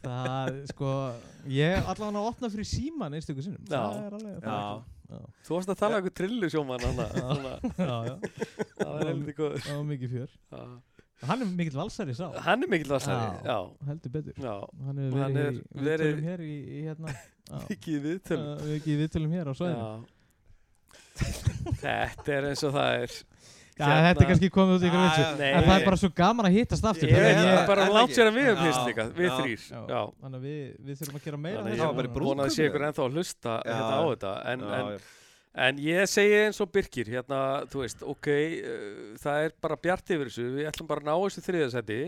það, 0.02 0.58
sko, 0.72 0.90
ég 1.50 1.78
allavega 1.92 2.22
að 2.22 2.28
opna 2.32 2.50
fyrir 2.52 2.68
síman 2.68 3.14
einstöku 3.18 3.44
sinnum. 3.46 3.62
Það 3.70 4.00
er 4.02 4.16
alveg 4.18 4.42
það 4.42 4.58
er- 4.58 4.82
Þú 5.46 5.54
varst 5.56 5.70
að 5.74 5.78
tala 5.82 5.98
um 5.98 6.00
eitthvað 6.02 6.16
trillu 6.20 6.48
sjóman 6.52 6.86
hana, 6.86 7.06
hana. 7.16 7.52
Já, 7.76 7.96
já, 8.08 8.14
Það 8.78 8.90
var 8.92 9.04
heldur 9.10 9.36
góður 9.40 9.60
það 9.66 9.76
var 9.78 9.86
mikið 9.92 10.16
fjör. 10.16 10.30
Hann 11.22 11.42
er 11.44 11.50
mikill 11.54 11.76
valsari 11.78 12.14
sá. 12.18 12.24
Hann 12.42 12.64
er 12.66 12.70
mikill 12.72 12.90
vassari 12.90 13.26
Já. 13.46 13.52
Já, 13.52 13.58
heldur 13.90 14.10
betur. 14.16 14.34
Já, 14.42 14.54
Hann 14.86 14.96
hefur 14.98 15.12
Og 15.12 15.22
hann 15.22 15.36
verið, 15.36 15.60
er 15.60 15.84
verið- 15.86 16.02
viðtölum 16.02 16.24
hér 16.30 16.40
í, 16.42 16.56
í 16.62 16.80
hérna 16.88 17.14
ekki 17.76 17.94
í 17.94 18.00
viðtöl 18.08 18.40
Uh, 18.42 18.56
við 18.64 18.74
ekki 18.80 18.90
í 18.94 18.98
viðtölum 19.02 19.36
hér 19.36 19.46
á 19.46 19.54
svæðinu. 19.54 20.02
Þetta 21.82 22.34
er 22.38 22.48
eins 22.50 22.62
og 22.66 22.72
það 22.74 22.90
er 23.04 23.14
Já, 23.72 23.86
Hérna- 23.88 24.02
þetta 24.12 24.20
er 24.22 24.28
kannski 24.28 24.48
komið 24.52 24.74
út 24.76 24.82
í 24.84 24.88
ykkur 24.90 25.02
vitsu 25.02 25.22
En 25.48 25.64
það 25.64 25.76
er 25.80 25.84
bara 25.86 25.96
svo 25.96 26.08
gaman 26.14 26.46
að 26.48 26.52
hittast 26.58 26.84
aftur 26.84 27.08
Ég 27.08 27.16
veit 27.16 27.36
að 27.36 27.42
það 27.42 27.52
ég- 27.56 27.66
bara 27.70 27.84
ekki? 27.88 28.14
sér 28.18 28.26
að 28.28 28.34
við 28.36 28.44
höfum 28.50 28.62
Já, 28.62 28.68
hist 28.68 28.86
líka 28.90 29.04
Við 29.16 29.26
já. 29.28 29.36
þrýr 29.38 29.62
Já, 29.72 29.80
Já 29.92 30.00
Þannig 30.22 30.36
að 30.36 30.44
við, 30.44 30.60
við 30.86 30.98
þurfum 31.00 31.16
að 31.16 31.24
gera 31.24 31.38
meira 31.46 31.58
Þannig 31.62 31.72
af 31.72 31.78
Það 31.78 31.82
ég 31.82 31.86
var 31.86 31.96
bara 31.96 32.02
í 32.02 32.10
þessu. 32.10 32.14
brúðkaup. 32.18 32.36
vona 32.36 32.42
að 32.44 32.52
sé 32.56 32.66
ykkur 32.68 32.84
ennþá 32.88 33.02
að 33.06 33.12
hlusta 33.16 33.52
Já. 33.64 33.72
hérna 33.72 33.96
á 33.96 34.04
þetta 34.12 34.32
en, 34.52 34.60
Já, 34.60 34.72
en, 34.76 34.86
já. 34.92 34.98
en 35.66 35.76
ég 35.86 36.08
segi 36.12 36.36
eins 36.44 36.60
og 36.60 36.72
Birkir 36.72 37.06
hérna, 37.12 37.40
þú 37.72 37.76
veist, 37.82 38.02
ok 38.02 38.28
uh, 38.28 39.16
það 39.24 39.44
er 39.46 39.50
bara 39.60 39.76
bjart 39.76 40.06
yfir 40.16 40.26
þessu 40.28 40.46
við 40.56 40.68
ætlum 40.70 40.86
bara 40.92 41.00
að 41.00 41.08
ná 41.08 41.14
þessu 41.24 41.44
þriðasetti 41.48 42.00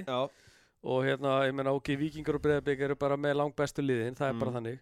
og 0.85 0.99
hérna, 1.05 1.35
ég 1.49 1.55
meina, 1.57 1.73
ok, 1.73 1.97
Víkingar 1.97 2.37
og 2.37 2.43
Breiðabik 2.45 2.81
eru 2.85 2.95
bara 2.97 3.17
með 3.17 3.37
langt 3.41 3.57
bestu 3.57 3.81
liðin, 3.81 4.13
það 4.17 4.29
er 4.29 4.35
Mm. 4.35 4.41
bara 4.45 4.53
þannig 4.53 4.79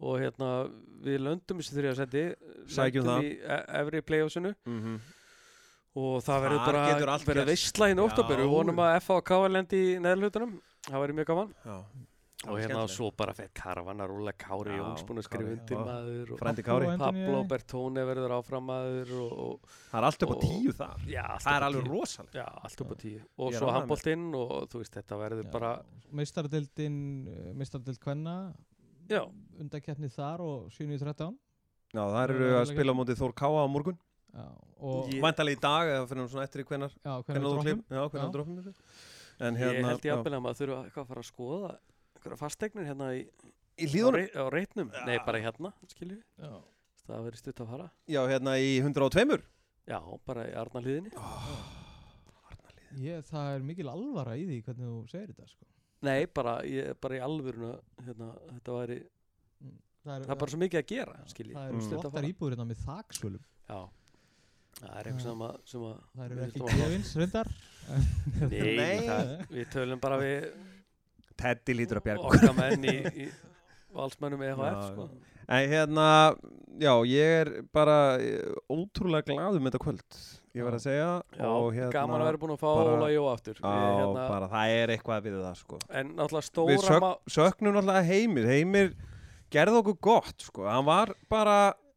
og 0.00 0.14
hérna, 0.22 0.50
við 1.04 1.18
löndum 1.26 1.58
þessu 1.58 1.74
þriðasetti 1.74 2.22
Sækjum 2.70 3.04
það. 3.04 3.24
í 3.26 3.30
e- 3.42 3.64
efri 3.82 4.00
playoffsinu 4.00 4.54
mhm. 4.64 5.00
Og 5.96 6.20
það 6.22 6.44
verður 6.44 6.60
bara 6.66 6.84
í 7.90 7.96
nóttabur 7.98 8.36
Já. 8.38 8.42
við 8.44 8.52
vonum 8.54 8.78
að 8.84 8.94
FH 9.00 9.16
og 9.18 9.24
KL 9.30 9.50
lendi 9.56 9.80
í 9.96 9.98
neðlutunum 10.04 10.54
það 10.86 11.00
verður 11.02 11.18
mjög 11.18 11.26
gaman. 11.32 11.52
Já. 11.66 11.76
og 12.48 12.56
hérna 12.56 12.84
svo 12.88 13.10
bara 13.12 13.34
fyrir 13.36 13.50
Karvan 13.52 13.98
að 14.00 14.08
rúla 14.14 14.32
Kári 14.32 14.72
Jóns 14.78 15.02
búin 15.04 15.18
að 15.20 15.26
skrifa 15.26 15.50
undir 15.52 15.76
maður 15.76 16.30
og 16.32 16.38
Frændi 16.40 16.62
Pablo 16.64 16.86
Kári. 16.86 16.92
Anthony- 16.94 17.24
Pablo 17.26 17.40
Bertone 17.50 18.04
verður 18.08 18.32
áfram 18.38 18.64
maður 18.70 19.10
og, 19.20 19.32
og 19.44 19.74
Það 19.90 19.98
er 20.00 20.06
allt 20.08 20.22
upp 20.24 20.30
á 20.30 20.36
Og- 20.36 20.44
tíu 20.46 20.72
þar. 20.78 21.02
já, 21.10 21.24
Það 21.44 21.56
er 21.58 21.66
alveg 21.68 21.90
rosalega. 21.90 22.32
já, 22.40 22.46
allt 22.64 22.80
upp 22.80 22.90
á 22.90 22.96
tíu. 23.02 23.20
Og 23.36 23.52
svo 23.52 23.68
handbóltinn 23.76 24.24
og 24.40 24.54
þú 24.72 24.80
veist 24.80 24.94
þetta 24.96 25.18
verður 25.20 25.50
bara 25.52 25.72
Meistaradeildin 26.16 26.96
Meistardeild 27.60 28.00
Kvenna 28.00 28.54
já, 29.10 29.20
undakeppni 29.60 30.08
þar 30.08 30.40
og 30.40 30.70
7.13 30.70 31.36
Já, 31.92 32.00
það 32.06 32.22
eru 32.30 32.50
að 32.56 32.66
spila 32.72 32.92
á 32.94 32.96
móti 32.96 33.16
Þór 33.18 33.32
Káa 33.34 33.66
á 33.66 33.68
morgun. 33.68 33.98
Ég- 34.34 35.22
Væntalega 35.24 35.56
í 35.56 35.60
dag, 35.60 35.88
eða 35.94 36.06
fyrir 36.08 36.28
svona 36.30 36.44
eftir 36.46 36.62
í 36.62 36.66
hvenar, 36.68 36.92
já, 37.04 37.14
hvenar. 38.10 38.74
En 39.40 39.56
ég 39.56 39.60
hérna, 39.60 39.88
held 39.88 40.02
já. 40.04 40.10
jafnvel 40.14 40.34
að 40.36 40.42
maður 40.44 40.58
þurfa 40.60 40.78
eitthvað 40.84 41.02
að 41.04 41.08
fara 41.10 41.20
að 41.24 41.30
skoða 41.30 41.70
einhverja 42.16 42.38
fastegnir 42.38 42.86
hérna 42.90 43.06
í, 43.16 43.22
Í 43.80 43.86
á, 44.36 44.44
reitnum 44.52 44.90
nei, 45.06 45.16
Já. 45.16 45.24
bara 45.24 45.38
hérna, 45.40 45.72
skilju 45.88 46.18
Já. 46.38 46.50
það 47.08 47.22
verður 47.24 47.40
stutt 47.40 47.60
að 47.64 47.70
fara 47.72 47.86
Já, 48.06 48.20
hérna 48.28 48.56
í 48.60 48.74
102. 48.84 49.40
já, 49.88 50.00
bara 50.26 50.44
í 50.44 50.52
Arnarliðinni 50.60 51.10
Ég, 53.00 53.22
það 53.30 53.54
er 53.54 53.62
mikil 53.64 53.88
alvara 53.88 54.34
í 54.36 54.44
því 54.48 54.58
hvernig 54.66 54.88
þú 54.90 55.10
segir 55.12 55.30
þetta 55.32 55.46
sko. 55.48 55.64
nei, 56.02 56.26
bara, 56.26 56.58
ég, 56.66 56.94
bara 57.00 57.16
í 57.16 57.20
alvöruna 57.24 57.72
hérna, 58.04 58.28
þetta 58.50 58.76
væri, 58.76 58.96
það, 60.04 60.14
er, 60.16 60.24
það 60.26 60.34
er 60.34 60.40
bara 60.42 60.50
svo 60.54 60.60
mikið 60.60 60.80
að 60.82 60.86
gera 60.92 61.16
skilji, 61.30 61.54
það 61.54 61.68
eru 61.70 61.80
Mm. 61.80 61.88
Flottar 61.88 62.10
fara. 62.16 62.28
íbúður 62.32 62.56
hérna 62.56 62.66
með 62.68 62.84
þaksvölum 62.84 63.44
já 63.70 63.80
það 64.78 64.94
er 65.00 65.10
eitthvað 65.10 65.24
sem 65.26 65.44
að, 65.46 65.56
sem 65.72 65.86
að 65.88 65.96
það 66.14 66.24
eru 66.26 66.38
við 66.38 66.46
ekki 66.48 66.80
gefins 66.80 67.12
reyndar 67.20 67.50
Nei, 67.90 68.76
Nei. 68.80 69.00
Það, 69.08 69.30
við 69.56 69.70
tölum 69.74 70.00
bara 70.02 70.20
við 70.20 70.50
Teddy 71.40 71.74
lítur 71.74 71.98
að 72.00 72.06
bjarga. 72.06 72.28
okkar 72.30 72.54
menn 72.58 72.84
í, 72.86 72.96
í 73.24 73.28
valsmönnum 73.96 74.42
EHF 74.48 74.60
Já, 74.62 74.74
sko. 74.92 75.08
En 75.50 75.64
hérna, 75.72 76.04
já, 76.78 76.92
ég 77.10 77.32
er 77.40 77.48
bara 77.74 77.96
eh, 78.22 78.52
ótrúlega 78.70 79.26
glaður 79.32 79.58
með 79.64 79.72
þetta 79.72 79.80
kvöld. 79.82 80.18
Ég 80.54 80.62
var 80.62 80.76
að 80.76 80.84
segja. 80.84 81.08
Já, 81.34 81.48
hérna, 81.74 81.88
gaman 81.96 82.22
að 82.22 82.28
vera 82.28 82.40
búin 82.44 82.52
að 82.54 82.60
fá 82.60 82.68
Óla 82.70 83.08
Jó 83.10 83.24
aftur 83.32 83.58
Já, 83.58 83.64
við, 83.66 83.88
hérna, 83.98 84.26
bara 84.30 84.50
það 84.52 84.74
er 84.76 84.92
eitthvað 84.94 85.26
við 85.26 85.38
það, 85.40 85.56
sko. 85.64 85.80
En 85.90 86.12
náttúrulega 86.20 86.68
Við 86.70 86.78
stóra 86.78 86.86
sök, 86.86 87.02
má- 87.02 87.34
söknum 87.34 87.74
náttúrulega 87.74 88.04
Heimir. 88.12 88.46
Heimir 88.52 88.92
gerði 89.50 89.80
okkur 89.82 89.98
gott, 90.06 90.36
sko. 90.46 90.68
Hann 90.70 90.86
var 90.86 91.14
bara, 91.32 91.56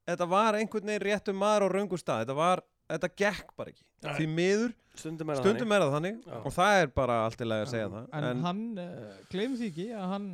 þetta 0.10 0.28
var 0.32 0.58
einhvern 0.60 0.90
veginn 0.92 1.06
réttum 1.08 1.38
maður 1.40 1.66
á 1.66 1.68
raungu 1.74 1.98
stað. 2.02 2.24
Þetta 2.26 2.36
var, 2.38 2.62
þetta 2.94 3.10
gekk 3.24 3.54
bara 3.58 3.74
ekki. 3.74 3.86
Nei. 4.04 4.14
Því 4.18 4.26
miður, 4.36 4.74
stundum 5.00 5.30
er 5.32 5.38
það 5.40 5.46
stundum 5.48 5.72
er 5.78 5.84
það 5.86 5.94
þannig 5.98 6.18
Já. 6.28 6.40
og 6.44 6.54
það 6.58 6.80
er 6.82 6.90
bara 6.98 7.14
allt 7.26 7.40
í 7.42 7.46
lagi 7.48 7.64
að 7.66 7.70
segja 7.72 7.92
það. 7.94 8.08
en, 8.20 8.42
hann 8.44 8.64
uh, 8.84 9.14
gleym 9.32 9.54
því 9.58 9.70
ekki 9.72 9.86
að 9.96 10.10
hann 10.12 10.26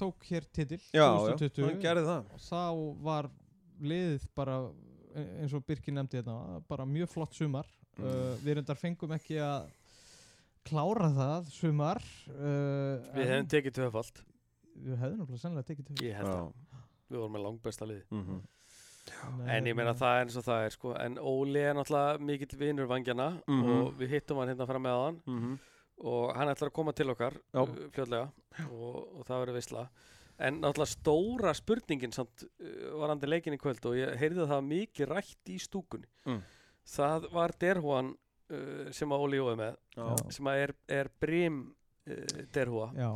tók 0.00 0.24
hér 0.30 0.46
titil 0.56 0.78
Já, 0.96 1.04
já, 1.04 1.34
2020 1.36 1.66
hann 1.68 1.82
gerði 1.84 2.04
það 2.08 2.30
og 2.32 2.40
þá 2.46 2.62
var 3.10 3.28
liðið 3.92 4.24
bara 4.40 4.56
e- 5.12 5.26
eins 5.42 5.52
og 5.58 5.66
Birkir 5.68 5.94
nefndi 5.98 6.22
þetta 6.22 6.62
bara 6.72 6.86
mjög 6.88 7.12
flott 7.12 7.36
sumar 7.36 7.68
Mm. 8.00 8.04
uh, 8.06 8.36
við 8.40 8.54
reyndar 8.56 8.78
fengum 8.78 9.10
ekki 9.12 9.36
að 9.42 9.64
klára 10.64 11.08
það 11.12 11.48
sumar 11.52 11.98
uh, 12.30 13.02
Við 13.16 13.24
en 13.24 13.32
hefum 13.34 13.48
tekið 13.52 13.74
tvöfald 13.76 14.20
við 14.80 14.94
hefðum 15.02 15.18
náttúrulega 15.20 15.42
sennilega 15.42 15.68
tekið 15.68 15.90
að 15.90 16.52
Við 17.10 17.18
vorum 17.18 17.34
með 17.36 17.44
langbesta 17.48 17.88
liði 17.90 18.04
Mhm. 18.14 18.38
En 19.50 19.66
ég 19.66 19.74
meina 19.76 19.94
það 19.96 20.16
er 20.18 20.24
eins 20.26 20.36
og 20.40 20.44
það 20.44 20.64
er 20.66 20.70
sko 20.74 20.92
En 21.00 21.16
Óli 21.18 21.62
er 21.64 21.74
náttúrulega 21.74 22.20
mikill 22.20 22.58
vinur 22.60 22.86
vangjana 22.90 23.30
Mhm. 23.48 23.70
Og 23.80 23.94
við 23.98 24.08
hittum 24.16 24.38
hann 24.38 24.48
hérna 24.52 24.66
fram 24.68 24.82
með 24.86 25.02
hann 25.04 25.20
Mhm. 25.26 25.58
Og 26.04 26.34
hann 26.36 26.48
ætlar 26.48 26.70
að 26.70 26.72
koma 26.72 26.92
til 26.96 27.10
okkar 27.12 27.34
Já. 27.54 27.60
uh, 27.62 27.90
Fljótlega 27.92 28.30
og, 28.70 29.18
og 29.20 29.24
það 29.26 29.40
verður 29.46 29.58
veisla 29.58 29.88
En 30.40 30.60
náttúrulega 30.62 30.94
stóra 30.96 31.52
spurningin 31.54 32.12
samt 32.12 32.44
uh, 32.60 32.98
varandi 33.00 33.26
leikin 33.28 33.54
í 33.54 33.58
kvöld 33.60 33.84
Og 33.84 33.94
ég 33.98 34.16
heyrði 34.16 34.40
að 34.44 34.48
það 34.48 34.56
var 34.56 34.70
mikið 34.70 35.08
rætt 35.14 35.44
í 35.52 35.58
stúkunni 35.60 36.06
Mm. 36.26 36.42
Það 36.90 37.30
var 37.32 37.52
Derhuan 37.60 38.14
uh, 38.50 38.90
sem 38.92 39.08
að 39.12 39.20
Óli 39.26 39.36
jóði 39.40 39.56
með 39.60 39.76
Já. 39.96 40.04
Já. 40.08 40.30
Sem 40.30 40.46
að 40.46 40.62
er, 40.64 40.72
er 40.88 41.10
brim 41.20 41.74
uh, 42.10 42.42
Derhua 42.54 42.88
Já, 42.98 43.10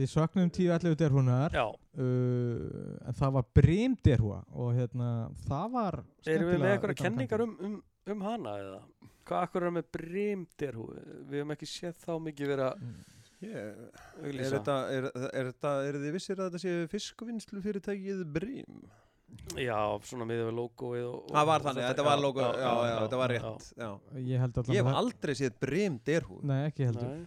við 0.00 0.10
söknum 0.14 0.50
10-11 0.54 0.96
derhúnar 1.02 1.54
Já, 1.56 1.66
uh, 1.66 3.08
en 3.10 3.18
það 3.20 3.34
var 3.38 3.46
Brim 3.60 3.96
derhúa 4.06 4.40
og 4.54 4.72
hérna, 4.78 5.10
það 5.48 5.74
var 5.76 6.00
Erum 6.26 6.50
við 6.52 6.62
með 6.64 6.74
eitthvað 6.76 6.96
kenningar 7.02 7.44
um, 7.46 7.56
um, 7.70 7.76
um 8.14 8.24
hana 8.26 8.56
eða? 8.62 8.80
Hvað 9.26 9.42
akkur 9.48 9.64
er 9.66 9.72
með 9.74 9.86
brimderhú? 9.96 10.84
Við 11.26 11.40
hefum 11.40 11.54
ekki 11.56 11.66
séð 11.66 11.96
þá 12.04 12.12
mikið 12.28 12.52
vera 12.54 12.68
Ég- 13.42 13.56
Er 13.56 14.30
auglýsa. 14.30 14.52
þetta, 14.54 14.74
er, 14.96 15.06
er 15.36 15.48
þetta, 15.50 15.72
er 15.90 15.98
þið 16.00 16.14
vissir 16.14 16.38
að 16.40 16.46
þetta 16.46 16.60
sé 16.62 16.76
fiskvinnslu 16.94 17.60
fyrirtækið 17.64 18.22
Brim? 18.32 18.78
Já, 19.58 19.76
svona 20.06 20.24
miður 20.24 20.46
við 20.48 20.54
logoið 20.56 21.02
og, 21.10 21.16
og 21.26 21.34
Það 21.34 21.48
var 21.50 21.64
þannig, 21.66 21.84
þetta- 21.90 22.04
var 22.06 22.22
logo, 22.22 22.40
já, 22.46 22.70
já, 22.70 22.94
þetta 23.02 23.18
var 23.20 23.34
já. 23.34 23.40
rétt 23.42 23.66
já. 23.82 23.88
Ég 24.30 24.40
held 24.44 24.60
allan 24.62 24.76
Ég 24.78 24.86
hef 24.86 25.00
aldrei 25.02 25.34
séð 25.42 25.58
Brim 25.66 25.98
derhúð 26.06 26.46
Nei, 26.48 26.60
ekki 26.70 26.86
heldur 26.88 27.10
Nei. 27.10 27.26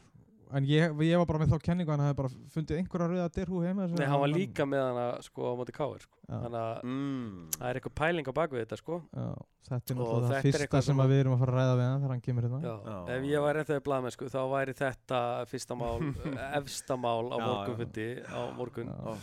En 0.50 0.66
ég, 0.66 0.94
ég 1.06 1.20
var 1.22 1.28
bara 1.30 1.40
með 1.44 1.52
þá 1.54 1.66
kenningu 1.68 1.92
að 1.92 1.94
hann 1.94 2.08
hefði 2.08 2.18
bara 2.18 2.30
fundið 2.56 2.80
einhverja 2.80 3.08
rauða 3.12 3.26
derhú 3.36 3.60
heima 3.62 3.86
Nei, 3.92 4.06
hann 4.10 4.22
var 4.24 4.32
líka 4.32 4.66
með 4.66 4.82
hana 4.82 5.04
sko 5.22 5.46
á 5.46 5.54
móti 5.60 5.76
káir 5.76 6.02
sko. 6.02 6.18
Þannig 6.26 6.58
að 6.62 6.88
mm. 6.90 7.28
það 7.54 7.68
er 7.70 7.80
eitthvað 7.80 7.96
pæling 8.00 8.32
á 8.32 8.34
bakvið 8.40 8.64
þetta 8.64 8.80
sko. 8.80 8.98
Já, 9.14 9.28
þetta 9.70 9.94
er 9.94 10.00
náttúrulega 10.00 10.32
það 10.32 10.48
fyrsta 10.48 10.82
sem 10.82 10.88
sem 10.88 10.98
að 10.98 11.06
að- 11.06 11.14
við 11.14 11.22
erum 11.24 11.36
að 11.36 11.44
fara 11.44 11.54
að 11.54 11.60
ræða 11.60 11.76
við 11.78 11.86
hann 11.90 12.02
þegar 12.02 12.16
hann 12.16 12.26
kemur 12.26 12.48
hérna. 12.48 12.98
Ef 13.16 13.30
ég 13.30 13.46
var 13.46 13.62
ennþá 13.62 13.78
í 13.78 13.86
blaðmennsku 13.90 14.32
þá 14.34 14.42
væri 14.56 14.76
þetta 14.80 15.22
fyrsta 15.54 15.78
mál, 15.78 16.10
efsta 16.60 16.98
mál 16.98 17.30
á 17.30 17.38
morgunfundi 17.38 18.10
á 18.26 18.42
morgun, 18.58 18.90
Já. 18.90 19.14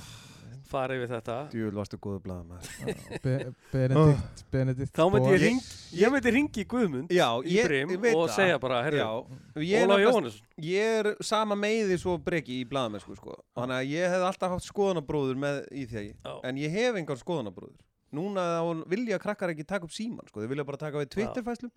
Farið 0.71 1.01
við 1.03 1.13
þetta 1.15 1.37
Djúvel 1.53 1.79
varstu 1.79 1.99
góðu 2.03 2.21
blaðamaður 2.25 2.69
Já, 2.81 3.19
Be 3.25 3.35
Benedikt, 3.73 4.43
Benedikt 4.53 4.93
Þá 4.97 5.03
myndi 5.13 5.31
ég 5.31 5.33
Boas. 5.33 5.45
ring, 5.45 5.65
ég 6.01 6.15
myndi 6.15 6.33
ringi 6.37 6.67
Guðmund 6.73 7.15
Já, 7.17 7.27
ég, 7.47 7.69
brim 7.71 7.95
ég 7.95 8.03
veit 8.05 8.15
og 8.15 8.27
það. 8.27 8.35
segja 8.37 8.61
bara, 8.63 8.83
herru, 8.87 9.01
er, 9.01 9.87
Óla 9.87 9.99
Jóhannesson 10.03 10.63
ég 10.67 11.01
er 11.01 11.11
sama 11.25 11.59
meiði 11.59 11.99
svo 12.01 12.17
breki 12.23 12.61
í 12.63 12.69
blaðamennsku 12.69 13.17
sko. 13.19 13.35
Þannig 13.59 13.81
að 13.83 13.91
ég 13.93 14.15
hef 14.15 14.29
alltaf 14.31 14.55
haft 14.55 14.69
skoðanabróður 14.71 15.43
með 15.43 15.61
í 15.73 15.85
því 15.91 16.07
Já. 16.13 16.33
En 16.49 16.63
ég 16.63 16.79
hef 16.79 17.01
engan 17.03 17.21
skoðanabróður 17.21 17.77
Núna 18.17 18.47
þá 18.57 18.87
vilja 18.89 19.19
krakkar 19.21 19.53
ekki 19.53 19.67
taka 19.67 19.85
upp 19.89 19.93
síman 19.93 20.29
sko. 20.31 20.41
Þeir 20.41 20.53
vilja 20.55 20.65
bara 20.69 20.79
taka 20.81 21.03
við 21.03 21.11
Twitter-fæslum 21.17 21.73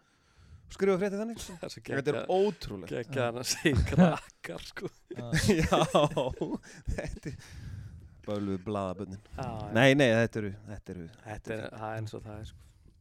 skrifa 0.73 0.99
fréttið 1.01 1.23
þannig 1.23 1.41
svo 1.43 1.55
Þetta 1.59 2.13
er 2.13 2.19
ótrúlegt 2.29 2.93
geggjað 2.93 3.25
hann 3.25 3.41
að 3.41 3.49
segja 3.49 3.85
krakkar 3.89 4.65
sko. 4.67 4.91
Já, 5.59 5.79
þetta 6.93 7.31
er 7.31 7.39
Böluðu 8.29 8.59
blaðabönnin 8.65 9.21
Já, 9.37 9.47
Nei, 9.75 9.93
nei, 9.97 10.09
þetta 10.13 10.41
eru 10.43 10.51
Þetta 10.69 10.93
eru 10.95 11.07
Þetta 11.25 11.55
er 11.55 11.63
það 11.73 11.87
er 11.93 12.01
eins 12.03 12.13
og 12.19 12.23
það 12.27 12.35
er 12.43 12.49
sko. 12.51 12.59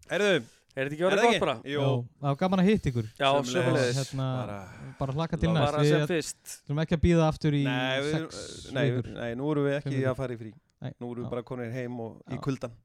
Herðu, 0.09 0.38
Er 0.79 0.87
þetta 0.87 0.95
ekki 0.95 1.05
orðið 1.09 1.25
ekki? 1.29 1.38
bara? 1.43 1.55
Jú, 1.67 1.79
Já, 1.83 1.88
það 2.23 2.29
var 2.29 2.37
gaman 2.43 2.61
að 2.62 2.67
hitta 2.69 2.91
ykkur. 2.93 3.07
Já, 3.19 3.29
sömulegis 3.51 3.97
hérna, 3.99 4.27
bara 4.38 4.59
bara 5.01 5.14
hlaka 5.17 5.38
til 5.43 5.49
næst. 5.51 5.73
Bara 5.73 5.85
sem 5.88 6.05
fyrst. 6.07 6.53
ætlum 6.62 6.81
ekki 6.85 6.95
að 6.99 7.01
býða 7.03 7.25
aftur 7.33 7.57
í 7.59 7.62
Nei, 7.67 7.97
við, 8.05 8.12
sex 8.14 8.69
nei, 8.77 8.85
vikur. 8.95 9.09
nei, 9.17 9.31
nú 9.41 9.49
erum 9.51 9.67
við 9.67 9.75
ekki 9.81 9.95
vikur. 9.97 10.07
að 10.12 10.17
fara 10.21 10.37
í 10.37 10.38
frí. 10.45 10.53
Nei, 10.85 10.93
Nú 11.03 11.09
erum 11.11 11.19
já. 11.19 11.27
við 11.27 11.31
bara 11.35 11.43
konir 11.51 11.73
heim 11.75 11.99
og 12.05 12.21
í 12.31 12.37
Já. 12.38 12.43
kuldan 12.47 12.77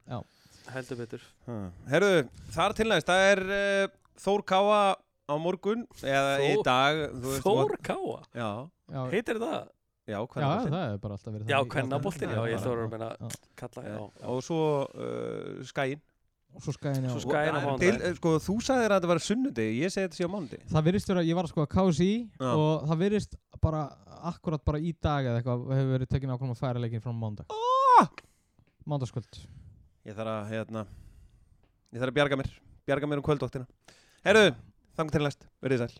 Heldur 0.74 0.98
betur. 1.04 1.22
Herðu, 1.92 2.10
það 2.56 2.64
er 2.66 2.74
til 2.80 2.88
næst 2.90 3.06
Það 3.12 3.24
er 3.30 3.42
uh, 3.54 3.94
Þór 4.24 4.42
Káa 4.50 4.80
á 5.30 5.34
morgun 5.38 5.86
Eða 6.02 6.34
í 6.42 6.50
Þór- 6.56 6.64
dag 6.66 7.00
þú 7.22 7.36
Þór 7.46 7.76
Káa, 7.84 8.18
Já, 8.34 8.50
Já, 8.90 9.00
heitir 9.14 9.38
það? 9.44 9.68
Já, 10.04 10.18
já, 10.20 10.48
það 10.68 10.80
er 10.84 10.98
bara 11.02 11.16
alltaf 11.16 11.32
verið 11.34 11.52
Já, 11.52 11.58
kvennaboltinn, 11.74 12.32
já, 12.34 12.40
ég 12.50 12.56
já, 12.56 12.62
þóru 12.64 12.82
já, 12.82 12.86
að 12.86 12.94
meina 12.94 13.08
kalla, 13.60 13.84
já, 13.84 13.94
já. 13.94 14.26
Og 14.34 14.42
svo 14.44 14.58
uh, 14.88 15.62
Skæin 15.68 16.02
Og 16.54 16.62
svo 16.62 16.70
skæðin, 16.76 17.06
já. 17.08 17.10
Svo 17.10 17.20
Skaginn 17.24 17.56
á 17.56 17.58
Og- 17.58 17.64
mánudaginn. 17.66 17.96
til- 17.98 18.16
Sko, 18.20 18.32
þú 18.44 18.54
sagðir 18.62 18.92
að 18.92 19.00
þetta 19.00 19.10
var 19.10 19.22
sunnudegi 19.24 19.78
Ég 19.80 19.90
segi 19.94 20.06
þetta 20.06 20.18
sé 20.20 20.28
á 20.28 20.30
mánundi 20.30 20.58
Það 20.70 20.84
virðist 20.86 21.08
vera, 21.10 21.24
ég 21.26 21.34
var 21.38 21.48
að 21.48 21.50
sko 21.54 21.64
að 21.64 21.72
KSI 21.74 22.10
Já. 22.38 22.50
og 22.52 22.84
það 22.90 23.00
virðist 23.04 23.38
bara 23.64 23.80
akkurat 24.24 24.64
bara 24.64 24.78
í 24.78 24.92
dag 25.02 25.24
eða 25.26 25.40
eitthvað 25.40 25.64
hefur 25.74 25.90
verið 25.98 26.12
tekin 26.14 26.30
ákveðum 26.30 26.54
að 26.54 26.60
færa 26.62 26.84
leikinn 26.84 27.02
frá 27.02 27.12
mándag 27.12 27.50
oh! 27.50 28.06
Mándaskvöld 28.86 29.40
Ég 30.04 30.14
þarf 30.14 30.30
að, 30.30 30.52
hérna 30.52 30.86
Ég 31.94 32.02
þarf 32.02 32.10
að 32.10 32.16
bjarga 32.18 32.36
mér. 32.40 32.48
Bjarga 32.84 33.06
mér 33.06 33.20
um 33.20 33.24
kvöldóttina. 33.24 33.66
Herðu, 34.26 34.48